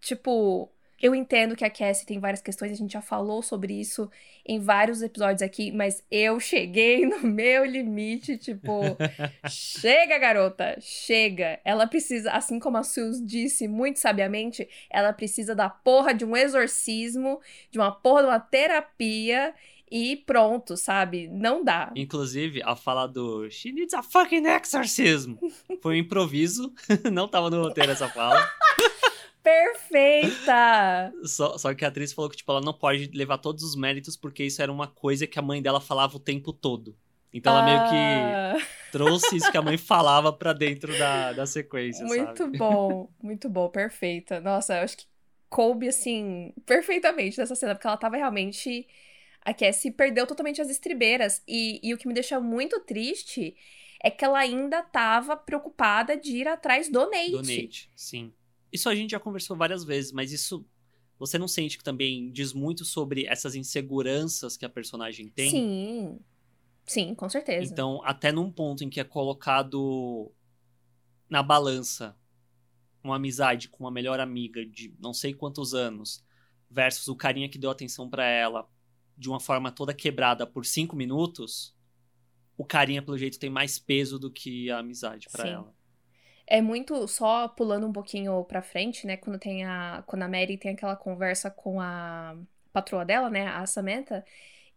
Tipo, 0.01 0.71
eu 1.07 1.15
entendo 1.15 1.55
que 1.55 1.65
a 1.65 1.71
Cassie 1.71 2.05
tem 2.05 2.19
várias 2.19 2.43
questões, 2.43 2.73
a 2.73 2.75
gente 2.75 2.93
já 2.93 3.01
falou 3.01 3.41
sobre 3.41 3.73
isso 3.73 4.11
em 4.45 4.59
vários 4.59 5.03
episódios 5.03 5.41
aqui, 5.41 5.71
mas 5.71 6.03
eu 6.11 6.41
cheguei 6.41 7.07
no 7.07 7.21
meu 7.21 7.65
limite, 7.65 8.37
tipo, 8.37 8.81
chega, 9.49 10.19
garota, 10.19 10.77
chega. 10.81 11.61
Ela 11.65 11.87
precisa, 11.87 12.33
assim 12.33 12.59
como 12.59 12.77
a 12.77 12.83
Sus 12.83 13.25
disse 13.25 13.69
muito 13.69 14.01
sabiamente, 14.01 14.69
ela 14.91 15.13
precisa 15.13 15.55
da 15.55 15.69
porra 15.71 16.13
de 16.13 16.25
um 16.25 16.37
exorcismo, 16.37 17.41
de 17.71 17.79
uma 17.79 17.93
porra 17.93 18.23
de 18.23 18.29
uma 18.29 18.41
terapia 18.41 19.55
e 19.89 20.17
pronto, 20.17 20.77
sabe? 20.77 21.29
Não 21.29 21.63
dá. 21.63 21.93
Inclusive, 21.95 22.61
a 22.65 22.75
fala 22.75 23.07
do 23.07 23.49
She 23.49 23.71
needs 23.71 23.95
a 23.95 24.03
fucking 24.03 24.45
exorcism 24.45 25.37
foi 25.81 25.95
um 25.95 25.99
improviso, 25.99 26.73
não 27.13 27.29
tava 27.29 27.49
no 27.49 27.63
roteiro 27.63 27.93
essa 27.93 28.09
fala. 28.09 28.45
Perfeita! 29.47 31.13
Só, 31.23 31.57
só 31.57 31.73
que 31.73 31.85
a 31.85 31.89
atriz 31.89 32.13
falou 32.13 32.29
que, 32.29 32.37
tipo, 32.37 32.51
ela 32.51 32.61
não 32.61 32.75
pode 32.75 33.13
levar 33.15 33.39
todos 33.39 33.63
os 33.63 33.77
méritos 33.77 34.17
porque 34.17 34.43
isso 34.43 34.61
era 34.61 34.73
uma 34.73 34.89
coisa 34.89 35.25
que 35.25 35.39
a 35.39 35.43
mãe 35.43 35.63
dela 35.63 35.81
falava 35.81 36.17
o 36.17 36.21
tempo 36.21 36.53
todo. 36.53 36.97
Então 37.33 37.53
ela 37.53 37.63
ah. 37.63 37.65
meio 37.65 37.89
que 37.89 38.65
ah. 38.65 38.69
trouxe 38.91 39.37
isso 39.37 39.53
que 39.53 39.57
a 39.57 39.63
mãe 39.63 39.79
falava 39.79 40.33
pra 40.33 40.53
dentro 40.53 40.99
da, 40.99 41.33
da 41.33 41.47
sequência, 41.47 42.05
Muito 42.05 42.43
sabe? 42.43 42.59
bom, 42.59 43.09
muito 43.23 43.49
bom, 43.49 43.69
perfeita. 43.69 44.41
Nossa, 44.41 44.79
eu 44.79 44.83
acho 44.83 44.97
que 44.97 45.07
coube, 45.49 45.87
assim, 45.87 46.53
perfeitamente 46.67 47.39
nessa 47.39 47.55
cena, 47.55 47.77
porque 47.77 47.87
ela 47.87 47.97
tava 47.97 48.17
realmente... 48.17 48.89
A 49.43 49.55
Cassie 49.55 49.93
perdeu 49.93 50.27
totalmente 50.27 50.61
as 50.61 50.69
estribeiras. 50.69 51.41
E, 51.47 51.79
e 51.81 51.95
o 51.95 51.99
que 51.99 52.09
me 52.09 52.15
deixa 52.15 52.41
muito 52.41 52.81
triste 52.81 53.55
é 54.03 54.11
que 54.11 54.25
ela 54.25 54.41
ainda 54.41 54.83
tava 54.83 55.37
preocupada 55.37 56.17
de 56.17 56.39
ir 56.39 56.49
atrás 56.49 56.89
do 56.89 57.09
Nate. 57.09 57.31
Do 57.31 57.43
Nate, 57.43 57.89
sim. 57.95 58.33
Isso 58.73 58.89
a 58.89 58.95
gente 58.95 59.11
já 59.11 59.21
conversou 59.21 59.57
várias 59.57 59.85
vezes, 59.85 60.13
mas 60.13 60.33
isso 60.33 60.67
você 61.19 61.39
não 61.39 61.49
sente 61.49 61.79
que 61.79 61.85
também 61.85 62.31
diz 62.31 62.53
muito 62.53 62.85
sobre 62.85 63.27
essas 63.27 63.55
inseguranças 63.55 64.57
que 64.57 64.65
a 64.65 64.69
personagem 64.69 65.29
tem? 65.29 65.51
Sim. 65.51 66.19
Sim, 66.85 67.15
com 67.15 67.29
certeza. 67.29 67.73
Então, 67.73 68.01
até 68.05 68.31
num 68.31 68.51
ponto 68.51 68.85
em 68.85 68.91
que 68.91 69.01
é 69.01 69.05
colocado 69.05 70.31
na 71.29 71.43
balança 71.43 72.17
uma 73.03 73.17
amizade 73.17 73.69
com 73.69 73.85
uma 73.85 73.91
melhor 73.91 74.21
amiga 74.21 74.65
de 74.65 74.95
não 74.99 75.15
sei 75.15 75.33
quantos 75.33 75.75
anos 75.75 76.25
versus 76.71 77.09
o 77.09 77.17
carinha 77.17 77.49
que 77.49 77.59
deu 77.59 77.71
atenção 77.71 78.11
para 78.11 78.27
ela 78.27 78.69
de 79.17 79.29
uma 79.29 79.41
forma 79.41 79.73
toda 79.73 79.95
quebrada 79.95 80.47
por 80.47 80.67
cinco 80.67 80.95
minutos, 80.95 81.75
o 82.57 82.65
carinha, 82.65 83.03
pelo 83.03 83.17
jeito, 83.17 83.39
tem 83.39 83.49
mais 83.49 83.79
peso 83.79 84.19
do 84.19 84.31
que 84.31 84.71
a 84.71 84.79
amizade 84.79 85.29
para 85.31 85.49
ela. 85.49 85.76
É 86.47 86.61
muito 86.63 87.09
só 87.09 87.49
pulando 87.49 87.87
um 87.87 87.93
pouquinho 87.93 88.45
pra 88.45 88.63
frente, 88.63 89.07
né? 89.07 89.17
Quando 89.17 89.39
tem 89.39 89.65
a. 89.65 90.03
Quando 90.07 90.23
a 90.23 90.29
Mary 90.29 90.57
tem 90.57 90.73
aquela 90.73 90.97
conversa 90.97 91.51
com 91.51 91.81
a 91.81 92.37
patroa 92.73 93.05
dela, 93.05 93.29
né? 93.29 93.49
A 93.49 93.67
Samantha, 93.67 94.25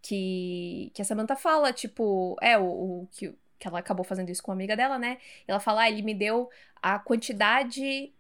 que, 0.01 0.91
que 0.93 1.01
a 1.01 1.05
Samantha 1.05 1.35
fala, 1.35 1.71
tipo, 1.73 2.37
é, 2.41 2.57
o, 2.57 2.63
o 3.03 3.07
que, 3.11 3.35
que 3.59 3.67
ela 3.67 3.79
acabou 3.79 4.03
fazendo 4.03 4.29
isso 4.29 4.41
com 4.41 4.51
a 4.51 4.53
amiga 4.53 4.75
dela, 4.75 4.97
né? 4.97 5.19
Ela 5.47 5.59
fala, 5.59 5.81
ah, 5.83 5.89
ele 5.89 6.01
me 6.01 6.15
deu 6.15 6.49
a 6.81 6.97
quantidade 6.97 8.11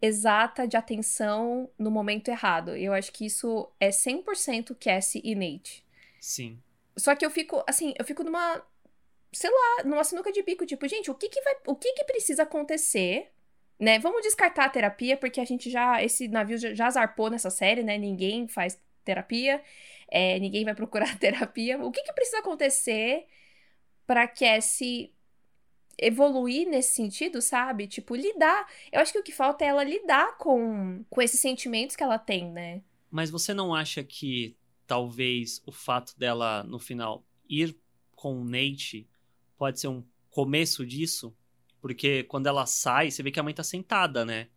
exata 0.00 0.68
de 0.68 0.76
atenção 0.76 1.68
no 1.78 1.90
momento 1.90 2.28
errado. 2.28 2.76
Eu 2.76 2.92
acho 2.92 3.10
que 3.10 3.24
isso 3.24 3.68
é 3.80 3.88
100% 3.88 4.76
Cassie 4.78 5.22
e 5.24 5.34
Nate. 5.34 5.84
Sim. 6.20 6.58
Só 6.96 7.16
que 7.16 7.24
eu 7.24 7.30
fico, 7.30 7.64
assim, 7.66 7.94
eu 7.98 8.04
fico 8.04 8.22
numa 8.22 8.62
sei 9.34 9.50
lá, 9.50 9.84
numa 9.84 10.04
sinuca 10.04 10.32
de 10.32 10.42
bico, 10.42 10.64
tipo, 10.64 10.86
gente, 10.88 11.10
o 11.10 11.14
que 11.14 11.28
que 11.28 11.40
vai, 11.42 11.54
o 11.66 11.74
que 11.74 11.92
que 11.92 12.04
precisa 12.04 12.44
acontecer, 12.44 13.30
né? 13.78 13.98
Vamos 13.98 14.22
descartar 14.22 14.66
a 14.66 14.70
terapia, 14.70 15.16
porque 15.16 15.40
a 15.40 15.44
gente 15.44 15.68
já, 15.70 16.02
esse 16.02 16.28
navio 16.28 16.56
já, 16.56 16.72
já 16.72 16.90
zarpou 16.90 17.28
nessa 17.28 17.50
série, 17.50 17.82
né? 17.82 17.98
Ninguém 17.98 18.48
faz 18.48 18.80
terapia, 19.04 19.62
é, 20.08 20.38
ninguém 20.38 20.64
vai 20.64 20.74
procurar 20.74 21.16
terapia. 21.18 21.78
O 21.84 21.90
que 21.90 22.02
que 22.02 22.12
precisa 22.12 22.38
acontecer 22.38 23.26
para 24.06 24.26
que 24.26 24.44
esse 24.44 25.12
evoluir 25.98 26.68
nesse 26.68 26.94
sentido, 26.94 27.40
sabe? 27.40 27.86
Tipo, 27.86 28.14
lidar. 28.14 28.66
Eu 28.92 29.00
acho 29.00 29.12
que 29.12 29.18
o 29.18 29.22
que 29.22 29.32
falta 29.32 29.64
é 29.64 29.68
ela 29.68 29.84
lidar 29.84 30.36
com, 30.38 31.04
com 31.08 31.22
esses 31.22 31.40
sentimentos 31.40 31.96
que 31.96 32.02
ela 32.02 32.18
tem, 32.18 32.50
né? 32.50 32.82
Mas 33.10 33.30
você 33.30 33.54
não 33.54 33.74
acha 33.74 34.02
que 34.02 34.56
talvez 34.86 35.62
o 35.64 35.72
fato 35.72 36.18
dela, 36.18 36.62
no 36.64 36.78
final, 36.78 37.24
ir 37.48 37.76
com 38.16 38.40
o 38.40 38.44
Nate 38.44 39.08
pode 39.56 39.80
ser 39.80 39.88
um 39.88 40.04
começo 40.30 40.84
disso, 40.84 41.36
porque 41.80 42.24
quando 42.24 42.46
ela 42.46 42.66
sai, 42.66 43.10
você 43.10 43.22
vê 43.22 43.30
que 43.30 43.38
a 43.38 43.42
mãe 43.42 43.54
tá 43.54 43.62
sentada, 43.62 44.24
né? 44.24 44.48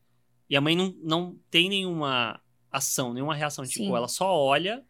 E 0.49 0.55
a 0.55 0.61
mãe 0.61 0.75
não, 0.75 0.95
não 1.03 1.39
tem 1.49 1.69
nenhuma 1.69 2.41
ação, 2.71 3.13
nenhuma 3.13 3.35
reação. 3.35 3.65
Tipo, 3.65 3.75
Sim. 3.75 3.83
Tipo, 3.83 3.97
ela 3.97 4.07
só 4.07 4.33
olha 4.33 4.85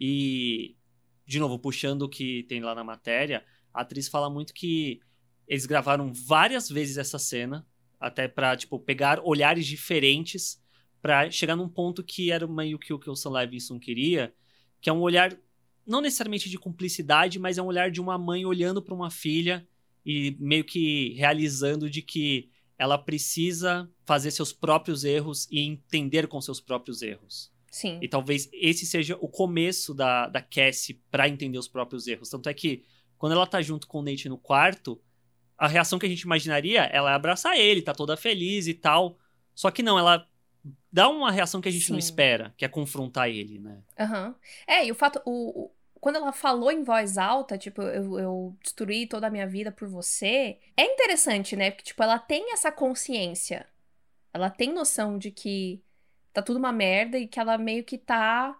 e, 0.00 0.76
de 1.24 1.38
novo, 1.38 1.58
puxando 1.58 2.02
o 2.02 2.08
que 2.08 2.44
tem 2.48 2.60
lá 2.60 2.74
na 2.74 2.84
matéria, 2.84 3.44
a 3.72 3.82
atriz 3.82 4.08
fala 4.08 4.28
muito 4.28 4.52
que 4.52 5.00
eles 5.46 5.66
gravaram 5.66 6.12
várias 6.12 6.68
vezes 6.68 6.98
essa 6.98 7.18
cena, 7.18 7.66
até 8.00 8.26
pra, 8.26 8.56
tipo, 8.56 8.78
pegar 8.78 9.20
olhares 9.22 9.66
diferentes 9.66 10.62
para 11.00 11.30
chegar 11.30 11.54
num 11.54 11.68
ponto 11.68 12.02
que 12.02 12.30
era 12.30 12.46
meio 12.46 12.78
que 12.78 12.92
o 12.92 12.98
que 12.98 13.08
o 13.08 13.14
Sam 13.14 13.30
Levinson 13.30 13.78
queria, 13.78 14.34
que 14.80 14.90
é 14.90 14.92
um 14.92 15.00
olhar 15.00 15.38
não 15.86 16.00
necessariamente 16.00 16.50
de 16.50 16.58
cumplicidade, 16.58 17.38
mas 17.38 17.58
é 17.58 17.62
um 17.62 17.66
olhar 17.66 17.90
de 17.90 18.00
uma 18.00 18.18
mãe 18.18 18.44
olhando 18.44 18.82
para 18.82 18.94
uma 18.94 19.10
filha 19.10 19.66
e 20.04 20.36
meio 20.38 20.64
que 20.64 21.14
realizando 21.14 21.88
de 21.88 22.02
que 22.02 22.50
ela 22.78 22.98
precisa 22.98 23.90
fazer 24.04 24.30
seus 24.30 24.52
próprios 24.52 25.04
erros 25.04 25.48
e 25.50 25.60
entender 25.60 26.26
com 26.26 26.40
seus 26.40 26.60
próprios 26.60 27.02
erros. 27.02 27.50
Sim. 27.70 27.98
E 28.02 28.08
talvez 28.08 28.48
esse 28.52 28.86
seja 28.86 29.16
o 29.20 29.28
começo 29.28 29.94
da, 29.94 30.28
da 30.28 30.40
Cassie 30.40 31.02
para 31.10 31.28
entender 31.28 31.58
os 31.58 31.68
próprios 31.68 32.06
erros. 32.06 32.30
Tanto 32.30 32.48
é 32.48 32.54
que 32.54 32.84
quando 33.18 33.32
ela 33.32 33.46
tá 33.46 33.60
junto 33.62 33.86
com 33.86 34.00
o 34.00 34.02
Nate 34.02 34.28
no 34.28 34.38
quarto, 34.38 35.00
a 35.58 35.66
reação 35.66 35.98
que 35.98 36.06
a 36.06 36.08
gente 36.08 36.22
imaginaria, 36.22 36.82
ela 36.84 37.10
é 37.10 37.14
abraçar 37.14 37.56
ele, 37.56 37.82
tá 37.82 37.92
toda 37.92 38.16
feliz 38.16 38.66
e 38.66 38.74
tal. 38.74 39.18
Só 39.54 39.70
que 39.70 39.82
não, 39.82 39.98
ela 39.98 40.26
dá 40.92 41.08
uma 41.08 41.30
reação 41.30 41.60
que 41.60 41.68
a 41.68 41.72
gente 41.72 41.86
Sim. 41.86 41.92
não 41.92 41.98
espera, 41.98 42.54
que 42.56 42.64
é 42.64 42.68
confrontar 42.68 43.28
ele, 43.28 43.58
né? 43.58 43.82
Aham. 43.98 44.28
Uhum. 44.28 44.34
É, 44.66 44.86
e 44.86 44.92
o 44.92 44.94
fato. 44.94 45.20
O, 45.24 45.70
quando 46.00 46.16
ela 46.16 46.32
falou 46.32 46.70
em 46.70 46.82
voz 46.82 47.18
alta, 47.18 47.56
tipo, 47.58 47.82
eu, 47.82 48.18
eu 48.18 48.56
destruí 48.62 49.06
toda 49.06 49.26
a 49.26 49.30
minha 49.30 49.46
vida 49.46 49.70
por 49.72 49.88
você, 49.88 50.58
é 50.76 50.84
interessante, 50.84 51.56
né? 51.56 51.70
Porque, 51.70 51.84
tipo, 51.84 52.02
ela 52.02 52.18
tem 52.18 52.52
essa 52.52 52.70
consciência. 52.72 53.66
Ela 54.32 54.50
tem 54.50 54.72
noção 54.72 55.18
de 55.18 55.30
que 55.30 55.82
tá 56.32 56.42
tudo 56.42 56.58
uma 56.58 56.72
merda 56.72 57.18
e 57.18 57.26
que 57.26 57.40
ela 57.40 57.56
meio 57.56 57.82
que 57.84 57.96
tá 57.96 58.58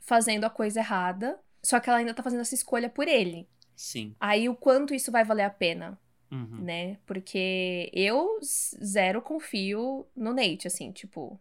fazendo 0.00 0.44
a 0.44 0.50
coisa 0.50 0.80
errada, 0.80 1.38
só 1.62 1.78
que 1.80 1.88
ela 1.88 1.98
ainda 1.98 2.14
tá 2.14 2.22
fazendo 2.22 2.40
essa 2.40 2.54
escolha 2.54 2.88
por 2.88 3.06
ele. 3.08 3.48
Sim. 3.74 4.14
Aí 4.18 4.48
o 4.48 4.54
quanto 4.54 4.94
isso 4.94 5.10
vai 5.12 5.24
valer 5.24 5.42
a 5.44 5.50
pena, 5.50 5.98
Uhum. 6.30 6.58
né? 6.62 6.98
Porque 7.06 7.88
eu 7.92 8.40
zero 8.42 9.22
confio 9.22 10.06
no 10.16 10.32
Nate, 10.32 10.66
assim, 10.66 10.90
tipo, 10.90 11.38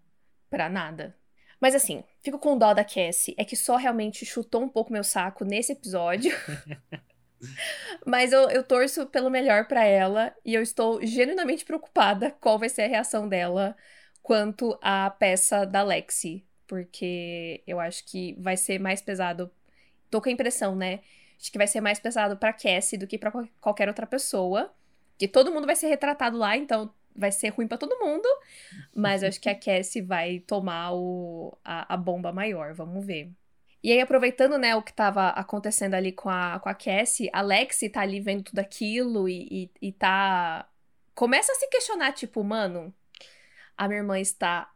pra 0.49 0.69
nada. 0.69 1.15
Mas 1.60 1.76
assim, 1.76 2.03
fico 2.22 2.38
com 2.39 2.58
dó 2.58 2.74
da 2.74 2.84
Cassie. 2.84 3.36
É 3.38 3.45
que 3.45 3.56
só 3.56 3.76
realmente 3.78 4.26
chutou 4.26 4.62
um 4.64 4.70
pouco 4.70 4.91
meu 4.93 5.03
saco 5.03 5.43
nesse 5.45 5.72
episódio. 5.74 6.32
Mas 8.06 8.32
eu, 8.32 8.49
eu 8.49 8.64
torço 8.64 9.06
pelo 9.08 9.30
melhor 9.30 9.68
pra 9.68 9.84
ela 9.86 10.34
e 10.43 10.53
eu 10.53 10.62
estou 10.62 11.06
genuinamente 11.06 11.66
preocupada 11.66 12.32
qual 12.39 12.58
vai 12.60 12.70
ser 12.70 12.84
a 12.84 12.88
reação 12.88 13.28
dela 13.28 13.76
quanto 14.22 14.78
à 14.82 15.10
peça 15.10 15.66
da 15.66 15.84
Lexi. 15.84 16.45
Porque 16.68 17.62
eu 17.68 17.80
acho 17.80 18.03
que 18.06 18.34
vai 18.39 18.58
ser 18.58 18.80
mais 18.80 19.01
pesado. 19.01 19.51
Tô 20.10 20.22
com 20.22 20.30
a 20.30 20.32
impressão, 20.32 20.76
né? 20.76 21.01
Acho 21.39 21.51
que 21.51 21.58
vai 21.58 21.68
ser 21.68 21.82
mais 21.82 21.99
pesado 21.99 22.38
pra 22.38 22.53
Cassie 22.53 22.97
do 22.97 23.08
que 23.08 23.18
pra 23.18 23.32
qual- 23.32 23.47
qualquer 23.62 23.88
outra 23.88 24.08
pessoa. 24.08 24.74
Que 25.18 25.28
todo 25.28 25.51
mundo 25.51 25.66
vai 25.68 25.76
ser 25.76 25.88
retratado 25.88 26.38
lá, 26.38 26.58
então 26.58 26.93
vai 27.16 27.32
ser 27.32 27.49
ruim 27.49 27.68
pra 27.68 27.78
todo 27.78 27.99
mundo. 27.99 28.28
Mas 28.95 29.24
eu 29.24 29.30
acho 29.30 29.39
que 29.39 29.49
a 29.49 29.57
Cassie 29.57 30.01
vai 30.01 30.39
tomar 30.39 30.93
o, 30.93 31.57
a, 31.63 31.93
a 31.93 31.97
bomba 31.97 32.32
maior. 32.32 32.74
Vamos 32.74 33.05
ver. 33.05 33.32
E 33.84 33.91
aí, 33.91 34.01
aproveitando, 34.01 34.57
né, 34.57 34.76
o 34.76 34.82
que 34.82 34.91
tava 34.91 35.30
acontecendo 35.30 35.93
ali 35.93 36.11
com 36.11 36.30
a, 36.30 36.59
com 36.59 36.68
a 36.70 36.74
Cassie, 36.74 37.30
a 37.32 37.41
Lexi 37.41 37.88
tá 37.88 38.01
ali 38.01 38.20
vendo 38.20 38.43
tudo 38.43 38.59
aquilo 38.59 39.30
e, 39.30 39.70
e, 39.82 39.89
e 39.89 39.91
tá. 39.91 40.68
Começa 41.13 41.51
a 41.51 41.55
se 41.55 41.70
questionar, 41.70 42.11
tipo, 42.11 42.43
mano, 42.43 42.93
a 43.78 43.88
minha 43.88 43.99
irmã 43.99 44.20
está 44.20 44.72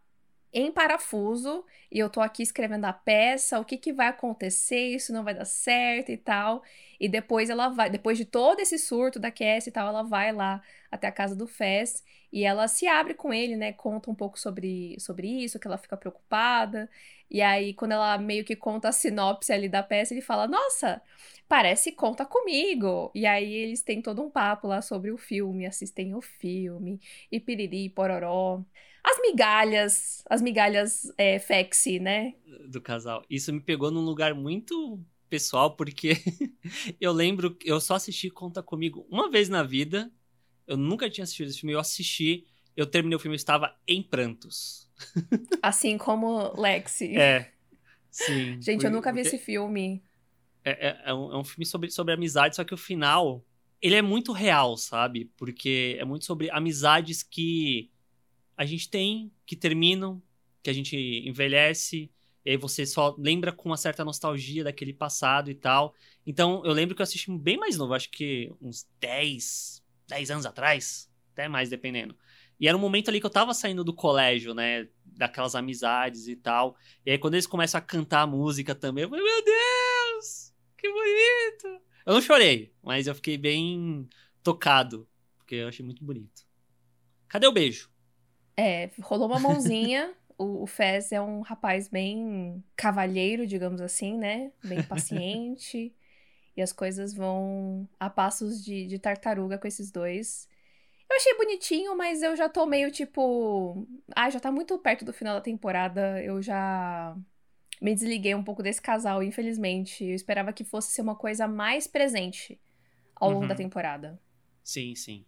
em 0.54 0.72
parafuso 0.72 1.64
e 1.92 2.00
eu 2.00 2.10
tô 2.10 2.22
aqui 2.22 2.44
escrevendo 2.44 2.86
a 2.86 2.94
peça, 2.94 3.60
o 3.60 3.66
que 3.66 3.78
que 3.78 3.94
vai 3.94 4.08
acontecer, 4.08 4.96
isso 4.96 5.14
não 5.14 5.24
vai 5.24 5.34
dar 5.34 5.46
certo 5.46 6.12
e 6.12 6.18
tal. 6.18 6.64
E 7.00 7.08
depois 7.08 7.50
ela 7.50 7.70
vai, 7.70 7.90
depois 7.90 8.18
de 8.18 8.26
todo 8.26 8.60
esse 8.60 8.78
surto 8.78 9.20
da 9.20 9.32
Cassie 9.32 9.70
e 9.70 9.74
tal, 9.74 9.88
ela 9.88 10.04
vai 10.04 10.32
lá 10.32 10.62
até 10.92 11.08
a 11.08 11.12
casa 11.12 11.36
do 11.36 11.48
Fez 11.48 12.04
e 12.32 12.44
ela 12.44 12.68
se 12.68 12.88
abre 12.88 13.14
com 13.14 13.34
ele, 13.34 13.56
né, 13.56 13.74
conta 13.74 14.10
um 14.12 14.16
pouco 14.16 14.40
sobre, 14.40 14.96
sobre 15.00 15.28
isso, 15.28 15.60
que 15.60 15.68
ela 15.68 15.78
fica 15.78 15.98
preocupada. 15.98 16.90
E 17.30 17.42
aí, 17.42 17.74
quando 17.74 17.92
ela 17.94 18.18
meio 18.18 18.44
que 18.44 18.56
conta 18.56 18.90
a 18.90 18.92
sinopse 18.92 19.52
ali 19.54 19.70
da 19.70 19.84
peça, 19.84 20.14
ele 20.14 20.22
fala: 20.22 20.48
Nossa, 20.48 21.02
parece 21.48 21.92
Conta 21.92 22.26
Comigo. 22.26 23.12
E 23.14 23.26
aí, 23.26 23.52
eles 23.54 23.82
têm 23.82 24.02
todo 24.02 24.22
um 24.22 24.30
papo 24.30 24.68
lá 24.68 24.82
sobre 24.82 25.12
o 25.12 25.18
filme, 25.18 25.66
assistem 25.66 26.16
o 26.16 26.22
filme, 26.22 27.00
e 27.32 27.40
piriri, 27.40 27.90
pororó. 27.90 28.64
As 29.04 29.20
migalhas, 29.22 30.24
as 30.30 30.42
migalhas 30.42 31.12
é, 31.18 31.40
né? 32.02 32.34
do 32.68 32.82
casal. 32.82 33.24
Isso 33.30 33.52
me 33.54 33.60
pegou 33.60 33.92
num 33.92 34.02
lugar 34.02 34.34
muito 34.34 35.00
pessoal, 35.30 35.76
porque 35.76 36.14
eu 37.00 37.12
lembro, 37.12 37.56
que 37.56 37.70
eu 37.70 37.80
só 37.80 37.96
assisti 37.96 38.30
Conta 38.30 38.62
Comigo 38.62 39.06
uma 39.10 39.30
vez 39.30 39.50
na 39.50 39.64
vida. 39.64 40.12
Eu 40.68 40.78
nunca 40.78 41.10
tinha 41.10 41.24
assistido 41.24 41.48
esse 41.50 41.60
filme, 41.60 41.74
eu 41.74 41.80
assisti, 41.80 42.46
eu 42.76 42.86
terminei 42.86 43.16
o 43.16 43.20
filme, 43.20 43.34
eu 43.36 43.38
estava 43.38 43.76
em 43.88 44.04
prantos. 44.04 44.90
Assim 45.62 45.98
como 45.98 46.54
Lexi. 46.60 47.18
É. 47.18 47.52
Sim. 48.12 48.62
Gente, 48.62 48.86
eu 48.86 48.92
nunca 48.92 49.12
vi 49.14 49.22
esse 49.22 49.38
filme. 49.38 50.04
É, 50.64 50.90
é- 50.90 51.02
é 51.06 51.14
um, 51.14 51.34
é 51.34 51.38
um 51.38 51.44
filme 51.44 51.66
sobre, 51.66 51.90
sobre 51.90 52.14
amizade, 52.14 52.56
só 52.56 52.64
que 52.64 52.74
o 52.74 52.78
final, 52.78 53.44
ele 53.82 53.96
é 53.96 54.02
muito 54.02 54.32
real, 54.32 54.78
sabe? 54.78 55.32
Porque 55.38 55.98
é 56.00 56.06
muito 56.06 56.26
sobre 56.26 56.50
amizades 56.52 57.24
que 57.24 57.90
a 58.60 58.66
gente 58.66 58.90
tem, 58.90 59.32
que 59.46 59.56
terminam, 59.56 60.22
que 60.62 60.70
a 60.70 60.74
gente 60.74 60.98
envelhece, 61.26 62.12
e 62.44 62.52
aí 62.52 62.58
você 62.58 62.86
só 62.86 63.16
lembra 63.18 63.54
com 63.54 63.70
uma 63.70 63.78
certa 63.78 64.04
nostalgia 64.04 64.66
daquele 64.66 64.92
passado 64.92 65.50
e 65.50 65.56
tal. 65.56 65.96
Então, 66.28 66.62
eu 66.66 66.74
lembro 66.74 66.94
que 66.94 67.02
eu 67.02 67.06
assisti 67.06 67.32
bem 67.32 67.56
mais 67.56 67.78
novo, 67.78 67.94
acho 67.94 68.12
que 68.12 68.52
uns 68.62 68.86
10, 69.00 69.82
10 70.10 70.32
anos 70.32 70.46
atrás, 70.46 71.10
até 71.32 71.48
mais, 71.48 71.70
dependendo. 71.70 72.18
E 72.60 72.68
era 72.68 72.76
um 72.76 72.82
momento 72.82 73.08
ali 73.08 73.22
que 73.22 73.26
eu 73.26 73.30
tava 73.30 73.54
saindo 73.54 73.82
do 73.82 73.94
colégio, 73.94 74.54
né? 74.54 74.90
Daquelas 75.06 75.56
amizades 75.56 76.28
e 76.28 76.36
tal. 76.36 76.76
E 77.06 77.12
aí, 77.12 77.18
quando 77.18 77.36
eles 77.36 77.48
começam 77.48 77.78
a 77.78 77.82
cantar 77.82 78.24
a 78.24 78.28
música 78.28 78.76
também, 78.76 79.06
eu 79.06 79.10
falei, 79.10 79.24
meu 79.24 79.42
Deus! 79.42 80.54
Que 80.78 80.92
bonito! 80.92 81.82
Eu 82.06 82.14
não 82.14 82.22
chorei, 82.22 82.74
mas 82.84 83.08
eu 83.08 83.16
fiquei 83.16 83.38
bem 83.38 84.06
tocado, 84.44 85.08
porque 85.38 85.56
eu 85.56 85.70
achei 85.70 85.86
muito 85.86 86.04
bonito. 86.04 86.46
Cadê 87.30 87.48
o 87.48 87.54
beijo? 87.54 87.90
É, 88.60 88.90
rolou 89.02 89.28
uma 89.28 89.40
mãozinha. 89.40 90.14
o, 90.38 90.64
o 90.64 90.68
Fez 90.68 91.12
é 91.12 91.22
um 91.22 91.42
rapaz 91.42 91.88
bem 91.88 92.64
cavalheiro, 92.76 93.46
digamos 93.48 93.82
assim, 93.82 94.18
né? 94.18 94.52
Bem 94.64 94.84
paciente. 94.84 95.94
e 96.58 96.62
as 96.62 96.74
coisas 96.74 97.14
vão 97.14 97.88
a 98.00 98.10
passos 98.10 98.64
de, 98.64 98.86
de 98.88 99.00
tartaruga 99.00 99.58
com 99.58 99.68
esses 99.68 99.92
dois. 99.92 100.48
Eu 101.10 101.16
achei 101.18 101.36
bonitinho, 101.38 101.96
mas 101.98 102.22
eu 102.22 102.36
já 102.36 102.50
tô 102.50 102.66
meio 102.66 102.92
tipo. 102.92 103.88
Ai, 104.16 104.32
já 104.32 104.40
tá 104.40 104.52
muito 104.52 104.78
perto 104.80 105.06
do 105.06 105.14
final 105.14 105.36
da 105.36 105.42
temporada. 105.42 106.22
Eu 106.24 106.42
já 106.42 107.16
me 107.82 107.94
desliguei 107.96 108.36
um 108.36 108.44
pouco 108.44 108.62
desse 108.64 108.82
casal, 108.82 109.24
infelizmente. 109.24 110.04
Eu 110.06 110.16
esperava 110.16 110.54
que 110.54 110.64
fosse 110.64 110.92
ser 110.92 111.02
uma 111.02 111.16
coisa 111.16 111.48
mais 111.48 111.88
presente 111.88 112.60
ao 113.16 113.32
longo 113.32 113.42
Uhum. 113.42 113.48
da 113.48 113.56
temporada. 113.56 114.20
Sim, 114.64 114.96
sim. 114.96 115.26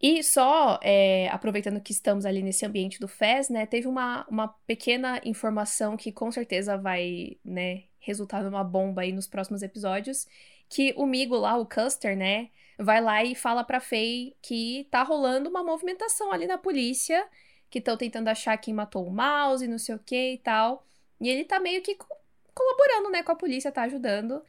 E 0.00 0.22
só, 0.22 0.78
é, 0.82 1.28
aproveitando 1.28 1.80
que 1.80 1.92
estamos 1.92 2.24
ali 2.24 2.40
nesse 2.42 2.64
ambiente 2.64 3.00
do 3.00 3.08
FES, 3.08 3.52
né, 3.52 3.66
teve 3.66 3.88
uma, 3.88 4.24
uma 4.28 4.48
pequena 4.66 5.20
informação 5.24 5.96
que 5.96 6.12
com 6.12 6.30
certeza 6.30 6.76
vai, 6.78 7.36
né, 7.44 7.84
resultar 7.98 8.44
numa 8.44 8.62
bomba 8.62 9.02
aí 9.02 9.12
nos 9.12 9.26
próximos 9.26 9.60
episódios, 9.62 10.26
que 10.68 10.94
o 10.96 11.04
Migo 11.06 11.36
lá, 11.36 11.56
o 11.56 11.66
Custer, 11.66 12.16
né, 12.16 12.50
vai 12.78 13.00
lá 13.00 13.24
e 13.24 13.34
fala 13.34 13.64
pra 13.64 13.80
Faye 13.80 14.36
que 14.40 14.86
tá 14.90 15.02
rolando 15.02 15.48
uma 15.50 15.64
movimentação 15.64 16.30
ali 16.32 16.46
na 16.46 16.58
polícia, 16.58 17.26
que 17.68 17.78
estão 17.80 17.96
tentando 17.96 18.28
achar 18.28 18.56
quem 18.56 18.72
matou 18.72 19.04
o 19.06 19.10
Mouse 19.12 19.64
e 19.64 19.68
não 19.68 19.78
sei 19.78 19.94
o 19.96 19.98
que 19.98 20.34
e 20.34 20.38
tal. 20.38 20.86
E 21.20 21.28
ele 21.28 21.44
tá 21.44 21.58
meio 21.60 21.82
que 21.82 21.96
co- 21.96 22.06
colaborando, 22.54 23.10
né, 23.10 23.22
com 23.24 23.32
a 23.32 23.36
polícia, 23.36 23.72
tá 23.72 23.82
ajudando. 23.82 24.42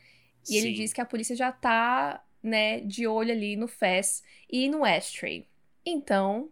E 0.47 0.57
ele 0.57 0.71
Sim. 0.71 0.73
diz 0.73 0.93
que 0.93 1.01
a 1.01 1.05
polícia 1.05 1.35
já 1.35 1.51
tá, 1.51 2.23
né, 2.41 2.79
de 2.81 3.07
olho 3.07 3.31
ali 3.31 3.55
no 3.55 3.67
Fez 3.67 4.23
e 4.49 4.69
no 4.69 4.83
Ashtray. 4.83 5.47
Então, 5.85 6.49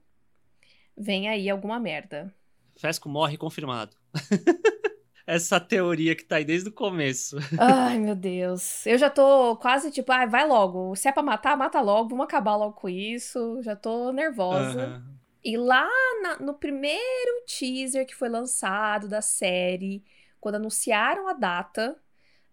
vem 0.96 1.30
aí 1.30 1.50
alguma 1.50 1.80
merda. 1.80 2.34
Fesco 2.76 3.10
morre 3.10 3.38
confirmado. 3.38 3.96
Essa 5.26 5.60
teoria 5.60 6.16
que 6.16 6.24
tá 6.24 6.38
aí 6.38 6.46
desde 6.46 6.70
o 6.70 6.72
começo. 6.72 7.36
Ai, 7.60 8.00
meu 8.00 8.16
Deus. 8.16 8.86
Eu 8.88 8.98
já 8.98 9.10
tô 9.10 9.58
quase 9.58 9.92
tipo, 9.92 10.10
ai, 10.10 10.26
vai 10.26 10.48
logo. 10.48 10.96
Se 10.96 11.10
é 11.10 11.12
pra 11.12 11.22
matar, 11.22 11.58
mata 11.58 11.82
logo. 11.82 12.10
Vamos 12.10 12.24
acabar 12.24 12.56
logo 12.56 12.76
com 12.80 12.88
isso. 12.88 13.62
Já 13.62 13.76
tô 13.76 14.14
nervosa. 14.14 14.82
Aham. 14.86 15.18
E 15.44 15.58
lá 15.58 15.88
na- 16.24 16.40
no 16.40 16.54
primeiro 16.54 17.44
teaser 17.46 18.06
que 18.08 18.16
foi 18.16 18.30
lançado 18.30 19.08
da 19.10 19.22
série, 19.22 20.02
quando 20.40 20.56
anunciaram 20.56 21.28
a 21.28 21.34
data, 21.34 21.98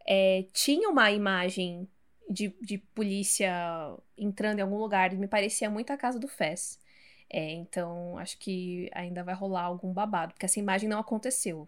é, 0.07 0.45
tinha 0.53 0.89
uma 0.89 1.11
imagem 1.13 1.89
de, 2.29 2.55
de 2.61 2.79
polícia 2.79 3.53
entrando 4.17 4.59
em 4.59 4.63
algum 4.63 4.79
lugar 4.79 5.13
me 5.13 5.29
parecia 5.29 5.71
muito 5.71 5.93
a 5.93 5.97
casa 5.97 6.19
do 6.19 6.29
Fez. 6.29 6.79
É, 7.31 7.53
então, 7.53 8.17
acho 8.19 8.39
que 8.39 8.91
ainda 8.95 9.25
vai 9.25 9.35
rolar 9.35 9.63
algum 9.63 9.93
babado, 9.93 10.33
porque 10.33 10.47
essa 10.47 10.61
imagem 10.61 10.89
não 10.89 10.99
aconteceu. 10.99 11.67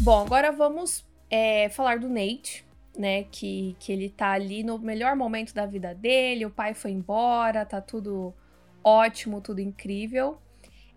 Bom, 0.00 0.20
agora 0.20 0.52
vamos 0.52 1.02
é, 1.30 1.70
falar 1.70 1.98
do 1.98 2.10
Nate, 2.10 2.64
né? 2.96 3.24
Que, 3.24 3.76
que 3.78 3.92
ele 3.92 4.08
tá 4.08 4.30
ali 4.32 4.62
no 4.62 4.78
melhor 4.78 5.16
momento 5.16 5.54
da 5.54 5.66
vida 5.66 5.94
dele, 5.94 6.46
o 6.46 6.50
pai 6.50 6.74
foi 6.74 6.90
embora, 6.90 7.64
tá 7.64 7.80
tudo 7.80 8.34
ótimo, 8.82 9.40
tudo 9.40 9.60
incrível. 9.60 10.38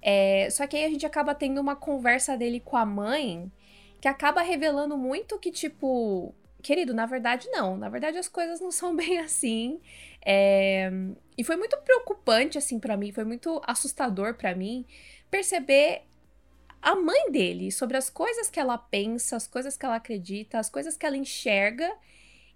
É, 0.02 0.50
só 0.52 0.68
que 0.68 0.78
aí 0.78 0.86
a 0.86 0.90
gente 0.90 1.06
acaba 1.06 1.34
tendo 1.34 1.60
uma 1.60 1.76
conversa 1.76 2.38
dele 2.38 2.60
com 2.60 2.78
a 2.78 2.86
mãe 2.86 3.52
que 4.00 4.08
acaba 4.08 4.42
revelando 4.42 4.98
muito 4.98 5.40
que, 5.40 5.52
tipo, 5.52 6.34
querido, 6.62 6.94
na 6.94 7.06
verdade 7.06 7.50
não, 7.50 7.78
na 7.78 7.90
verdade 7.90 8.18
as 8.18 8.28
coisas 8.28 8.60
não 8.60 8.72
são 8.72 8.96
bem 8.96 9.20
assim. 9.20 9.80
É, 10.26 10.92
e 11.38 11.44
foi 11.44 11.56
muito 11.56 11.78
preocupante, 11.78 12.58
assim, 12.58 12.80
pra 12.80 12.98
mim, 12.98 13.12
foi 13.12 13.24
muito 13.24 13.62
assustador 13.66 14.36
pra 14.36 14.54
mim 14.56 14.86
perceber 15.32 16.04
a 16.92 16.96
mãe 16.96 17.32
dele, 17.32 17.72
sobre 17.72 17.98
as 17.98 18.10
coisas 18.10 18.50
que 18.50 18.60
ela 18.60 18.78
pensa, 18.78 19.36
as 19.36 19.48
coisas 19.48 19.76
que 19.76 19.86
ela 19.86 19.96
acredita, 19.96 20.60
as 20.60 20.70
coisas 20.70 20.96
que 20.98 21.06
ela 21.06 21.18
enxerga 21.18 21.92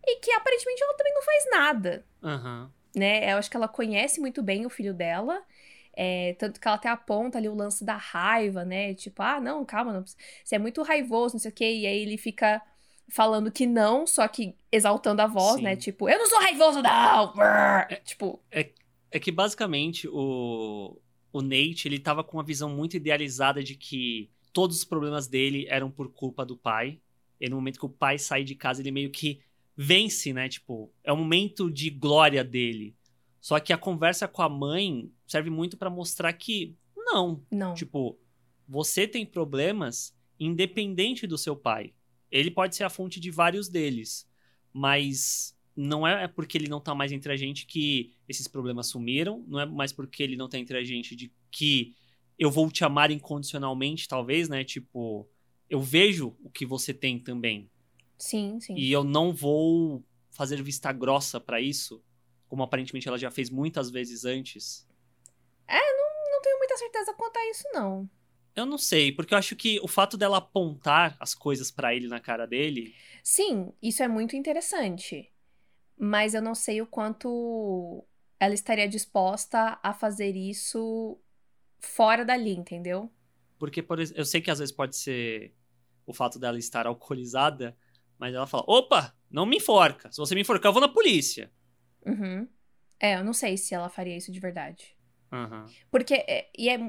e 0.06 0.20
que 0.20 0.32
aparentemente 0.32 0.82
ela 0.84 0.94
também 0.96 1.14
não 1.14 1.22
faz 1.22 1.50
nada, 1.52 2.06
Aham. 2.24 2.72
né? 2.96 3.32
Eu 3.34 3.38
acho 3.38 3.50
que 3.52 3.58
ela 3.58 3.68
conhece 3.68 4.20
muito 4.22 4.42
bem 4.42 4.66
o 4.66 4.70
filho 4.70 4.94
dela. 4.94 5.42
É, 5.94 6.36
tanto 6.40 6.60
que 6.60 6.68
ela 6.68 6.78
até 6.78 6.88
aponta 6.88 7.38
ali 7.38 7.50
o 7.50 7.54
lance 7.56 7.84
da 7.84 7.96
raiva, 7.96 8.64
né? 8.64 8.94
Tipo, 8.94 9.22
ah, 9.22 9.40
não, 9.42 9.66
calma, 9.66 9.92
não, 9.92 10.06
você 10.06 10.56
é 10.56 10.60
muito 10.60 10.82
raivoso, 10.82 11.36
não 11.36 11.40
sei 11.40 11.52
o 11.52 11.54
quê. 11.54 11.66
E 11.66 11.86
aí 11.86 12.02
ele 12.02 12.18
fica 12.18 12.62
falando 13.10 13.52
que 13.52 13.68
não, 13.68 14.08
só 14.08 14.26
que 14.30 14.56
exaltando 14.72 15.22
a 15.22 15.28
voz, 15.28 15.62
né? 15.62 15.76
Sim. 15.76 15.82
Tipo, 15.82 16.08
eu 16.10 16.18
não 16.18 16.28
sou 16.28 16.40
raivoso, 16.40 16.82
não! 16.82 17.34
Brrr. 17.34 18.02
tipo, 18.06 18.40
É 18.50 19.20
que 19.20 19.30
basicamente 19.32 20.08
o, 20.08 20.98
o 21.32 21.42
Nate, 21.42 21.88
ele 21.88 22.00
tava 22.00 22.24
com 22.24 22.38
uma 22.38 22.44
visão 22.44 22.70
muito 22.70 22.98
idealizada 22.98 23.64
de 23.64 23.76
que 23.76 24.30
todos 24.52 24.78
os 24.78 24.84
problemas 24.84 25.28
dele 25.28 25.66
eram 25.70 25.90
por 25.90 26.12
culpa 26.12 26.46
do 26.46 26.58
pai. 26.58 27.00
E 27.40 27.50
no 27.50 27.56
momento 27.56 27.80
que 27.80 27.86
o 27.86 27.90
pai 27.90 28.18
sai 28.20 28.44
de 28.44 28.56
casa, 28.56 28.82
ele 28.82 28.92
meio 28.92 29.10
que 29.10 29.40
vence, 29.76 30.34
né? 30.34 30.48
Tipo, 30.50 30.92
é 31.04 31.12
um 31.12 31.18
momento 31.18 31.72
de 31.72 31.90
glória 31.90 32.44
dele. 32.44 32.96
Só 33.40 33.60
que 33.60 33.74
a 33.74 33.78
conversa 33.78 34.28
com 34.28 34.42
a 34.42 34.50
mãe 34.50 35.12
serve 35.26 35.50
muito 35.50 35.78
pra 35.78 35.90
mostrar 35.90 36.32
que 36.34 36.76
não, 36.96 37.44
não. 37.50 37.74
Tipo, 37.74 38.20
você 38.68 39.08
tem 39.08 39.26
problemas 39.26 40.16
independente 40.40 41.26
do 41.26 41.38
seu 41.38 41.56
pai. 41.56 41.94
Ele 42.30 42.52
pode 42.52 42.76
ser 42.76 42.84
a 42.84 42.90
fonte 42.90 43.20
de 43.20 43.32
vários 43.32 43.68
deles, 43.68 44.30
mas 44.72 45.58
não 45.76 46.06
é 46.06 46.28
porque 46.28 46.58
ele 46.58 46.68
não 46.68 46.80
tá 46.80 46.94
mais 46.94 47.12
entre 47.12 47.32
a 47.32 47.38
gente 47.38 47.66
que 47.66 48.14
esses 48.28 48.48
problemas 48.48 48.88
sumiram, 48.88 49.44
não 49.48 49.60
é 49.60 49.66
mais 49.66 49.92
porque 49.92 50.22
ele 50.22 50.36
não 50.36 50.50
tá 50.50 50.58
entre 50.58 50.78
a 50.78 50.84
gente 50.84 51.16
de 51.16 51.32
que 51.50 51.96
eu 52.38 52.50
vou 52.52 52.70
te 52.72 52.84
amar 52.84 53.12
incondicionalmente, 53.12 54.08
talvez, 54.08 54.50
né? 54.50 54.64
Tipo, 54.64 55.28
eu 55.70 55.80
vejo 55.80 56.36
o 56.44 56.50
que 56.50 56.66
você 56.66 56.94
tem 56.94 57.20
também 57.20 57.70
Sim, 58.18 58.60
sim. 58.60 58.76
e 58.76 58.92
eu 58.92 59.04
não 59.04 59.34
vou 59.34 60.04
fazer 60.32 60.62
vista 60.62 60.92
grossa 60.92 61.40
pra 61.40 61.62
isso, 61.62 62.04
como 62.48 62.64
aparentemente 62.64 63.08
ela 63.08 63.18
já 63.18 63.32
fez 63.32 63.50
muitas 63.50 63.90
vezes 63.90 64.26
antes. 64.26 64.88
Não 66.42 66.42
tenho 66.42 66.58
muita 66.58 66.76
certeza 66.76 67.14
quanto 67.14 67.38
a 67.38 67.50
isso, 67.52 67.64
não. 67.72 68.10
Eu 68.56 68.66
não 68.66 68.78
sei, 68.78 69.12
porque 69.12 69.34
eu 69.34 69.38
acho 69.38 69.56
que 69.56 69.80
o 69.82 69.88
fato 69.88 70.18
dela 70.18 70.38
apontar 70.38 71.16
as 71.20 71.36
coisas 71.36 71.70
pra 71.70 71.94
ele 71.96 72.08
na 72.08 72.20
cara 72.20 72.48
dele. 72.48 72.96
Sim, 73.24 73.72
isso 73.82 74.02
é 74.02 74.08
muito 74.08 74.36
interessante. 74.36 75.31
Mas 76.04 76.34
eu 76.34 76.42
não 76.42 76.56
sei 76.56 76.82
o 76.82 76.88
quanto 76.88 78.04
ela 78.40 78.56
estaria 78.56 78.90
disposta 78.90 79.78
a 79.84 79.94
fazer 79.94 80.36
isso 80.36 81.22
fora 81.80 82.26
dali, 82.26 82.56
entendeu? 82.58 83.12
Porque, 83.60 83.84
por 83.84 84.00
eu 84.00 84.26
sei 84.26 84.42
que 84.42 84.50
às 84.50 84.58
vezes 84.58 84.74
pode 84.74 84.98
ser 84.98 85.54
o 86.04 86.12
fato 86.12 86.40
dela 86.40 86.58
estar 86.58 86.88
alcoolizada, 86.88 87.78
mas 88.18 88.34
ela 88.34 88.48
fala: 88.48 88.64
opa, 88.66 89.16
não 89.30 89.46
me 89.46 89.58
enforca. 89.58 90.12
Se 90.12 90.18
você 90.18 90.34
me 90.34 90.42
enforcar, 90.42 90.70
eu 90.70 90.74
vou 90.74 90.82
na 90.82 90.90
polícia. 90.90 91.52
Uhum. 92.04 92.48
É, 93.00 93.18
eu 93.18 93.24
não 93.24 93.34
sei 93.34 93.56
se 93.56 93.76
ela 93.76 93.88
faria 93.88 94.18
isso 94.18 94.32
de 94.32 94.40
verdade. 94.40 94.98
Aham. 95.32 95.68
Porque, 95.92 96.16
é, 96.16 96.50
e 96.58 96.68
é, 96.68 96.80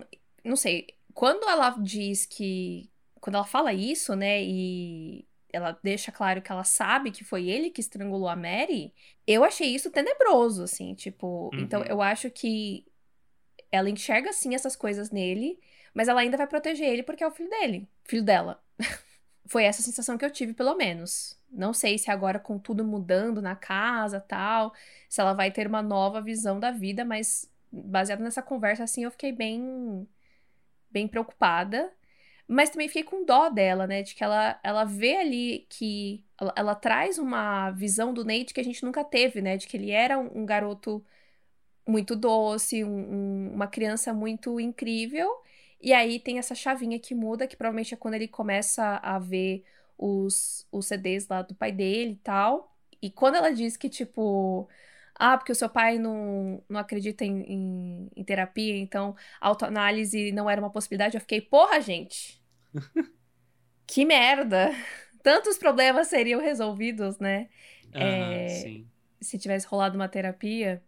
não 0.43 0.57
sei, 0.57 0.87
quando 1.13 1.47
ela 1.47 1.69
diz 1.79 2.25
que, 2.25 2.91
quando 3.21 3.37
ela 3.37 3.45
fala 3.45 3.75
isso, 3.75 4.17
né, 4.17 4.43
e 4.43 5.29
ela 5.53 5.79
deixa 5.83 6.11
claro 6.13 6.41
que 6.43 6.51
ela 6.51 6.65
sabe 6.65 7.11
que 7.11 7.25
foi 7.25 7.49
ele 7.49 7.71
que 7.71 7.81
estrangulou 7.81 8.29
a 8.29 8.37
Mary, 8.37 8.93
eu 9.27 9.45
achei 9.45 9.69
isso 9.75 9.91
tenebroso, 9.91 10.63
assim, 10.65 10.95
tipo, 10.95 11.51
Uhum. 11.53 11.61
então 11.61 11.83
eu 11.85 12.01
acho 12.03 12.31
que 12.31 12.87
ela 13.71 13.89
enxerga, 13.91 14.33
sim, 14.33 14.55
essas 14.55 14.77
coisas 14.77 15.11
nele, 15.11 15.59
mas 15.95 16.09
ela 16.09 16.21
ainda 16.21 16.37
vai 16.37 16.47
proteger 16.47 16.89
ele 16.89 17.03
porque 17.03 17.25
é 17.25 17.27
o 17.27 17.31
filho 17.31 17.51
dele, 17.51 17.89
filho 18.05 18.23
dela. 18.23 18.63
Foi 19.47 19.65
essa 19.65 19.83
sensação 19.83 20.17
que 20.17 20.25
eu 20.25 20.31
tive, 20.31 20.55
pelo 20.55 20.75
menos. 20.77 21.39
Não 21.51 21.73
sei 21.75 21.99
se 21.99 22.11
agora 22.11 22.39
com 22.39 22.59
tudo 22.59 22.85
mudando 22.85 23.43
na 23.43 23.57
casa, 23.57 24.21
tal, 24.21 24.73
se 25.09 25.21
ela 25.21 25.35
vai 25.35 25.51
ter 25.51 25.67
uma 25.67 25.83
nova 25.83 26.21
visão 26.23 26.59
da 26.61 26.71
vida, 26.71 27.05
mas 27.05 27.51
baseado 27.71 28.21
nessa 28.21 28.43
conversa, 28.43 28.85
assim, 28.85 29.05
eu 29.05 29.11
fiquei 29.11 29.33
bem, 29.33 30.07
bem 30.91 31.09
preocupada. 31.09 31.93
Mas 32.53 32.71
também 32.71 32.89
fiquei 32.89 33.05
com 33.05 33.25
dó 33.25 33.49
dela, 33.49 33.87
né? 33.87 34.03
De 34.03 34.15
que 34.15 34.23
ela, 34.25 34.59
ela 34.63 34.85
vê 34.85 35.17
ali 35.17 35.67
que. 35.71 36.25
Ela, 36.41 36.53
ela 36.57 36.75
traz 36.75 37.19
uma 37.19 37.71
visão 37.71 38.13
do 38.15 38.25
Nate 38.25 38.53
que 38.55 38.61
a 38.61 38.65
gente 38.65 38.85
nunca 38.85 39.05
teve, 39.05 39.41
né? 39.43 39.57
De 39.57 39.67
que 39.67 39.77
ele 39.77 39.91
era 39.91 40.19
um, 40.19 40.43
um 40.43 40.47
garoto 40.47 41.05
muito 41.87 42.15
doce, 42.17 42.85
um- 42.85 42.89
um- 42.91 43.53
uma 43.55 43.67
criança 43.67 44.13
muito 44.15 44.61
incrível. 44.61 45.29
E 45.81 45.93
aí 45.93 46.21
tem 46.21 46.39
essa 46.39 46.55
chavinha 46.55 46.99
que 46.99 47.15
muda, 47.15 47.47
que 47.47 47.57
provavelmente 47.57 47.95
é 47.95 47.97
quando 47.97 48.15
ele 48.15 48.29
começa 48.29 48.99
a 49.03 49.19
ver 49.19 49.65
os, 49.99 50.67
os 50.71 50.87
CDs 50.87 51.29
lá 51.29 51.43
do 51.43 51.55
pai 51.55 51.73
dele 51.73 52.13
e 52.13 52.17
tal. 52.17 52.77
E 53.01 53.11
quando 53.11 53.37
ela 53.37 53.53
diz 53.53 53.77
que, 53.77 53.89
tipo, 53.89 54.69
ah, 55.17 55.37
porque 55.37 55.53
o 55.53 55.55
seu 55.55 55.69
pai 55.69 55.99
não, 55.99 56.63
não 56.69 56.81
acredita 56.81 57.25
em, 57.25 57.43
em, 57.43 58.11
em 58.17 58.25
terapia, 58.25 58.77
então 58.79 59.17
autoanálise 59.41 60.33
não 60.33 60.49
era 60.49 60.61
uma 60.61 60.71
possibilidade, 60.71 61.17
eu 61.17 61.21
fiquei, 61.21 61.41
porra, 61.41 61.81
gente! 61.81 62.42
que 63.87 64.05
merda! 64.05 64.71
Tantos 65.23 65.59
problemas 65.59 66.09
seriam 66.09 66.41
resolvidos, 66.41 67.19
né? 67.19 67.49
Aham, 67.95 68.33
É, 68.37 68.73
se 69.21 69.39
tivesse 69.39 69.67
rolado 69.67 69.97
uma 69.97 70.09
terapia. 70.09 70.83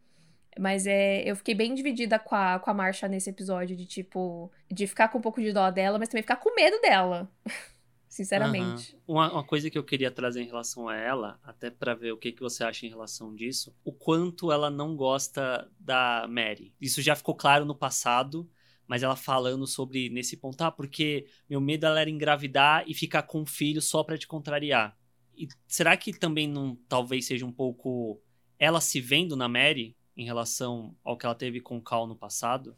Mas 0.59 0.87
é, 0.87 1.23
eu 1.29 1.37
fiquei 1.37 1.55
bem 1.55 1.75
dividida 1.75 2.19
com 2.19 2.35
a, 2.35 2.59
com 2.61 2.71
a 2.71 2.75
Marcia 2.75 3.09
nesse 3.09 3.31
episódio, 3.31 3.77
de 3.77 3.87
tipo, 3.87 4.53
de 4.71 4.87
ficar 4.87 5.09
com 5.09 5.19
um 5.19 5.23
pouco 5.23 5.41
de 5.43 5.53
dó 5.53 5.71
dela, 5.71 5.99
mas 5.99 6.09
também 6.09 6.23
ficar 6.23 6.37
com 6.37 6.55
medo 6.55 6.81
dela. 6.81 7.31
Sinceramente. 8.09 8.97
Aham. 8.97 9.05
Uma, 9.07 9.33
uma 9.33 9.45
coisa 9.45 9.71
que 9.71 9.79
eu 9.79 9.85
queria 9.85 10.11
trazer 10.11 10.43
em 10.43 10.47
relação 10.47 10.89
a 10.89 10.97
ela, 10.97 11.39
até 11.43 11.71
pra 11.71 11.95
ver 11.95 12.13
o 12.13 12.17
que, 12.19 12.33
que 12.33 12.41
você 12.41 12.65
acha 12.65 12.87
em 12.87 12.89
relação 12.89 13.35
disso, 13.35 13.75
o 13.85 13.93
quanto 13.93 14.51
ela 14.53 14.71
não 14.71 14.97
gosta 14.97 15.71
da 15.79 16.27
Mary. 16.29 16.75
Isso 16.81 17.01
já 17.03 17.15
ficou 17.17 17.35
claro 17.37 17.65
no 17.65 17.75
passado, 17.77 18.49
mas 18.87 19.03
ela 19.03 19.17
falando 19.17 19.67
sobre 19.67 20.09
nesse 20.09 20.37
ponto, 20.37 20.61
ah, 20.63 20.71
porque 20.71 21.27
meu 21.49 21.61
medo 21.61 21.87
era 21.87 22.09
engravidar 22.09 22.85
e 22.87 22.95
ficar 22.95 23.23
com 23.23 23.41
um 23.43 23.47
filho 23.47 23.81
só 23.81 24.03
pra 24.03 24.19
te 24.19 24.27
contrariar. 24.27 24.97
E 25.37 25.49
será 25.67 25.97
que 25.97 26.13
também 26.13 26.47
não 26.47 26.77
talvez 26.89 27.27
seja 27.27 27.45
um 27.45 27.53
pouco 27.53 28.21
ela 28.59 28.81
se 28.81 29.01
vendo 29.01 29.37
na 29.37 29.49
Mary 29.49 29.97
em 30.17 30.25
relação 30.25 30.95
ao 31.03 31.17
que 31.17 31.27
ela 31.27 31.35
teve 31.35 31.61
com 31.61 31.77
o 31.77 31.83
Cal 31.83 32.07
no 32.07 32.17
passado? 32.17 32.77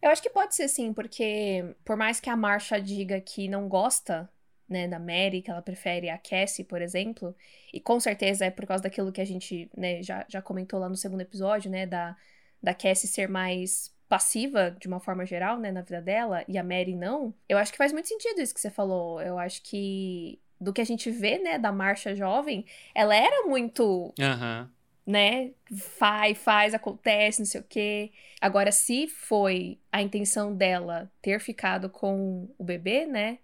Eu 0.00 0.10
acho 0.10 0.22
que 0.22 0.30
pode 0.30 0.54
ser 0.54 0.68
sim, 0.68 0.92
porque 0.92 1.74
por 1.84 1.96
mais 1.96 2.20
que 2.20 2.30
a 2.30 2.36
Marcia 2.36 2.80
diga 2.80 3.20
que 3.20 3.48
não 3.48 3.68
gosta, 3.68 4.30
né, 4.66 4.88
da 4.88 4.98
Mary, 4.98 5.42
que 5.42 5.50
ela 5.50 5.60
prefere 5.60 6.08
a 6.08 6.16
Cassie, 6.16 6.64
por 6.64 6.80
exemplo, 6.80 7.34
e 7.74 7.80
com 7.80 7.98
certeza 8.00 8.46
é 8.46 8.50
por 8.50 8.66
causa 8.66 8.84
daquilo 8.84 9.12
que 9.12 9.20
a 9.20 9.24
gente, 9.24 9.68
né, 9.76 10.02
já, 10.02 10.24
já 10.28 10.40
comentou 10.40 10.78
lá 10.78 10.88
no 10.88 10.96
segundo 10.96 11.20
episódio, 11.20 11.70
né, 11.70 11.86
da, 11.86 12.16
da 12.62 12.72
Cassie 12.72 13.08
ser 13.08 13.28
mais 13.28 13.92
passiva 14.10 14.72
de 14.72 14.88
uma 14.88 14.98
forma 14.98 15.24
geral, 15.24 15.56
né, 15.56 15.70
na 15.70 15.82
vida 15.82 16.02
dela, 16.02 16.44
e 16.48 16.58
a 16.58 16.64
Mary 16.64 16.96
não, 16.96 17.32
eu 17.48 17.56
acho 17.56 17.70
que 17.70 17.78
faz 17.78 17.92
muito 17.92 18.08
sentido 18.08 18.40
isso 18.40 18.52
que 18.52 18.60
você 18.60 18.68
falou. 18.68 19.22
Eu 19.22 19.38
acho 19.38 19.62
que 19.62 20.40
do 20.60 20.72
que 20.72 20.80
a 20.80 20.84
gente 20.84 21.12
vê, 21.12 21.38
né, 21.38 21.60
da 21.60 21.70
Marcia 21.70 22.16
jovem, 22.16 22.66
ela 22.92 23.14
era 23.14 23.46
muito 23.46 24.12
Aham. 24.20 24.68
né? 25.06 25.52
Faz, 25.96 26.36
faz, 26.38 26.74
acontece, 26.74 27.38
não 27.38 27.46
sei 27.46 27.60
o 27.60 27.64
quê. 27.64 28.10
Agora, 28.40 28.72
se 28.72 29.06
foi 29.06 29.78
a 29.92 30.02
intenção 30.02 30.56
dela 30.56 31.08
ter 31.22 31.38
ficado 31.38 31.88
com 31.88 32.48
o 32.58 32.64
bebê, 32.64 33.06
né? 33.06 33.38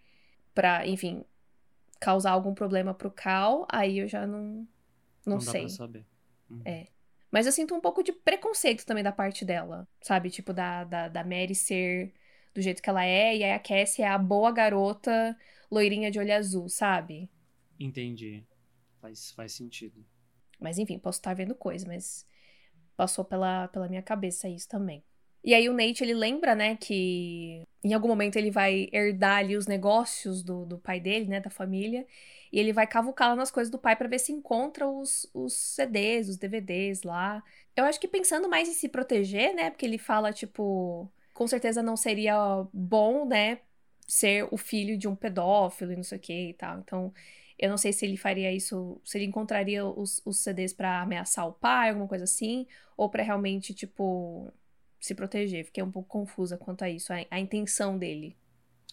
Pra, 0.53 0.85
enfim, 0.85 1.25
causar 2.01 2.33
algum 2.33 2.55
problema 2.55 2.93
pro 2.93 3.11
Cal, 3.11 3.67
aí 3.71 4.01
eu 4.01 4.09
já 4.09 4.27
não, 4.27 4.67
não, 5.25 5.39
dá 5.39 5.43
sei. 5.53 5.61
pra 5.61 5.71
saber. 5.71 6.05
Uhum. 6.51 6.63
É. 6.65 6.87
Mas 7.37 7.45
eu 7.45 7.53
sinto 7.53 7.75
um 7.75 7.81
pouco 7.83 8.03
de 8.03 8.15
preconceito 8.15 8.87
também 8.87 9.05
da 9.05 9.13
parte 9.13 9.45
dela, 9.45 9.87
sabe? 10.01 10.31
Tipo, 10.31 10.55
da, 10.55 10.85
da, 10.85 11.07
da 11.07 11.23
Mary 11.23 11.55
ser 11.55 12.15
do 12.55 12.63
jeito 12.63 12.81
que 12.81 12.89
ela 12.89 13.05
é, 13.05 13.37
e 13.37 13.45
aí 13.45 13.53
a 13.53 13.59
Cassie 13.59 14.03
é 14.03 14.09
a 14.09 14.17
boa 14.17 14.51
garota 14.51 15.37
loirinha 15.71 16.11
de 16.11 16.19
olho 16.19 16.35
azul, 16.35 16.67
sabe? 16.71 17.29
Entendi. 17.79 18.43
Faz, 19.03 19.33
faz 19.33 19.53
sentido. 19.53 20.03
Mas 20.59 20.79
enfim, 20.79 20.99
posso 20.99 21.19
estar 21.19 21.35
vendo 21.35 21.55
coisa, 21.55 21.87
mas 21.87 22.27
passou 22.97 23.23
pela, 23.23 23.69
pela 23.69 23.87
minha 23.87 24.03
cabeça 24.03 24.49
isso 24.49 24.67
também. 24.67 25.05
E 25.47 25.55
aí 25.55 25.69
o 25.69 25.73
Nate, 25.73 26.03
ele 26.03 26.13
lembra, 26.13 26.57
né, 26.57 26.77
que 26.77 27.63
em 27.85 27.95
algum 27.95 28.09
momento 28.09 28.35
ele 28.37 28.51
vai 28.51 28.89
herdar 28.93 29.39
ali 29.39 29.57
os 29.57 29.69
negócios 29.69 30.43
do, 30.43 30.67
do 30.67 30.77
pai 30.77 30.99
dele, 30.99 31.27
né, 31.27 31.41
da 31.41 31.49
família, 31.51 32.05
e 32.53 32.59
ele 32.59 32.73
vai 32.73 32.85
cavucar 32.85 33.29
lá 33.29 33.37
nas 33.37 33.51
coisas 33.51 33.71
do 33.71 33.79
pai 33.79 33.95
pra 33.95 34.09
ver 34.09 34.19
se 34.19 34.33
encontra 34.33 34.89
os, 34.89 35.31
os 35.33 35.53
CDs, 35.55 36.29
os 36.29 36.37
DVDs 36.37 37.05
lá. 37.05 37.45
Eu 37.77 37.85
acho 37.85 38.01
que 38.01 38.09
pensando 38.09 38.49
mais 38.49 38.69
em 38.69 38.73
se 38.73 38.89
proteger, 38.89 39.55
né, 39.55 39.71
porque 39.71 39.87
ele 39.87 39.99
fala, 39.99 40.33
tipo, 40.33 41.09
com 41.33 41.47
certeza 41.47 41.81
não 41.81 41.97
seria 41.97 42.37
bom, 42.73 43.25
né, 43.25 43.61
ser 44.07 44.49
o 44.51 44.57
filho 44.57 44.99
de 44.99 45.07
um 45.07 45.15
pedófilo 45.15 45.93
e 45.93 45.97
não 45.97 46.03
sei 46.03 46.19
o 46.19 46.21
que 46.21 46.49
e 46.51 46.55
tal. 46.55 46.81
Então, 46.81 47.15
eu 47.57 47.71
não 47.71 47.79
sei 47.79 47.93
se 47.93 48.05
ele 48.05 48.17
faria 48.17 48.53
isso, 48.53 49.01
se 49.05 49.17
ele 49.19 49.27
encontraria 49.27 49.87
os, 49.87 50.21
os 50.25 50.39
CDs 50.39 50.73
pra 50.73 51.03
ameaçar 51.03 51.47
o 51.47 51.53
pai, 51.53 51.91
alguma 51.91 52.09
coisa 52.09 52.25
assim, 52.25 52.67
ou 52.97 53.09
pra 53.09 53.23
realmente, 53.23 53.73
tipo, 53.73 54.53
se 55.01 55.15
proteger. 55.15 55.65
Fiquei 55.65 55.83
um 55.83 55.91
pouco 55.91 56.09
confusa 56.09 56.57
quanto 56.57 56.85
a 56.85 56.91
isso, 56.91 57.13
a, 57.13 57.17
a 57.31 57.39
intenção 57.39 57.99
dele. 57.99 58.37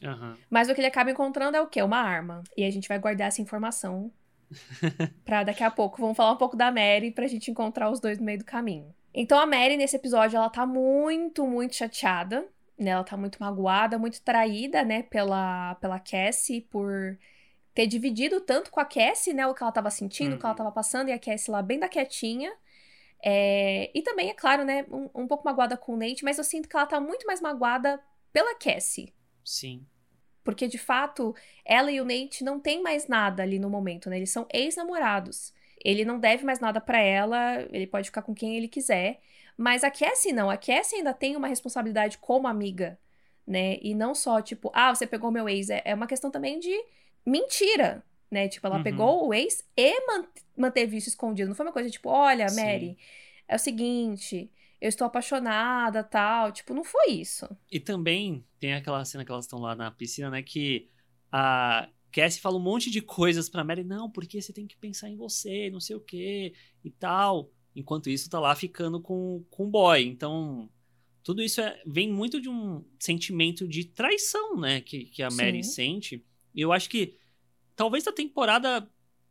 Aham. 0.04 0.38
Mas 0.50 0.70
o 0.70 0.76
que 0.76 0.82
ele 0.82 0.88
acaba 0.88 1.12
encontrando 1.12 1.58
é 1.58 1.62
o 1.62 1.68
quê? 1.68 1.82
Uma 1.82 2.00
arma. 2.00 2.44
E 2.58 2.64
a 2.64 2.72
gente 2.72 2.88
vai 2.88 3.00
guardar 3.00 3.28
essa 3.28 3.42
informação 3.42 4.12
pra 5.24 5.44
daqui 5.44 5.64
a 5.64 5.72
pouco. 5.72 6.02
Vamos 6.02 6.18
falar 6.18 6.32
um 6.32 6.38
pouco 6.38 6.58
da 6.58 6.72
Mary 6.72 7.12
pra 7.12 7.28
gente 7.28 7.50
encontrar 7.50 7.90
os 7.90 8.00
dois 8.00 8.20
no 8.20 8.26
meio 8.26 8.40
do 8.40 8.46
caminho. 8.46 8.94
Então 9.14 9.40
a 9.40 9.46
Mary, 9.46 9.78
nesse 9.78 9.96
episódio, 9.96 10.38
ela 10.38 10.50
tá 10.50 10.66
muito, 10.66 11.46
muito 11.46 11.76
chateada. 11.76 12.46
Né? 12.78 12.92
Ela 12.92 13.04
tá 13.04 13.16
muito 13.16 13.38
magoada, 13.40 14.00
muito 14.00 14.22
traída, 14.22 14.84
né, 14.84 15.04
pela, 15.04 15.76
pela 15.76 16.00
Cassie, 16.00 16.62
por 16.62 17.18
ter 17.74 17.86
dividido 17.86 18.42
tanto 18.42 18.72
com 18.72 18.80
a 18.80 18.86
Cassie, 18.86 19.34
né, 19.34 19.46
o 19.46 19.54
que 19.54 19.62
ela 19.62 19.72
tava 19.72 19.92
sentindo, 19.92 20.32
uhum. 20.32 20.36
o 20.36 20.40
que 20.40 20.46
ela 20.46 20.54
uhum. 20.54 20.58
tava 20.58 20.72
passando, 20.72 21.10
e 21.10 21.12
a 21.12 21.20
Cassie 21.20 21.52
lá 21.52 21.62
bem 21.62 21.80
da 21.80 21.88
quietinha. 21.88 22.52
É... 23.24 23.90
E 23.94 24.02
também, 24.02 24.30
é 24.30 24.34
claro, 24.34 24.66
né, 24.66 24.86
um, 24.92 25.10
um 25.24 25.28
pouco 25.28 25.46
magoada 25.46 25.78
com 25.78 25.94
o 25.94 25.98
Nate, 25.98 26.26
mas 26.26 26.38
eu 26.38 26.44
sinto 26.44 26.68
que 26.68 26.76
ela 26.76 26.86
tá 26.86 27.00
muito 27.00 27.26
mais 27.26 27.40
magoada 27.40 28.00
pela 28.34 28.56
Cassie. 28.56 29.14
Sim. 29.46 29.86
Porque, 30.44 30.68
de 30.68 30.78
fato, 30.78 31.34
ela 31.64 31.90
e 31.90 32.02
o 32.02 32.06
Nate 32.06 32.44
não 32.44 32.60
têm 32.60 32.84
mais 32.84 33.08
nada 33.08 33.42
ali 33.44 33.58
no 33.58 33.70
momento, 33.70 34.10
né? 34.10 34.18
Eles 34.18 34.32
são 34.32 34.46
ex-namorados. 34.54 35.54
Ele 35.84 36.04
não 36.04 36.20
deve 36.20 36.44
mais 36.44 36.60
nada 36.60 36.82
para 36.82 37.00
ela, 37.00 37.62
ele 37.72 37.88
pode 37.88 38.08
ficar 38.08 38.22
com 38.22 38.34
quem 38.36 38.58
ele 38.58 38.68
quiser. 38.68 39.22
Mas 39.58 39.84
a 39.84 39.92
Cassie 39.92 40.34
não, 40.34 40.50
a 40.50 40.58
Cassie 40.58 40.98
ainda 40.98 41.14
tem 41.14 41.36
uma 41.36 41.48
responsabilidade 41.48 42.18
como 42.18 42.48
amiga, 42.48 43.00
né? 43.48 43.78
E 43.82 43.94
não 43.94 44.14
só, 44.16 44.42
tipo, 44.42 44.72
ah, 44.74 44.94
você 44.94 45.08
pegou 45.08 45.32
meu 45.32 45.48
ex. 45.48 45.70
É, 45.70 45.82
é 45.86 45.96
uma 45.96 46.08
questão 46.08 46.32
também 46.32 46.60
de 46.60 46.74
mentira, 47.26 48.04
né? 48.34 48.50
Tipo, 48.50 48.68
ela 48.68 48.78
uhum. 48.78 48.84
pegou 48.84 49.28
o 49.28 49.34
ex 49.34 49.64
e 49.78 49.94
manteve 50.58 50.98
isso 50.98 51.08
escondido. 51.08 51.48
Não 51.48 51.56
foi 51.56 51.66
uma 51.66 51.72
coisa 51.72 51.90
tipo, 51.90 52.10
olha, 52.10 52.50
Sim. 52.50 52.62
Mary, 52.62 52.98
é 53.48 53.56
o 53.56 53.60
seguinte, 53.60 54.52
eu 54.82 54.90
estou 54.90 55.08
apaixonada, 55.08 56.04
tal. 56.04 56.52
Tipo, 56.52 56.74
não 56.74 56.84
foi 56.84 57.12
isso. 57.12 57.48
E 57.72 57.80
também 57.80 58.44
tem 58.60 58.74
aquela 58.74 59.06
cena 59.06 59.24
que 59.24 59.32
elas 59.32 59.46
estão 59.46 59.60
lá 59.60 59.76
na 59.76 59.90
piscina, 59.92 60.30
né? 60.30 60.42
Que 60.42 60.90
a 61.32 61.88
Cassie 62.12 62.42
fala 62.42 62.58
um 62.58 62.62
monte 62.62 62.92
de 62.92 63.02
coisas 63.02 63.48
pra 63.48 63.64
Mary. 63.64 63.84
Não, 63.84 64.10
porque 64.10 64.42
você 64.42 64.52
tem 64.52 64.68
que 64.68 64.76
pensar 64.76 65.10
em 65.10 65.16
você, 65.16 65.70
não 65.70 65.80
sei 65.80 65.96
o 65.96 66.02
quê 66.02 66.54
e 66.84 66.92
tal. 66.92 67.50
Enquanto 67.76 68.10
isso, 68.10 68.30
tá 68.30 68.40
lá 68.40 68.56
ficando 68.56 69.00
com, 69.00 69.44
com 69.50 69.66
o 69.66 69.70
boy. 69.70 70.04
Então, 70.04 70.70
tudo 71.24 71.42
isso 71.42 71.62
é, 71.62 71.82
vem 71.86 72.12
muito 72.12 72.42
de 72.42 72.50
um 72.50 72.84
sentimento 73.00 73.68
de 73.68 73.86
traição, 73.86 74.60
né? 74.60 74.82
Que, 74.82 75.06
que 75.06 75.24
a 75.24 75.30
Mary 75.30 75.64
Sim. 75.64 75.72
sente. 75.72 76.26
E 76.54 76.62
eu 76.62 76.72
acho 76.72 76.90
que 76.90 77.18
talvez 77.76 78.08
a 78.08 78.12
temporada 78.12 78.90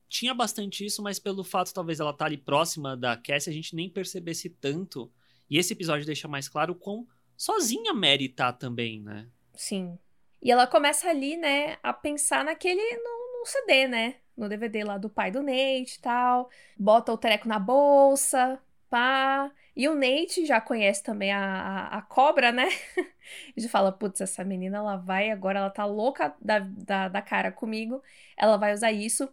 tinha 0.09 0.35
bastante 0.35 0.85
isso, 0.85 1.03
mas 1.03 1.19
pelo 1.19 1.43
fato 1.43 1.73
talvez 1.73 1.99
ela 1.99 2.11
estar 2.11 2.25
tá 2.25 2.27
ali 2.27 2.37
próxima 2.37 2.97
da 2.97 3.17
Cassie, 3.17 3.51
a 3.51 3.55
gente 3.55 3.75
nem 3.75 3.89
percebesse 3.89 4.51
tanto. 4.51 5.11
E 5.49 5.59
esse 5.59 5.73
episódio 5.73 6.07
deixa 6.07 6.29
mais 6.29 6.49
claro 6.49 6.75
quão 6.75 7.07
sozinha 7.37 7.95
Mary 7.95 8.29
tá 8.29 8.53
também, 8.53 9.01
né? 9.01 9.29
Sim. 9.55 9.99
E 10.43 10.51
ela 10.51 10.67
começa 10.67 11.09
ali, 11.09 11.37
né, 11.37 11.79
a 11.83 11.93
pensar 11.93 12.45
naquele. 12.45 12.81
no, 12.97 13.41
no 13.41 13.47
CD, 13.47 13.89
né? 13.89 14.17
No 14.37 14.49
DVD 14.49 14.85
lá 14.85 14.99
do 14.99 15.09
pai 15.09 15.31
do 15.31 15.43
Nate 15.43 15.97
e 15.97 16.01
tal. 16.01 16.51
Bota 16.77 17.13
o 17.13 17.19
treco 17.19 17.47
na 17.47 17.59
bolsa, 17.59 18.61
pá. 18.91 19.53
E 19.75 19.89
o 19.89 19.95
Nate 19.95 20.45
já 20.45 20.61
conhece 20.61 21.03
também 21.03 21.33
a, 21.33 21.41
a, 21.41 21.99
a 21.99 22.03
cobra, 22.03 22.53
né? 22.53 22.69
e 23.57 23.69
fala, 23.69 23.91
putz, 23.91 24.21
essa 24.21 24.45
menina, 24.45 24.79
ela 24.79 24.97
vai 24.97 25.31
agora, 25.31 25.59
ela 25.59 25.71
tá 25.71 25.85
louca 25.87 26.35
da, 26.41 26.59
da, 26.59 27.09
da 27.09 27.23
cara 27.23 27.51
comigo, 27.51 28.03
ela 28.37 28.59
vai 28.59 28.75
usar 28.75 28.93
isso. 28.93 29.29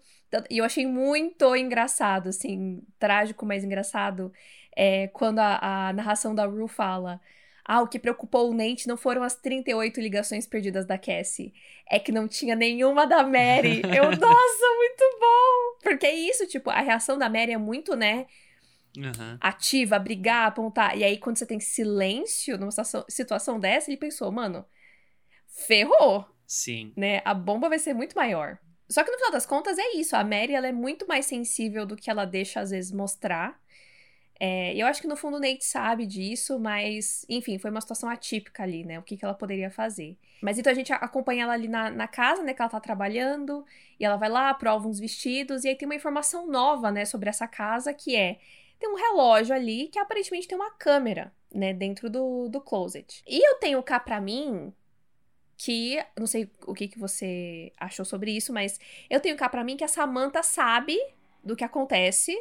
E 0.49 0.59
eu 0.59 0.65
achei 0.65 0.85
muito 0.85 1.55
engraçado, 1.55 2.29
assim, 2.29 2.81
trágico, 2.97 3.45
mas 3.45 3.63
engraçado, 3.63 4.31
é, 4.75 5.07
quando 5.09 5.39
a, 5.39 5.89
a 5.89 5.93
narração 5.93 6.33
da 6.33 6.45
Rue 6.45 6.67
fala... 6.67 7.19
Ah, 7.71 7.83
o 7.83 7.87
que 7.87 7.99
preocupou 7.99 8.49
o 8.49 8.53
Nate 8.55 8.87
não 8.87 8.97
foram 8.97 9.21
as 9.21 9.35
38 9.35 10.01
ligações 10.01 10.47
perdidas 10.47 10.87
da 10.87 10.97
Cassie. 10.97 11.53
É 11.87 11.99
que 11.99 12.11
não 12.11 12.27
tinha 12.27 12.55
nenhuma 12.55 13.05
da 13.05 13.21
Mary. 13.21 13.83
Eu, 13.95 14.05
nossa, 14.17 14.65
muito 14.75 15.19
bom! 15.19 15.79
Porque 15.83 16.07
é 16.07 16.15
isso, 16.15 16.47
tipo, 16.47 16.71
a 16.71 16.81
reação 16.81 17.15
da 17.15 17.29
Mary 17.29 17.51
é 17.51 17.59
muito, 17.59 17.95
né? 17.95 18.25
Uhum. 18.97 19.37
ativa, 19.39 19.99
brigar, 19.99 20.47
apontar. 20.47 20.97
E 20.97 21.03
aí, 21.03 21.17
quando 21.17 21.37
você 21.37 21.45
tem 21.45 21.59
silêncio 21.59 22.57
numa 22.57 22.71
situação, 22.71 23.05
situação 23.07 23.59
dessa, 23.59 23.89
ele 23.89 23.97
pensou, 23.97 24.31
mano, 24.31 24.65
ferrou. 25.47 26.25
Sim. 26.45 26.93
Né? 26.95 27.21
A 27.23 27.33
bomba 27.33 27.69
vai 27.69 27.79
ser 27.79 27.93
muito 27.93 28.15
maior. 28.15 28.57
Só 28.89 29.03
que 29.03 29.11
no 29.11 29.17
final 29.17 29.31
das 29.31 29.45
contas 29.45 29.77
é 29.77 29.95
isso. 29.95 30.15
A 30.15 30.23
Mary 30.23 30.53
ela 30.53 30.67
é 30.67 30.71
muito 30.71 31.07
mais 31.07 31.27
sensível 31.27 31.85
do 31.85 31.95
que 31.95 32.09
ela 32.09 32.25
deixa 32.25 32.59
às 32.59 32.71
vezes 32.71 32.91
mostrar. 32.91 33.61
É, 34.39 34.73
eu 34.73 34.87
acho 34.87 35.01
que 35.01 35.07
no 35.07 35.17
fundo 35.17 35.35
o 35.35 35.39
Nate 35.39 35.65
sabe 35.65 36.05
disso, 36.05 36.57
mas, 36.57 37.25
enfim, 37.27 37.59
foi 37.59 37.69
uma 37.69 37.81
situação 37.81 38.09
atípica 38.09 38.63
ali, 38.63 38.85
né? 38.85 38.97
O 38.97 39.03
que, 39.03 39.17
que 39.17 39.25
ela 39.25 39.33
poderia 39.33 39.69
fazer. 39.69 40.17
Mas 40.41 40.57
então 40.57 40.71
a 40.71 40.73
gente 40.73 40.93
acompanha 40.93 41.43
ela 41.43 41.53
ali 41.53 41.67
na, 41.67 41.89
na 41.91 42.07
casa, 42.07 42.41
né? 42.41 42.53
Que 42.53 42.61
ela 42.61 42.69
tá 42.69 42.79
trabalhando, 42.79 43.65
e 43.99 44.05
ela 44.05 44.15
vai 44.15 44.29
lá, 44.29 44.53
prova 44.53 44.87
uns 44.87 44.97
vestidos, 44.97 45.65
e 45.65 45.67
aí 45.67 45.75
tem 45.75 45.85
uma 45.85 45.95
informação 45.95 46.47
nova, 46.47 46.89
né, 46.89 47.03
sobre 47.03 47.27
essa 47.29 47.47
casa, 47.47 47.93
que 47.93 48.15
é 48.15 48.39
tem 48.79 48.89
um 48.89 48.95
relógio 48.95 49.53
ali 49.53 49.87
que 49.87 49.99
aparentemente 49.99 50.47
tem 50.47 50.57
uma 50.57 50.71
câmera, 50.71 51.33
né, 51.53 51.73
dentro 51.73 52.09
do, 52.09 52.47
do 52.47 52.61
closet. 52.61 53.21
E 53.27 53.45
eu 53.45 53.55
tenho 53.55 53.83
cá 53.83 53.99
pra 53.99 54.21
mim 54.21 54.73
que, 55.57 56.01
não 56.17 56.25
sei 56.25 56.49
o 56.65 56.73
que, 56.73 56.87
que 56.87 56.97
você 56.97 57.73
achou 57.77 58.05
sobre 58.05 58.31
isso, 58.31 58.53
mas 58.53 58.79
eu 59.09 59.19
tenho 59.19 59.35
cá 59.35 59.49
pra 59.49 59.63
mim 59.63 59.75
que 59.75 59.83
a 59.83 59.89
Samantha 59.89 60.41
sabe 60.41 60.97
do 61.43 61.55
que 61.55 61.63
acontece, 61.65 62.33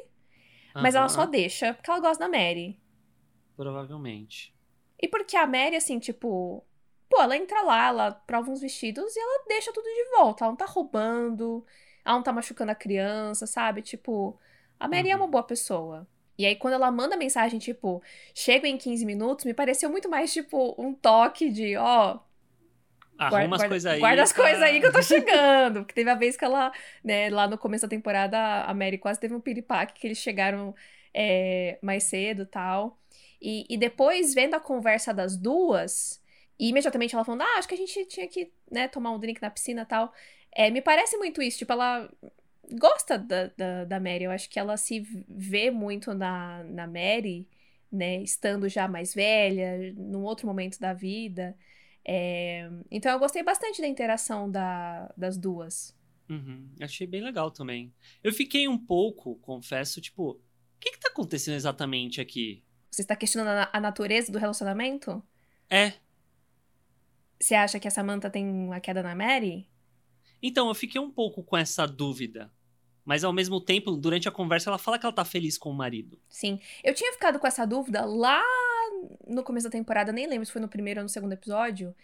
uhum. 0.74 0.82
mas 0.82 0.95
ela 0.95 1.09
só 1.09 1.26
deixa 1.26 1.74
porque 1.74 1.91
ela 1.91 2.01
gosta 2.01 2.24
da 2.24 2.30
Mary. 2.30 2.80
Provavelmente. 3.57 4.55
E 5.01 5.09
porque 5.09 5.36
a 5.36 5.47
Mary, 5.47 5.74
assim, 5.74 5.99
tipo, 5.99 6.64
pô, 7.09 7.20
ela 7.20 7.36
entra 7.36 7.62
lá, 7.62 7.89
ela 7.89 8.12
prova 8.12 8.51
uns 8.51 8.61
vestidos 8.61 9.16
e 9.16 9.20
ela 9.20 9.45
deixa 9.49 9.72
tudo 9.72 9.84
de 9.84 10.16
volta. 10.16 10.45
Ela 10.45 10.53
não 10.53 10.57
tá 10.57 10.66
roubando, 10.66 11.66
ela 12.05 12.16
não 12.16 12.22
tá 12.22 12.32
machucando 12.32 12.70
a 12.70 12.76
criança, 12.76 13.47
sabe? 13.47 13.82
Tipo, 13.82 14.39
a 14.78 14.86
Mary 14.86 15.09
uhum. 15.09 15.14
é 15.14 15.16
uma 15.16 15.26
boa 15.26 15.43
pessoa. 15.43 16.07
E 16.39 16.47
aí, 16.47 16.55
quando 16.55 16.74
ela 16.74 16.91
manda 16.93 17.16
mensagem, 17.16 17.59
tipo, 17.59 18.01
chego 18.32 18.64
em 18.64 18.78
15 18.78 19.05
minutos, 19.05 19.45
me 19.45 19.53
pareceu 19.53 19.91
muito 19.91 20.09
mais, 20.09 20.32
tipo, 20.32 20.74
um 20.78 20.95
toque 20.95 21.51
de, 21.51 21.76
ó. 21.76 22.20
Arruma 23.18 23.49
guarda, 23.49 23.57
as 23.57 23.68
coisas 23.68 23.93
aí. 23.93 23.99
Guarda 23.99 24.22
as 24.22 24.32
tá... 24.32 24.43
coisas 24.43 24.62
aí 24.62 24.80
que 24.80 24.86
eu 24.86 24.93
tô 24.93 25.03
chegando. 25.03 25.80
Porque 25.80 25.95
teve 25.95 26.09
a 26.09 26.14
vez 26.14 26.36
que 26.36 26.45
ela, 26.45 26.70
né, 27.03 27.28
lá 27.28 27.49
no 27.49 27.59
começo 27.59 27.82
da 27.82 27.89
temporada, 27.89 28.62
a 28.62 28.72
Mary 28.72 28.99
quase 28.99 29.18
teve 29.18 29.34
um 29.34 29.41
piripaque, 29.41 29.99
que 30.01 30.07
eles 30.07 30.18
chegaram 30.18 30.72
é, 31.12 31.76
mais 31.82 32.05
cedo 32.05 32.47
tal. 32.47 32.97
E, 33.43 33.66
e 33.68 33.76
depois, 33.76 34.32
vendo 34.32 34.55
a 34.55 34.61
conversa 34.61 35.12
das 35.12 35.36
duas, 35.36 36.22
e 36.57 36.68
imediatamente 36.68 37.16
ela 37.16 37.24
falando, 37.24 37.43
ah, 37.43 37.59
acho 37.59 37.66
que 37.66 37.74
a 37.74 37.78
gente 37.78 38.05
tinha 38.07 38.28
que, 38.28 38.53
né, 38.70 38.86
tomar 38.86 39.11
um 39.11 39.18
drink 39.18 39.43
na 39.43 39.51
piscina 39.51 39.84
tal. 39.84 40.12
É, 40.55 40.70
me 40.70 40.80
parece 40.80 41.16
muito 41.16 41.43
isso, 41.43 41.59
tipo, 41.59 41.72
ela 41.72 42.09
gosta 42.72 43.18
da, 43.18 43.46
da, 43.56 43.84
da 43.84 44.00
Mary. 44.00 44.24
Eu 44.24 44.30
acho 44.30 44.48
que 44.48 44.58
ela 44.58 44.76
se 44.76 45.00
vê 45.28 45.70
muito 45.70 46.14
na, 46.14 46.64
na 46.64 46.86
Mary, 46.86 47.48
né? 47.90 48.22
Estando 48.22 48.68
já 48.68 48.88
mais 48.88 49.14
velha, 49.14 49.92
num 49.96 50.22
outro 50.22 50.46
momento 50.46 50.78
da 50.78 50.92
vida. 50.92 51.56
É... 52.04 52.68
Então 52.90 53.12
eu 53.12 53.18
gostei 53.18 53.42
bastante 53.42 53.80
da 53.80 53.86
interação 53.86 54.50
da, 54.50 55.12
das 55.16 55.36
duas. 55.36 55.96
Uhum, 56.28 56.70
achei 56.80 57.06
bem 57.06 57.22
legal 57.22 57.50
também. 57.50 57.92
Eu 58.22 58.32
fiquei 58.32 58.68
um 58.68 58.78
pouco, 58.78 59.36
confesso, 59.36 60.00
tipo, 60.00 60.32
o 60.32 60.40
que, 60.78 60.92
que 60.92 61.00
tá 61.00 61.08
acontecendo 61.08 61.54
exatamente 61.54 62.20
aqui? 62.20 62.62
Você 62.90 63.02
está 63.02 63.16
questionando 63.16 63.48
a, 63.48 63.70
a 63.72 63.80
natureza 63.80 64.30
do 64.30 64.38
relacionamento? 64.38 65.22
É. 65.70 65.94
Você 67.40 67.54
acha 67.54 67.78
que 67.78 67.88
a 67.88 67.90
Samantha 67.90 68.28
tem 68.28 68.46
uma 68.46 68.80
queda 68.80 69.02
na 69.02 69.14
Mary? 69.14 69.68
Então, 70.42 70.68
eu 70.68 70.74
fiquei 70.74 71.00
um 71.00 71.10
pouco 71.10 71.42
com 71.42 71.56
essa 71.56 71.86
dúvida. 71.86 72.50
Mas 73.09 73.24
ao 73.24 73.32
mesmo 73.32 73.59
tempo, 73.59 73.92
durante 73.92 74.28
a 74.28 74.30
conversa, 74.30 74.68
ela 74.68 74.76
fala 74.76 74.98
que 74.98 75.06
ela 75.06 75.14
tá 75.14 75.24
feliz 75.24 75.56
com 75.56 75.70
o 75.70 75.74
marido. 75.74 76.18
Sim. 76.28 76.61
Eu 76.84 76.92
tinha 76.92 77.11
ficado 77.11 77.38
com 77.38 77.46
essa 77.46 77.66
dúvida 77.66 78.04
lá 78.04 78.44
no 79.26 79.42
começo 79.42 79.66
da 79.66 79.70
temporada, 79.70 80.12
nem 80.12 80.26
lembro 80.26 80.44
se 80.44 80.52
foi 80.52 80.61
no 80.61 80.68
primeiro 80.68 81.00
ou 81.00 81.04
no 81.04 81.09
segundo 81.09 81.32
episódio. 81.32 81.94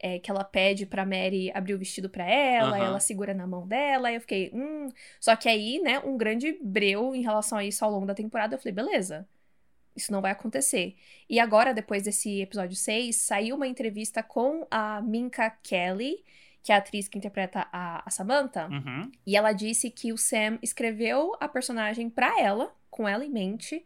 É, 0.00 0.18
que 0.18 0.28
ela 0.28 0.42
pede 0.42 0.84
pra 0.84 1.06
Mary 1.06 1.52
abrir 1.54 1.74
o 1.74 1.78
vestido 1.78 2.10
pra 2.10 2.24
ela, 2.24 2.76
uhum. 2.76 2.84
ela 2.84 3.00
segura 3.00 3.34
na 3.34 3.46
mão 3.46 3.66
dela, 3.66 4.10
e 4.10 4.16
eu 4.16 4.20
fiquei, 4.20 4.50
hum. 4.52 4.88
Só 5.20 5.34
que 5.36 5.48
aí, 5.48 5.80
né, 5.80 6.00
um 6.00 6.16
grande 6.16 6.56
breu 6.60 7.14
em 7.16 7.22
relação 7.22 7.58
a 7.58 7.64
isso 7.64 7.84
ao 7.84 7.90
longo 7.90 8.06
da 8.06 8.14
temporada, 8.14 8.54
eu 8.54 8.58
falei, 8.58 8.72
beleza, 8.72 9.28
isso 9.96 10.12
não 10.12 10.20
vai 10.20 10.30
acontecer. 10.30 10.96
E 11.28 11.40
agora, 11.40 11.74
depois 11.74 12.04
desse 12.04 12.40
episódio 12.40 12.76
6, 12.76 13.14
saiu 13.16 13.56
uma 13.56 13.66
entrevista 13.66 14.22
com 14.22 14.66
a 14.70 15.02
Minka 15.02 15.50
Kelly, 15.62 16.24
que 16.68 16.72
é 16.72 16.74
a 16.74 16.78
atriz 16.78 17.08
que 17.08 17.16
interpreta 17.16 17.66
a, 17.72 18.06
a 18.06 18.10
Samantha, 18.10 18.68
uhum. 18.68 19.10
e 19.26 19.38
ela 19.38 19.54
disse 19.54 19.90
que 19.90 20.12
o 20.12 20.18
Sam 20.18 20.58
escreveu 20.62 21.34
a 21.40 21.48
personagem 21.48 22.10
pra 22.10 22.38
ela, 22.38 22.76
com 22.90 23.08
ela 23.08 23.24
em 23.24 23.30
mente, 23.30 23.82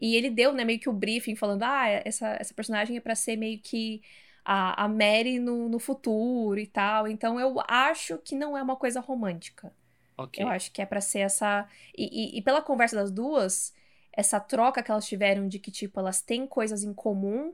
e 0.00 0.16
ele 0.16 0.30
deu, 0.30 0.50
né, 0.54 0.64
meio 0.64 0.78
que 0.80 0.88
o 0.88 0.94
briefing 0.94 1.36
falando, 1.36 1.62
ah, 1.62 1.86
essa, 1.86 2.28
essa 2.40 2.54
personagem 2.54 2.96
é 2.96 3.00
para 3.00 3.14
ser 3.14 3.36
meio 3.36 3.58
que 3.58 4.00
a, 4.42 4.84
a 4.84 4.88
Mary 4.88 5.38
no, 5.38 5.68
no 5.68 5.78
futuro 5.78 6.58
e 6.58 6.66
tal, 6.66 7.06
então 7.06 7.38
eu 7.38 7.62
acho 7.68 8.16
que 8.16 8.34
não 8.34 8.56
é 8.56 8.62
uma 8.62 8.76
coisa 8.76 8.98
romântica. 8.98 9.70
Okay. 10.16 10.42
Eu 10.42 10.48
acho 10.48 10.72
que 10.72 10.80
é 10.80 10.86
para 10.86 11.02
ser 11.02 11.18
essa... 11.18 11.68
E, 11.94 12.36
e, 12.36 12.38
e 12.38 12.40
pela 12.40 12.62
conversa 12.62 12.96
das 12.96 13.10
duas, 13.10 13.74
essa 14.10 14.40
troca 14.40 14.82
que 14.82 14.90
elas 14.90 15.06
tiveram 15.06 15.46
de 15.46 15.58
que, 15.58 15.70
tipo, 15.70 16.00
elas 16.00 16.22
têm 16.22 16.46
coisas 16.46 16.82
em 16.82 16.94
comum, 16.94 17.52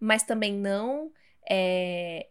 mas 0.00 0.24
também 0.24 0.52
não... 0.52 1.12
É, 1.48 2.26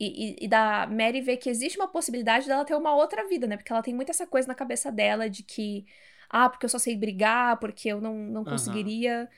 e, 0.00 0.30
e, 0.30 0.44
e, 0.46 0.48
da 0.48 0.86
Mary 0.86 1.20
ver 1.20 1.36
que 1.36 1.50
existe 1.50 1.78
uma 1.78 1.86
possibilidade 1.86 2.46
dela 2.46 2.64
ter 2.64 2.74
uma 2.74 2.94
outra 2.94 3.28
vida, 3.28 3.46
né? 3.46 3.56
Porque 3.58 3.70
ela 3.70 3.82
tem 3.82 3.94
muito 3.94 4.10
essa 4.10 4.26
coisa 4.26 4.48
na 4.48 4.54
cabeça 4.54 4.90
dela 4.90 5.28
de 5.28 5.42
que, 5.42 5.86
ah, 6.30 6.48
porque 6.48 6.64
eu 6.64 6.70
só 6.70 6.78
sei 6.78 6.96
brigar, 6.96 7.58
porque 7.58 7.90
eu 7.90 8.00
não, 8.00 8.14
não 8.14 8.42
conseguiria. 8.44 9.22
Uhum. 9.22 9.28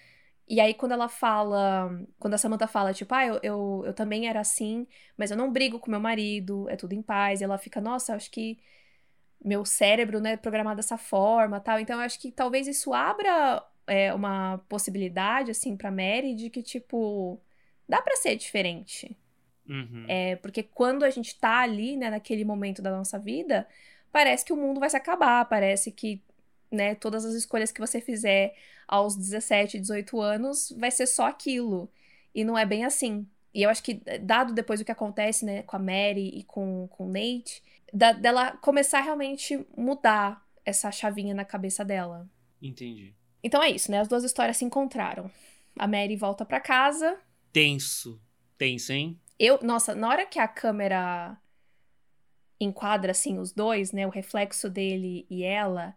E 0.49 0.61
aí, 0.61 0.75
quando 0.75 0.93
ela 0.93 1.09
fala. 1.09 1.91
Quando 2.19 2.35
a 2.35 2.39
Samantha 2.39 2.67
fala, 2.69 2.95
tipo, 2.95 3.13
ah, 3.15 3.27
eu, 3.27 3.41
eu, 3.43 3.83
eu 3.87 3.95
também 3.95 4.29
era 4.29 4.41
assim, 4.41 4.87
mas 5.17 5.31
eu 5.33 5.37
não 5.37 5.53
brigo 5.53 5.81
com 5.81 5.91
meu 5.91 6.01
marido, 6.01 6.69
é 6.71 6.77
tudo 6.77 6.93
em 6.95 7.03
paz. 7.03 7.41
E 7.41 7.45
ela 7.45 7.59
fica, 7.59 7.81
nossa, 7.81 8.15
acho 8.15 8.31
que 8.31 8.59
meu 9.45 9.65
cérebro 9.65 10.21
não 10.21 10.31
é 10.31 10.37
programado 10.37 10.77
dessa 10.77 10.99
forma 10.99 11.61
tal. 11.61 11.81
Então, 11.81 11.99
eu 11.99 12.05
acho 12.05 12.21
que 12.21 12.31
talvez 12.33 12.69
isso 12.69 12.93
abra 12.95 13.65
é, 13.87 14.15
uma 14.15 14.59
possibilidade, 14.69 15.51
assim, 15.51 15.77
pra 15.77 15.91
Mary 15.91 16.35
de 16.35 16.51
que, 16.51 16.63
tipo, 16.63 17.41
dá 17.89 18.01
para 18.03 18.17
ser 18.17 18.37
diferente. 18.37 19.17
Uhum. 19.69 20.05
É, 20.09 20.37
porque 20.37 20.63
quando 20.63 21.05
a 21.05 21.11
gente 21.11 21.39
tá 21.39 21.61
ali, 21.61 21.97
né, 21.97 22.11
naquele 22.11 22.45
momento 22.45 22.83
da 22.83 22.91
nossa 22.91 23.19
vida, 23.19 23.67
parece 24.11 24.45
que 24.45 24.53
o 24.53 24.57
mundo 24.57 24.81
vai 24.81 24.91
se 24.91 24.97
acabar, 24.97 25.45
parece 25.47 25.91
que, 25.91 26.23
né, 26.71 26.95
todas 26.95 27.25
as 27.25 27.35
escolhas 27.35 27.73
que 27.73 27.81
você 27.81 28.01
fizer 28.01 28.55
aos 28.87 29.17
17, 29.17 29.79
18 29.79 30.21
anos 30.21 30.73
vai 30.77 30.91
ser 30.91 31.07
só 31.07 31.27
aquilo. 31.27 31.91
E 32.35 32.45
não 32.45 32.59
é 32.59 32.67
bem 32.67 32.85
assim. 32.85 33.27
E 33.55 33.63
eu 33.63 33.71
acho 33.71 33.83
que, 33.83 33.95
dado 34.21 34.53
depois 34.53 34.81
o 34.81 34.85
que 34.85 34.93
acontece, 34.93 35.45
né, 35.45 35.63
com 35.63 35.77
a 35.77 35.79
Mary 35.79 36.29
e 36.35 36.43
com, 36.45 36.89
com 36.89 37.07
o 37.07 37.09
Nate, 37.09 37.63
da, 37.93 38.13
dela 38.13 38.53
começar 38.57 38.99
a 38.99 39.03
realmente 39.03 39.67
mudar 39.77 40.45
essa 40.65 40.91
chavinha 40.91 41.35
na 41.35 41.45
cabeça 41.45 41.85
dela. 41.85 42.29
Entendi. 42.61 43.15
Então 43.43 43.63
é 43.63 43.71
isso, 43.71 43.91
né? 43.91 44.01
As 44.01 44.09
duas 44.09 44.25
histórias 44.25 44.57
se 44.57 44.65
encontraram. 44.65 45.31
A 45.79 45.87
Mary 45.87 46.17
volta 46.17 46.45
para 46.45 46.61
casa. 46.61 47.19
Tenso. 47.53 48.21
Tenso, 48.57 48.93
hein? 48.93 49.21
Eu, 49.39 49.59
nossa, 49.63 49.95
na 49.95 50.09
hora 50.09 50.27
que 50.27 50.39
a 50.39 50.47
câmera 50.47 51.37
enquadra 52.61 53.11
assim 53.11 53.39
os 53.39 53.53
dois, 53.53 53.93
né, 53.93 54.07
o 54.07 54.11
reflexo 54.11 54.71
dele 54.71 55.27
e 55.29 55.43
ela, 55.43 55.97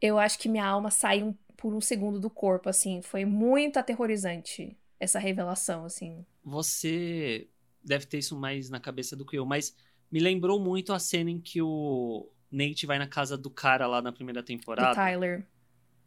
eu 0.00 0.18
acho 0.18 0.38
que 0.38 0.48
minha 0.48 0.66
alma 0.66 0.90
saiu 0.90 1.36
por 1.56 1.74
um 1.74 1.80
segundo 1.80 2.18
do 2.18 2.30
corpo, 2.30 2.70
assim, 2.70 3.02
foi 3.02 3.26
muito 3.26 3.78
aterrorizante 3.78 4.76
essa 4.98 5.18
revelação, 5.18 5.84
assim. 5.84 6.24
Você 6.42 7.48
deve 7.84 8.06
ter 8.06 8.18
isso 8.18 8.38
mais 8.38 8.70
na 8.70 8.80
cabeça 8.80 9.14
do 9.14 9.26
que 9.26 9.38
eu, 9.38 9.44
mas 9.44 9.76
me 10.10 10.20
lembrou 10.20 10.58
muito 10.58 10.92
a 10.92 10.98
cena 10.98 11.30
em 11.30 11.38
que 11.38 11.60
o 11.60 12.30
Nate 12.50 12.86
vai 12.86 12.98
na 12.98 13.06
casa 13.06 13.36
do 13.36 13.50
cara 13.50 13.86
lá 13.86 14.00
na 14.00 14.10
primeira 14.10 14.42
temporada. 14.42 14.90
Do 14.90 14.94
Tyler. 14.94 15.46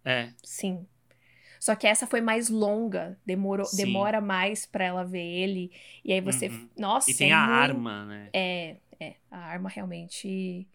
É. 0.04 0.34
Sim. 0.44 0.88
Só 1.64 1.78
que 1.78 1.88
essa 1.88 2.06
foi 2.06 2.20
mais 2.20 2.50
longa, 2.50 3.18
demorou, 3.26 3.66
demora 3.74 4.20
mais 4.20 4.66
para 4.66 4.84
ela 4.84 5.06
ver 5.06 5.24
ele. 5.24 5.72
E 6.04 6.12
aí 6.12 6.20
você, 6.20 6.50
Uhum. 6.50 6.70
nossa, 6.78 7.10
E 7.10 7.14
tem 7.14 7.32
é 7.32 7.34
a 7.34 7.40
muito- 7.40 7.54
arma, 7.54 8.06
né? 8.06 8.30
É, 8.34 8.76
é, 9.00 9.16
a 9.32 9.38
arma 9.38 9.70
realmente 9.70 10.68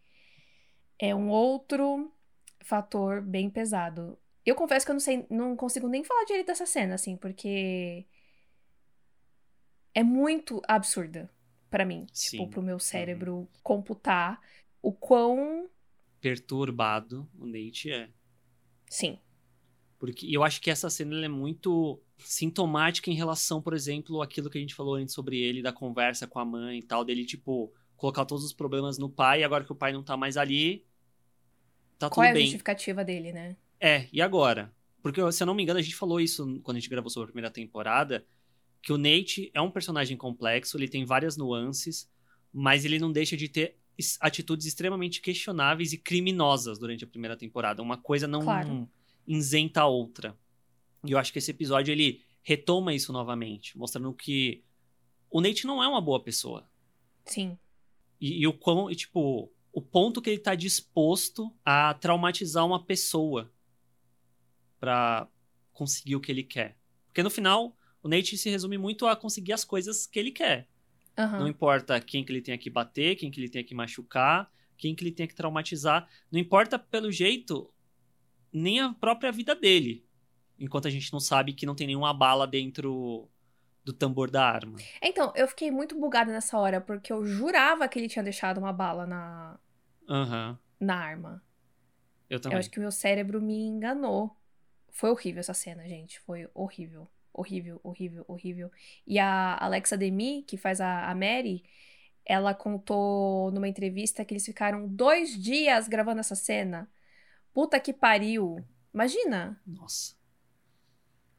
é 0.99 1.15
um 1.15 1.29
outro 1.29 2.11
fator 2.63 3.21
bem 3.21 3.51
pesado. 3.51 4.19
Eu 4.47 4.55
confesso 4.55 4.87
que 4.87 4.91
eu 4.91 4.95
não 4.95 5.01
sei, 5.01 5.27
não 5.29 5.55
consigo 5.55 5.89
nem 5.89 6.03
falar 6.03 6.25
direito 6.25 6.47
dessa 6.47 6.65
cena, 6.65 6.95
assim, 6.95 7.19
porque 7.19 8.07
é 9.95 10.03
muito 10.03 10.63
absurda 10.67 11.31
pra 11.69 11.85
mim, 11.85 12.07
Sim. 12.15 12.39
tipo, 12.39 12.49
pro 12.49 12.63
meu 12.63 12.79
cérebro 12.79 13.47
computar 13.63 14.41
o 14.81 14.91
quão, 14.91 15.69
Perturbado 16.19 17.29
o 17.39 17.45
Nate 17.45 17.93
é. 17.93 18.09
sim, 18.89 19.19
Porque 19.99 20.27
eu 20.31 20.45
acho 20.45 20.61
que 20.61 20.71
essa 20.71 20.89
cena 20.89 21.25
é 21.25 21.29
muito 21.29 22.01
sintomática 22.19 23.11
em 23.11 23.15
relação, 23.15 23.61
por 23.61 23.75
exemplo, 23.75 24.23
àquilo 24.23 24.49
que 24.49 24.57
a 24.59 24.61
gente 24.61 24.75
falou 24.75 24.95
antes 24.95 25.15
sobre 25.15 25.39
ele, 25.41 25.61
da 25.63 25.73
conversa 25.73 26.27
com 26.27 26.39
a 26.39 26.45
mãe 26.45 26.79
e 26.79 26.83
tal, 26.83 27.05
dele, 27.05 27.25
tipo, 27.25 27.73
colocar 27.97 28.25
todos 28.25 28.45
os 28.45 28.53
problemas 28.53 28.97
no 28.97 29.11
pai, 29.11 29.41
e 29.41 29.45
agora 29.45 29.65
que 29.65 29.73
o 29.73 29.77
pai 29.77 29.93
não 29.93 30.03
tá 30.03 30.17
mais 30.17 30.37
ali, 30.37 30.85
tá 31.99 32.09
qual 32.09 32.25
é 32.25 32.29
tudo 32.29 32.37
a 32.37 32.39
bem. 32.39 32.47
justificativa 32.47 33.05
dele, 33.05 33.33
né? 33.33 33.57
É, 33.81 34.09
e 34.13 34.23
agora? 34.23 34.73
Porque, 35.03 35.21
se 35.33 35.43
eu 35.43 35.47
não 35.47 35.55
me 35.55 35.63
engano, 35.63 35.79
a 35.79 35.83
gente 35.83 35.95
falou 35.95 36.21
isso 36.21 36.61
quando 36.63 36.77
a 36.77 36.81
gente 36.81 36.91
gravou 36.91 37.11
sobre 37.11 37.25
a 37.25 37.33
primeira 37.33 37.51
temporada, 37.51 38.25
que 38.83 38.93
o 38.93 38.99
Nate 38.99 39.51
é 39.53 39.61
um 39.61 39.71
personagem 39.71 40.17
complexo, 40.17 40.77
ele 40.77 40.89
tem 40.89 41.05
várias 41.05 41.37
nuances, 41.37 42.09
mas 42.53 42.85
ele 42.85 42.99
não 42.99 43.11
deixa 43.11 43.37
de 43.37 43.49
ter 43.49 43.77
es- 43.97 44.19
atitudes 44.21 44.67
extremamente 44.67 45.21
questionáveis 45.21 45.93
e 45.93 45.99
criminosas 45.99 46.79
durante 46.79 47.05
a 47.05 47.07
primeira 47.07 47.37
temporada. 47.37 47.83
Uma 47.83 47.97
coisa 47.97 48.27
não 48.27 48.43
Claro. 48.43 48.89
Isenta 49.29 49.83
a 49.83 49.87
outra. 49.87 50.37
E 51.05 51.13
eu 51.13 51.19
acho 51.19 51.33
que 51.33 51.39
esse 51.39 51.51
episódio, 51.53 51.93
ele 51.93 52.23
retoma 52.43 52.95
isso 52.95 53.13
novamente, 53.13 53.77
mostrando 53.79 54.13
que 54.15 54.65
o 55.31 55.41
Nate 55.41 55.67
não 55.67 55.83
é 55.83 55.87
uma 55.87 56.01
boa 56.01 56.21
pessoa. 56.23 56.69
Sim, 57.27 57.59
E, 58.21 58.41
e 58.43 58.47
o 58.47 58.53
quão, 58.53 58.91
e, 58.91 58.97
tipo, 58.97 59.53
o 59.73 59.81
ponto 59.83 60.21
que 60.23 60.31
ele 60.31 60.41
tá 60.41 60.55
disposto 60.55 61.55
a 61.65 61.95
traumatizar 61.95 62.67
uma 62.67 62.83
pessoa 62.85 63.53
pra 64.81 65.29
conseguir 65.73 66.17
o 66.17 66.21
que 66.21 66.33
ele 66.33 66.43
quer. 66.43 66.77
Porque 67.07 67.23
no 67.23 67.31
final, 67.31 67.77
o 68.03 68.09
Nate 68.09 68.37
se 68.37 68.51
resume 68.51 68.79
muito 68.79 69.07
a 69.07 69.17
conseguir 69.17 69.53
as 69.53 69.65
coisas 69.65 70.07
que 70.07 70.19
ele 70.19 70.31
quer. 70.31 70.69
aham, 71.17 71.41
Não 71.41 71.49
importa 71.49 72.01
quem 72.01 72.25
que 72.25 72.33
ele 72.33 72.43
tenha 72.43 72.59
que 72.59 72.71
bater, 72.71 73.17
quem 73.17 73.31
que 73.31 73.41
ele 73.41 73.49
tenha 73.49 73.65
que 73.65 73.75
machucar, 73.75 74.51
quem 74.77 74.95
que 74.95 75.03
ele 75.05 75.13
tenha 75.13 75.27
que 75.29 75.35
traumatizar. 75.35 76.09
Não 76.31 76.39
importa, 76.41 76.79
pelo 76.79 77.11
jeito, 77.11 77.73
nem 78.53 78.81
a 78.81 78.93
própria 78.93 79.33
vida 79.33 79.55
dele. 79.55 80.05
Enquanto 80.59 80.89
a 80.89 80.91
gente 80.91 81.13
não 81.13 81.21
sabe 81.21 81.53
que 81.53 81.67
não 81.67 81.75
tem 81.75 81.87
nenhuma 81.87 82.13
bala 82.13 82.47
dentro 82.47 83.29
do 83.85 83.93
tambor 83.93 84.31
da 84.31 84.45
arma. 84.45 84.79
Então, 85.01 85.33
eu 85.35 85.49
fiquei 85.49 85.71
muito 85.71 85.99
bugada 85.99 86.31
nessa 86.31 86.59
hora, 86.59 86.81
porque 86.81 87.13
eu 87.13 87.25
jurava 87.25 87.89
que 87.89 87.99
ele 87.99 88.09
tinha 88.09 88.23
deixado 88.23 88.59
uma 88.59 88.73
bala 88.73 89.07
na, 89.07 89.59
Aham. 90.09 90.59
na 90.79 90.97
arma. 90.97 91.43
Eu 92.29 92.39
também. 92.41 92.57
Eu 92.57 92.61
acho 92.61 92.71
que 92.71 92.79
o 92.79 92.83
meu 92.83 92.91
cérebro 92.93 93.41
me 93.41 93.67
enganou. 93.67 94.37
Foi 94.91 95.11
horrível 95.11 95.41
essa 95.41 95.55
cena, 95.55 95.89
gente. 95.89 96.21
Foi 96.21 96.49
horrível. 96.55 97.09
Horrível, 97.33 97.81
horrível, 97.83 98.25
horrível. 98.27 98.71
E 99.07 99.19
a 99.19 99.57
Alexa 99.59 99.97
Demi, 99.97 100.43
que 100.43 100.57
faz 100.57 100.81
a, 100.81 101.09
a 101.09 101.15
Mary, 101.15 101.65
ela 102.27 102.53
contou 102.53 103.51
numa 103.53 103.69
entrevista 103.69 104.25
que 104.25 104.35
eles 104.35 104.45
ficaram 104.45 104.87
dois 104.87 105.41
dias 105.41 105.89
gravando 105.89 106.21
essa 106.21 106.35
cena. 106.35 106.91
Puta 107.53 107.81
que 107.81 107.93
pariu. 107.93 108.65
Imagina, 108.93 109.61
Nossa. 109.67 110.15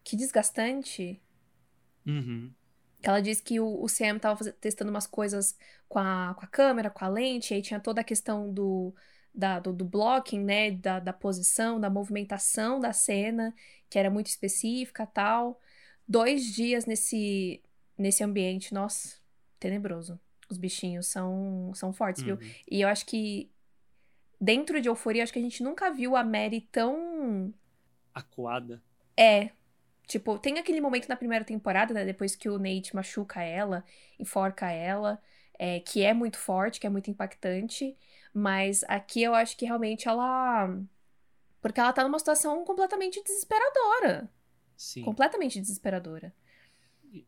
que 0.03 0.15
desgastante. 0.15 1.21
Uhum. 2.05 2.51
Ela 3.01 3.21
disse 3.21 3.41
que 3.41 3.59
o, 3.59 3.81
o 3.81 3.87
Sam 3.87 4.19
tava 4.19 4.37
faz- 4.43 4.53
testando 4.59 4.91
umas 4.91 5.07
coisas 5.07 5.57
com 5.87 5.99
a, 5.99 6.35
com 6.37 6.43
a 6.45 6.47
câmera, 6.47 6.89
com 6.89 7.05
a 7.05 7.07
lente, 7.07 7.53
aí 7.53 7.61
tinha 7.61 7.79
toda 7.79 8.01
a 8.01 8.03
questão 8.03 8.51
do, 8.53 8.93
da- 9.33 9.59
do, 9.59 9.71
do 9.73 9.85
blocking, 9.85 10.43
né? 10.43 10.71
Da, 10.71 10.99
da 10.99 11.13
posição, 11.13 11.79
da 11.79 11.89
movimentação 11.89 12.79
da 12.79 12.91
cena, 12.93 13.53
que 13.89 13.97
era 13.97 14.09
muito 14.09 14.27
específica 14.27 15.05
tal. 15.05 15.59
Dois 16.07 16.43
dias 16.45 16.85
nesse, 16.85 17.61
nesse 17.97 18.23
ambiente, 18.23 18.73
nossa, 18.73 19.17
tenebroso. 19.59 20.19
Os 20.49 20.57
bichinhos 20.57 21.07
são, 21.07 21.71
são 21.75 21.93
fortes, 21.93 22.23
viu? 22.23 22.35
Uhum. 22.35 22.51
E 22.69 22.81
eu 22.81 22.87
acho 22.89 23.05
que 23.05 23.49
dentro 24.39 24.81
de 24.81 24.87
Euforia, 24.89 25.23
acho 25.23 25.33
que 25.33 25.39
a 25.39 25.41
gente 25.41 25.63
nunca 25.63 25.91
viu 25.91 26.15
a 26.15 26.23
Mary 26.23 26.61
tão 26.71 27.53
Acuada. 28.13 28.81
é. 29.17 29.51
Tipo, 30.07 30.39
tem 30.39 30.57
aquele 30.57 30.81
momento 30.81 31.07
na 31.07 31.15
primeira 31.15 31.45
temporada, 31.45 31.93
né? 31.93 32.03
Depois 32.03 32.35
que 32.35 32.49
o 32.49 32.57
Nate 32.57 32.95
machuca 32.95 33.43
ela, 33.43 33.85
enforca 34.17 34.71
ela, 34.71 35.21
é, 35.59 35.79
que 35.81 36.03
é 36.03 36.15
muito 36.15 36.35
forte, 36.39 36.79
que 36.79 36.87
é 36.87 36.89
muito 36.89 37.11
impactante. 37.11 37.95
Mas 38.33 38.83
aqui 38.85 39.21
eu 39.21 39.35
acho 39.35 39.55
que 39.55 39.65
realmente 39.65 40.07
ela. 40.07 40.75
Porque 41.61 41.79
ela 41.79 41.93
tá 41.93 42.03
numa 42.03 42.17
situação 42.17 42.65
completamente 42.65 43.21
desesperadora. 43.21 44.31
Sim. 44.75 45.03
Completamente 45.03 45.59
desesperadora. 45.59 46.33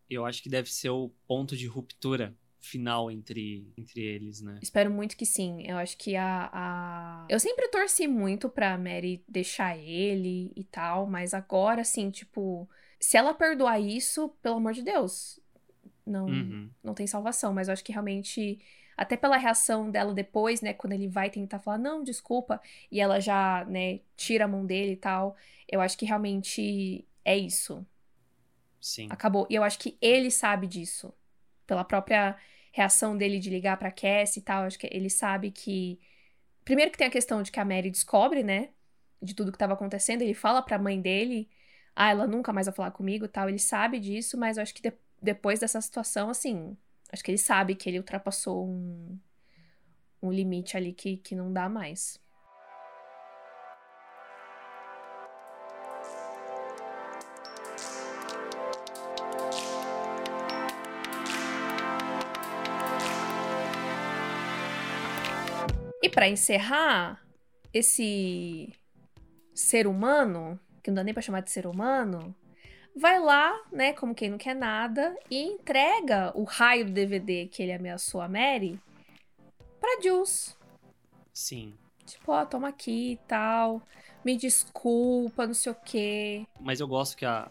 Eu 0.09 0.25
acho 0.25 0.41
que 0.41 0.49
deve 0.49 0.71
ser 0.73 0.89
o 0.89 1.11
ponto 1.27 1.55
de 1.55 1.67
ruptura 1.67 2.35
final 2.61 3.09
entre, 3.09 3.67
entre 3.75 4.01
eles, 4.01 4.39
né? 4.41 4.59
Espero 4.61 4.91
muito 4.91 5.17
que 5.17 5.25
sim. 5.25 5.63
Eu 5.67 5.77
acho 5.77 5.97
que 5.97 6.15
a, 6.15 6.49
a. 6.53 7.25
Eu 7.27 7.39
sempre 7.39 7.67
torci 7.67 8.07
muito 8.07 8.47
pra 8.47 8.77
Mary 8.77 9.23
deixar 9.27 9.77
ele 9.77 10.53
e 10.55 10.63
tal, 10.63 11.07
mas 11.07 11.33
agora, 11.33 11.81
assim, 11.81 12.09
tipo. 12.11 12.69
Se 12.99 13.17
ela 13.17 13.33
perdoar 13.33 13.79
isso, 13.79 14.29
pelo 14.41 14.57
amor 14.57 14.73
de 14.73 14.83
Deus. 14.83 15.39
Não. 16.05 16.27
Uhum. 16.27 16.69
não 16.83 16.93
tem 16.93 17.07
salvação, 17.07 17.53
mas 17.53 17.67
eu 17.67 17.73
acho 17.73 17.83
que 17.83 17.91
realmente, 17.91 18.59
até 18.95 19.15
pela 19.17 19.37
reação 19.37 19.89
dela 19.89 20.13
depois, 20.13 20.61
né, 20.61 20.73
quando 20.73 20.93
ele 20.93 21.07
vai 21.07 21.29
tentar 21.29 21.59
falar, 21.59 21.77
não, 21.77 22.03
desculpa, 22.03 22.61
e 22.91 22.99
ela 22.99 23.19
já, 23.19 23.65
né, 23.65 24.01
tira 24.17 24.45
a 24.45 24.47
mão 24.47 24.65
dele 24.65 24.93
e 24.93 24.97
tal, 24.97 25.35
eu 25.67 25.79
acho 25.79 25.97
que 25.97 26.05
realmente 26.05 27.07
é 27.23 27.37
isso. 27.37 27.85
Sim. 28.79 29.07
Acabou. 29.09 29.47
E 29.49 29.55
eu 29.55 29.63
acho 29.63 29.79
que 29.79 29.97
ele 30.01 30.29
sabe 30.31 30.67
disso. 30.67 31.13
Pela 31.71 31.85
própria 31.85 32.35
reação 32.73 33.15
dele 33.15 33.39
de 33.39 33.49
ligar 33.49 33.77
pra 33.77 33.89
Cassie 33.91 34.41
e 34.41 34.43
tal, 34.43 34.63
acho 34.63 34.77
que 34.77 34.89
ele 34.91 35.09
sabe 35.09 35.51
que. 35.51 35.97
Primeiro 36.65 36.91
que 36.91 36.97
tem 36.97 37.07
a 37.07 37.11
questão 37.11 37.41
de 37.41 37.49
que 37.49 37.61
a 37.61 37.65
Mary 37.65 37.89
descobre, 37.89 38.43
né? 38.43 38.71
De 39.21 39.33
tudo 39.33 39.53
que 39.53 39.57
tava 39.57 39.71
acontecendo. 39.73 40.21
Ele 40.21 40.33
fala 40.33 40.61
pra 40.61 40.77
mãe 40.77 40.99
dele. 41.01 41.49
Ah, 41.95 42.09
ela 42.11 42.27
nunca 42.27 42.51
mais 42.51 42.67
vai 42.67 42.75
falar 42.75 42.91
comigo 42.91 43.25
tal. 43.25 43.47
Ele 43.47 43.57
sabe 43.57 43.99
disso, 44.01 44.37
mas 44.37 44.57
eu 44.57 44.63
acho 44.63 44.73
que 44.73 44.81
de- 44.81 44.93
depois 45.21 45.59
dessa 45.59 45.79
situação, 45.79 46.29
assim. 46.29 46.75
Acho 47.09 47.23
que 47.23 47.31
ele 47.31 47.37
sabe 47.37 47.73
que 47.75 47.89
ele 47.89 47.99
ultrapassou 47.99 48.67
um, 48.67 49.17
um 50.21 50.31
limite 50.31 50.75
ali 50.77 50.91
que, 50.93 51.17
que 51.17 51.35
não 51.35 51.51
dá 51.53 51.69
mais. 51.69 52.19
Para 66.11 66.27
encerrar, 66.27 67.23
esse 67.73 68.73
ser 69.53 69.87
humano, 69.87 70.59
que 70.83 70.89
não 70.89 70.95
dá 70.95 71.03
nem 71.03 71.13
pra 71.13 71.21
chamar 71.21 71.41
de 71.41 71.51
ser 71.51 71.65
humano, 71.65 72.35
vai 72.95 73.19
lá, 73.19 73.59
né, 73.71 73.93
como 73.93 74.13
quem 74.13 74.29
não 74.29 74.37
quer 74.37 74.55
nada, 74.55 75.17
e 75.29 75.41
entrega 75.41 76.31
o 76.35 76.43
raio 76.43 76.85
do 76.85 76.91
DVD 76.91 77.47
que 77.47 77.63
ele 77.63 77.73
ameaçou 77.73 78.21
a 78.21 78.27
Mary 78.27 78.79
pra 79.79 80.01
Jules. 80.03 80.57
Sim. 81.33 81.73
Tipo, 82.05 82.33
ó, 82.33 82.45
toma 82.45 82.67
aqui 82.67 83.13
e 83.13 83.17
tal. 83.27 83.81
Me 84.23 84.35
desculpa, 84.35 85.47
não 85.47 85.53
sei 85.53 85.71
o 85.71 85.75
quê. 85.75 86.45
Mas 86.59 86.79
eu 86.79 86.87
gosto 86.87 87.15
que 87.17 87.25
a, 87.25 87.49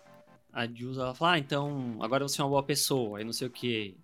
a 0.53 0.67
Jules, 0.67 0.99
ela 0.99 1.15
fala, 1.15 1.33
ah, 1.33 1.39
então, 1.39 1.97
agora 2.01 2.29
você 2.29 2.41
é 2.41 2.45
uma 2.45 2.51
boa 2.51 2.63
pessoa, 2.63 3.21
e 3.21 3.25
não 3.25 3.33
sei 3.33 3.49
o 3.49 3.51
quê. 3.51 3.97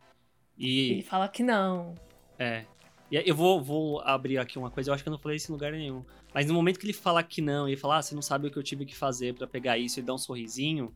E... 0.56 0.92
Ele 0.92 1.02
fala 1.02 1.28
que 1.28 1.42
não. 1.42 1.94
É. 2.38 2.64
E 3.10 3.16
eu 3.24 3.34
vou, 3.34 3.62
vou 3.62 4.00
abrir 4.00 4.38
aqui 4.38 4.58
uma 4.58 4.70
coisa, 4.70 4.90
eu 4.90 4.94
acho 4.94 5.02
que 5.02 5.08
eu 5.08 5.12
não 5.12 5.18
falei 5.18 5.36
isso 5.36 5.50
em 5.50 5.54
lugar 5.54 5.72
nenhum. 5.72 6.04
Mas 6.34 6.46
no 6.46 6.54
momento 6.54 6.78
que 6.78 6.86
ele 6.86 6.92
fala 6.92 7.22
que 7.22 7.40
não, 7.40 7.68
e 7.68 7.72
ele 7.72 7.80
fala, 7.80 7.98
ah, 7.98 8.02
você 8.02 8.14
não 8.14 8.22
sabe 8.22 8.48
o 8.48 8.50
que 8.50 8.56
eu 8.56 8.62
tive 8.62 8.84
que 8.84 8.96
fazer 8.96 9.34
para 9.34 9.46
pegar 9.46 9.78
isso, 9.78 10.00
e 10.00 10.02
dá 10.02 10.12
um 10.12 10.18
sorrisinho, 10.18 10.94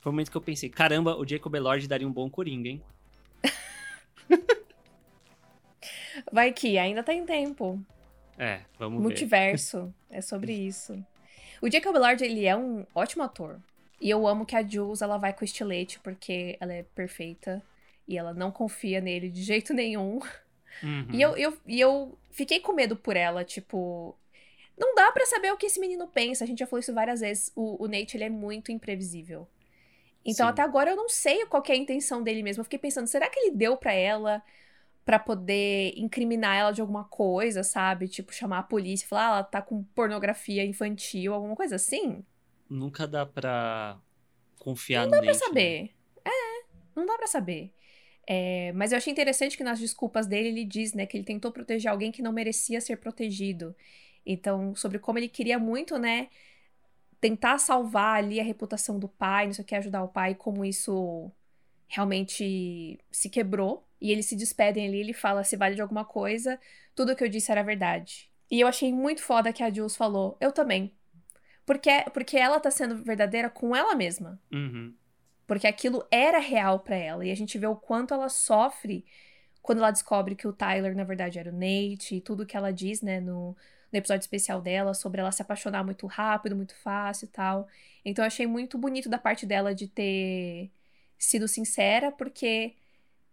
foi 0.00 0.10
o 0.10 0.12
momento 0.12 0.30
que 0.30 0.36
eu 0.36 0.40
pensei, 0.40 0.70
caramba, 0.70 1.16
o 1.16 1.28
Jacob 1.28 1.54
Elord 1.54 1.86
daria 1.86 2.08
um 2.08 2.12
bom 2.12 2.30
Coringa, 2.30 2.70
hein? 2.70 2.82
Vai 6.32 6.52
que 6.52 6.78
ainda 6.78 7.02
tem 7.02 7.24
tempo. 7.24 7.80
É, 8.38 8.60
vamos 8.78 9.02
Multiverso, 9.02 9.92
ver. 10.08 10.18
é 10.18 10.20
sobre 10.22 10.52
isso. 10.66 10.98
O 11.60 11.70
Jacob 11.70 11.94
Elord, 11.94 12.24
ele 12.24 12.46
é 12.46 12.56
um 12.56 12.86
ótimo 12.94 13.22
ator. 13.22 13.60
E 14.00 14.08
eu 14.08 14.26
amo 14.26 14.46
que 14.46 14.56
a 14.56 14.66
Jules, 14.66 15.02
ela 15.02 15.18
vai 15.18 15.34
com 15.34 15.44
estilete, 15.44 16.00
porque 16.00 16.56
ela 16.58 16.72
é 16.72 16.82
perfeita. 16.82 17.62
E 18.08 18.16
ela 18.16 18.32
não 18.32 18.50
confia 18.50 18.98
nele 19.00 19.28
de 19.28 19.42
jeito 19.42 19.74
nenhum. 19.74 20.20
Uhum. 20.82 21.06
E 21.12 21.20
eu, 21.22 21.36
eu, 21.36 21.58
e 21.66 21.80
eu 21.80 22.18
fiquei 22.30 22.60
com 22.60 22.72
medo 22.72 22.96
por 22.96 23.16
ela, 23.16 23.44
tipo... 23.44 24.16
Não 24.78 24.94
dá 24.94 25.12
para 25.12 25.26
saber 25.26 25.52
o 25.52 25.58
que 25.58 25.66
esse 25.66 25.78
menino 25.78 26.08
pensa. 26.08 26.44
A 26.44 26.46
gente 26.46 26.60
já 26.60 26.66
falou 26.66 26.80
isso 26.80 26.94
várias 26.94 27.20
vezes. 27.20 27.52
O, 27.54 27.84
o 27.84 27.86
Nate, 27.86 28.16
ele 28.16 28.24
é 28.24 28.30
muito 28.30 28.72
imprevisível. 28.72 29.46
Então, 30.24 30.46
Sim. 30.46 30.50
até 30.52 30.62
agora, 30.62 30.90
eu 30.90 30.96
não 30.96 31.08
sei 31.08 31.44
qual 31.46 31.62
é 31.68 31.72
a 31.72 31.76
intenção 31.76 32.22
dele 32.22 32.42
mesmo. 32.42 32.60
Eu 32.60 32.64
fiquei 32.64 32.78
pensando, 32.78 33.06
será 33.06 33.28
que 33.28 33.38
ele 33.38 33.50
deu 33.50 33.76
para 33.76 33.92
ela 33.92 34.42
para 35.04 35.18
poder 35.18 35.92
incriminar 35.96 36.56
ela 36.56 36.70
de 36.72 36.80
alguma 36.80 37.04
coisa, 37.04 37.62
sabe? 37.62 38.06
Tipo, 38.06 38.32
chamar 38.32 38.58
a 38.58 38.62
polícia 38.62 39.04
e 39.04 39.08
falar, 39.08 39.22
ah, 39.22 39.30
ela 39.30 39.42
tá 39.42 39.60
com 39.60 39.82
pornografia 39.82 40.64
infantil, 40.64 41.34
alguma 41.34 41.56
coisa 41.56 41.76
assim? 41.76 42.24
Nunca 42.68 43.08
dá 43.08 43.26
pra 43.26 43.98
confiar 44.58 45.04
Não 45.04 45.10
dá 45.10 45.20
pra 45.20 45.34
saber. 45.34 45.82
Né? 45.82 45.90
É, 46.24 46.64
não 46.94 47.06
dá 47.06 47.16
pra 47.16 47.26
saber. 47.26 47.72
É, 48.26 48.72
mas 48.74 48.92
eu 48.92 48.98
achei 48.98 49.12
interessante 49.12 49.56
que 49.56 49.64
nas 49.64 49.78
desculpas 49.78 50.26
dele 50.26 50.48
ele 50.48 50.64
diz, 50.64 50.92
né, 50.92 51.06
que 51.06 51.16
ele 51.16 51.24
tentou 51.24 51.50
proteger 51.50 51.90
alguém 51.90 52.12
que 52.12 52.22
não 52.22 52.32
merecia 52.32 52.80
ser 52.80 52.96
protegido. 52.96 53.74
Então, 54.24 54.74
sobre 54.74 54.98
como 54.98 55.18
ele 55.18 55.28
queria 55.28 55.58
muito, 55.58 55.98
né, 55.98 56.28
tentar 57.20 57.58
salvar 57.58 58.16
ali 58.16 58.40
a 58.40 58.44
reputação 58.44 58.98
do 58.98 59.08
pai, 59.08 59.46
não 59.46 59.52
sei 59.52 59.64
o 59.64 59.66
que, 59.66 59.74
ajudar 59.74 60.02
o 60.02 60.08
pai, 60.08 60.34
como 60.34 60.64
isso 60.64 61.30
realmente 61.88 62.98
se 63.10 63.28
quebrou. 63.28 63.86
E 64.00 64.10
eles 64.10 64.26
se 64.26 64.36
despedem 64.36 64.86
ali, 64.86 65.00
ele 65.00 65.12
fala 65.12 65.44
se 65.44 65.56
vale 65.56 65.74
de 65.74 65.82
alguma 65.82 66.04
coisa, 66.04 66.58
tudo 66.94 67.14
que 67.14 67.22
eu 67.22 67.28
disse 67.28 67.52
era 67.52 67.62
verdade. 67.62 68.30
E 68.50 68.60
eu 68.60 68.66
achei 68.66 68.92
muito 68.92 69.22
foda 69.22 69.52
que 69.52 69.62
a 69.62 69.70
Jules 69.70 69.96
falou, 69.96 70.36
eu 70.40 70.50
também. 70.50 70.92
Porque, 71.66 71.90
porque 72.12 72.36
ela 72.36 72.58
tá 72.58 72.70
sendo 72.70 72.96
verdadeira 72.96 73.50
com 73.50 73.76
ela 73.76 73.94
mesma. 73.94 74.40
Uhum. 74.50 74.94
Porque 75.50 75.66
aquilo 75.66 76.06
era 76.12 76.38
real 76.38 76.78
para 76.78 76.94
ela. 76.94 77.26
E 77.26 77.30
a 77.32 77.34
gente 77.34 77.58
vê 77.58 77.66
o 77.66 77.74
quanto 77.74 78.14
ela 78.14 78.28
sofre 78.28 79.04
quando 79.60 79.78
ela 79.78 79.90
descobre 79.90 80.36
que 80.36 80.46
o 80.46 80.52
Tyler, 80.52 80.94
na 80.94 81.02
verdade, 81.02 81.40
era 81.40 81.50
o 81.50 81.52
Nate. 81.52 82.14
E 82.14 82.20
tudo 82.20 82.46
que 82.46 82.56
ela 82.56 82.72
diz, 82.72 83.02
né, 83.02 83.18
no, 83.18 83.56
no 83.90 83.98
episódio 83.98 84.20
especial 84.20 84.60
dela, 84.62 84.94
sobre 84.94 85.20
ela 85.20 85.32
se 85.32 85.42
apaixonar 85.42 85.82
muito 85.82 86.06
rápido, 86.06 86.54
muito 86.54 86.76
fácil 86.76 87.24
e 87.24 87.28
tal. 87.30 87.66
Então 88.04 88.22
eu 88.22 88.28
achei 88.28 88.46
muito 88.46 88.78
bonito 88.78 89.08
da 89.08 89.18
parte 89.18 89.44
dela 89.44 89.74
de 89.74 89.88
ter 89.88 90.70
sido 91.18 91.48
sincera, 91.48 92.12
porque 92.12 92.76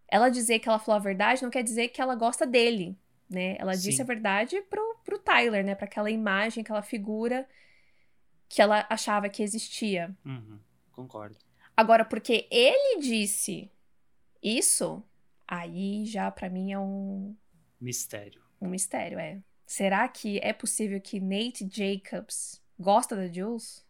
ela 0.07 0.29
dizer 0.29 0.57
que 0.57 0.67
ela 0.67 0.79
falou 0.79 0.99
a 0.99 1.03
verdade 1.03 1.43
não 1.43 1.51
quer 1.51 1.61
dizer 1.61 1.89
que 1.89 2.01
ela 2.01 2.15
gosta 2.15 2.47
dele, 2.47 2.97
né? 3.29 3.57
Ela 3.59 3.75
Sim. 3.75 3.89
disse 3.89 4.01
a 4.01 4.05
verdade 4.05 4.59
pro, 4.63 4.97
pro 5.05 5.19
Tyler, 5.19 5.63
né? 5.63 5.75
Pra 5.75 5.85
aquela 5.85 6.09
imagem, 6.09 6.63
aquela 6.63 6.81
figura 6.81 7.47
que 8.49 8.59
ela 8.59 8.87
achava 8.89 9.29
que 9.29 9.43
existia. 9.43 10.17
Uhum, 10.25 10.57
concordo. 10.91 11.46
Agora, 11.77 12.03
porque 12.03 12.47
ele 12.49 12.99
disse 12.99 13.71
isso, 14.41 15.03
aí 15.47 16.07
já 16.07 16.31
para 16.31 16.49
mim 16.49 16.71
é 16.71 16.79
um. 16.79 17.35
Mistério. 17.79 18.41
Um 18.59 18.67
mistério, 18.67 19.19
é. 19.19 19.39
Será 19.63 20.07
que 20.07 20.39
é 20.39 20.53
possível 20.53 20.99
que 20.99 21.19
Nate 21.19 21.69
Jacobs 21.69 22.59
gosta 22.79 23.15
da 23.15 23.27
Jules? 23.27 23.85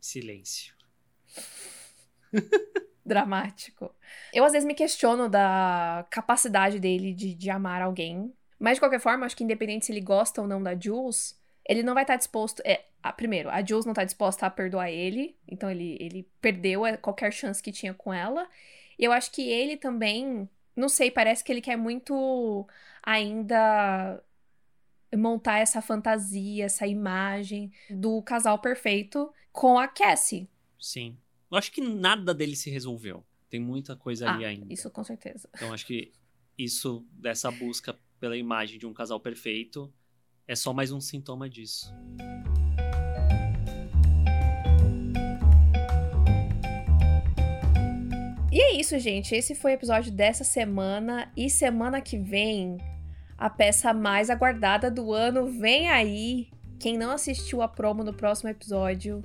Silêncio. 0.00 0.74
Dramático. 3.04 3.94
Eu 4.32 4.44
às 4.44 4.52
vezes 4.52 4.66
me 4.66 4.74
questiono 4.74 5.28
da 5.28 6.06
capacidade 6.10 6.80
dele 6.80 7.12
de, 7.12 7.34
de 7.34 7.50
amar 7.50 7.82
alguém. 7.82 8.32
Mas 8.58 8.74
de 8.74 8.80
qualquer 8.80 9.00
forma, 9.00 9.26
acho 9.26 9.36
que 9.36 9.44
independente 9.44 9.84
se 9.84 9.92
ele 9.92 10.00
gosta 10.00 10.40
ou 10.40 10.48
não 10.48 10.62
da 10.62 10.78
Jules, 10.78 11.38
ele 11.68 11.82
não 11.82 11.94
vai 11.94 12.02
estar 12.02 12.16
disposto. 12.16 12.62
É, 12.64 12.86
a, 13.02 13.12
primeiro, 13.12 13.50
a 13.50 13.64
Jules 13.64 13.84
não 13.84 13.92
está 13.92 14.02
disposta 14.02 14.46
a 14.46 14.50
perdoar 14.50 14.90
ele. 14.90 15.36
Então 15.46 15.70
ele, 15.70 15.98
ele 16.00 16.26
perdeu 16.40 16.82
qualquer 17.02 17.32
chance 17.32 17.62
que 17.62 17.70
tinha 17.70 17.92
com 17.92 18.12
ela. 18.12 18.48
E 18.98 19.04
eu 19.04 19.12
acho 19.12 19.30
que 19.30 19.48
ele 19.48 19.76
também. 19.76 20.48
Não 20.74 20.88
sei, 20.88 21.10
parece 21.10 21.44
que 21.44 21.52
ele 21.52 21.60
quer 21.60 21.76
muito 21.76 22.66
ainda 23.02 24.22
montar 25.16 25.58
essa 25.58 25.82
fantasia, 25.82 26.64
essa 26.64 26.86
imagem 26.86 27.72
do 27.90 28.22
casal 28.22 28.58
perfeito 28.60 29.32
com 29.52 29.78
a 29.78 29.88
Cassie. 29.88 30.48
Sim. 30.78 31.16
Eu 31.50 31.58
acho 31.58 31.72
que 31.72 31.80
nada 31.80 32.32
dele 32.32 32.54
se 32.54 32.70
resolveu. 32.70 33.24
Tem 33.50 33.58
muita 33.58 33.96
coisa 33.96 34.28
ah, 34.28 34.34
ali 34.34 34.44
ainda. 34.44 34.72
Isso 34.72 34.90
com 34.90 35.02
certeza. 35.02 35.48
Então 35.54 35.72
acho 35.72 35.86
que 35.86 36.12
isso, 36.56 37.04
dessa 37.12 37.50
busca 37.50 37.98
pela 38.20 38.36
imagem 38.36 38.78
de 38.78 38.86
um 38.86 38.92
casal 38.92 39.18
perfeito, 39.18 39.92
é 40.48 40.56
só 40.56 40.72
mais 40.72 40.90
um 40.90 41.00
sintoma 41.00 41.48
disso. 41.48 41.94
E 48.50 48.58
é 48.58 48.80
isso, 48.80 48.98
gente. 48.98 49.34
Esse 49.34 49.54
foi 49.54 49.72
o 49.72 49.74
episódio 49.74 50.10
dessa 50.10 50.42
semana. 50.42 51.30
E 51.36 51.50
semana 51.50 52.00
que 52.00 52.16
vem 52.16 52.78
a 53.36 53.50
peça 53.50 53.92
mais 53.92 54.30
aguardada 54.30 54.90
do 54.90 55.12
ano 55.12 55.46
vem 55.46 55.90
aí. 55.90 56.48
Quem 56.80 56.96
não 56.96 57.10
assistiu 57.10 57.60
a 57.60 57.68
promo 57.68 58.02
no 58.02 58.14
próximo 58.14 58.48
episódio, 58.48 59.22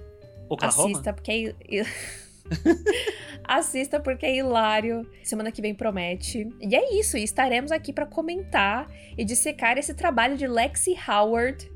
Oklahoma? 0.49 0.91
assista, 0.91 1.13
porque 1.13 1.55
é... 1.69 1.83
assista 3.43 3.99
porque 3.99 4.25
é 4.25 4.35
hilário. 4.35 5.09
Semana 5.23 5.51
que 5.51 5.61
vem 5.61 5.73
promete. 5.73 6.47
E 6.61 6.75
é 6.75 6.99
isso, 6.99 7.17
e 7.17 7.23
estaremos 7.23 7.71
aqui 7.71 7.93
para 7.93 8.05
comentar 8.05 8.89
e 9.17 9.23
dissecar 9.23 9.77
esse 9.77 9.93
trabalho 9.93 10.37
de 10.37 10.47
Lexi 10.47 10.95
Howard, 11.07 11.71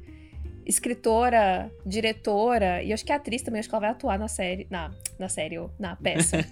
escritora, 0.66 1.72
diretora, 1.86 2.84
e 2.84 2.92
acho 2.92 3.06
que 3.06 3.12
atriz 3.12 3.42
também, 3.42 3.60
acho 3.60 3.70
que 3.70 3.76
ela 3.76 3.82
vai 3.82 3.90
atuar 3.92 4.20
na 4.20 4.28
série, 4.28 4.68
na, 4.70 4.92
na 5.18 5.30
série, 5.30 5.58
na 5.80 5.96
peça. 5.96 6.38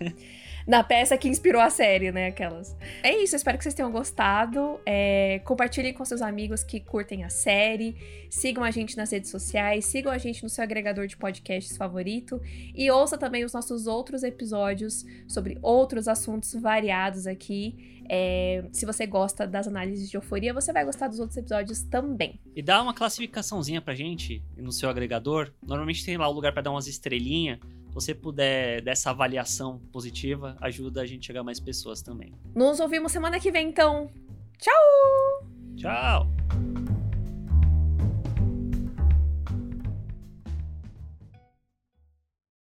na 0.68 0.84
peça 0.84 1.18
que 1.18 1.28
inspirou 1.28 1.62
a 1.62 1.70
série, 1.70 2.12
né? 2.12 2.28
Aquelas. 2.28 2.76
É 3.04 3.16
isso, 3.22 3.36
espero 3.36 3.58
que 3.58 3.64
vocês 3.64 3.76
tenham 3.76 3.92
gostado. 3.92 4.80
É, 4.86 5.40
compartilhem 5.46 5.94
com 5.94 6.04
seus 6.04 6.22
amigos 6.22 6.64
que 6.64 6.80
curtem 6.80 7.24
a 7.24 7.30
série. 7.30 7.96
Sigam 8.30 8.64
a 8.64 8.72
gente 8.72 8.98
nas 8.98 9.12
redes 9.12 9.30
sociais, 9.30 9.86
sigam 9.86 10.12
a 10.12 10.18
gente 10.18 10.44
no 10.44 10.50
seu 10.50 10.64
agregador 10.64 11.08
de 11.08 11.16
podcasts 11.16 11.78
favorito 11.78 12.42
e 12.74 12.90
ouça 12.90 13.18
também 13.18 13.46
os 13.46 13.54
nossos 13.54 13.88
outros 13.88 14.24
episódios 14.24 15.06
sobre 15.28 15.58
outros 15.62 16.08
assuntos 16.08 16.54
variados 16.54 17.28
aqui. 17.28 17.94
É, 18.08 18.64
se 18.72 18.86
você 18.86 19.06
gosta 19.08 19.48
das 19.48 19.68
análises 19.68 20.10
de 20.10 20.18
euforia, 20.18 20.54
você 20.54 20.72
vai 20.72 20.86
gostar 20.86 21.08
dos 21.08 21.20
outros 21.20 21.38
episódios 21.38 21.82
também. 21.84 22.40
E 22.56 22.62
dá 22.62 22.82
uma 22.82 22.94
classificaçãozinha 22.94 23.82
pra 23.82 23.96
gente 23.96 24.44
no 24.56 24.72
seu 24.72 24.90
agregador. 24.90 25.52
Normalmente 25.62 26.06
tem 26.06 26.18
lá 26.18 26.28
o 26.28 26.32
lugar 26.32 26.54
para 26.54 26.64
dar 26.64 26.72
umas 26.72 26.88
estrelinhas 26.88 27.60
você 27.96 28.14
puder 28.14 28.82
dessa 28.82 29.12
avaliação 29.12 29.80
positiva, 29.90 30.58
ajuda 30.60 31.02
a 31.02 31.06
gente 31.06 31.24
a 31.24 31.28
chegar 31.28 31.40
a 31.40 31.44
mais 31.46 31.62
pessoas 31.62 32.02
também. 32.02 32.34
Nos 32.54 32.82
ouvimos 32.82 33.14
semana 33.14 33.40
que 33.40 33.50
vem, 33.50 33.70
então. 33.70 34.10
Tchau! 34.60 35.48
Tchau! 35.78 36.28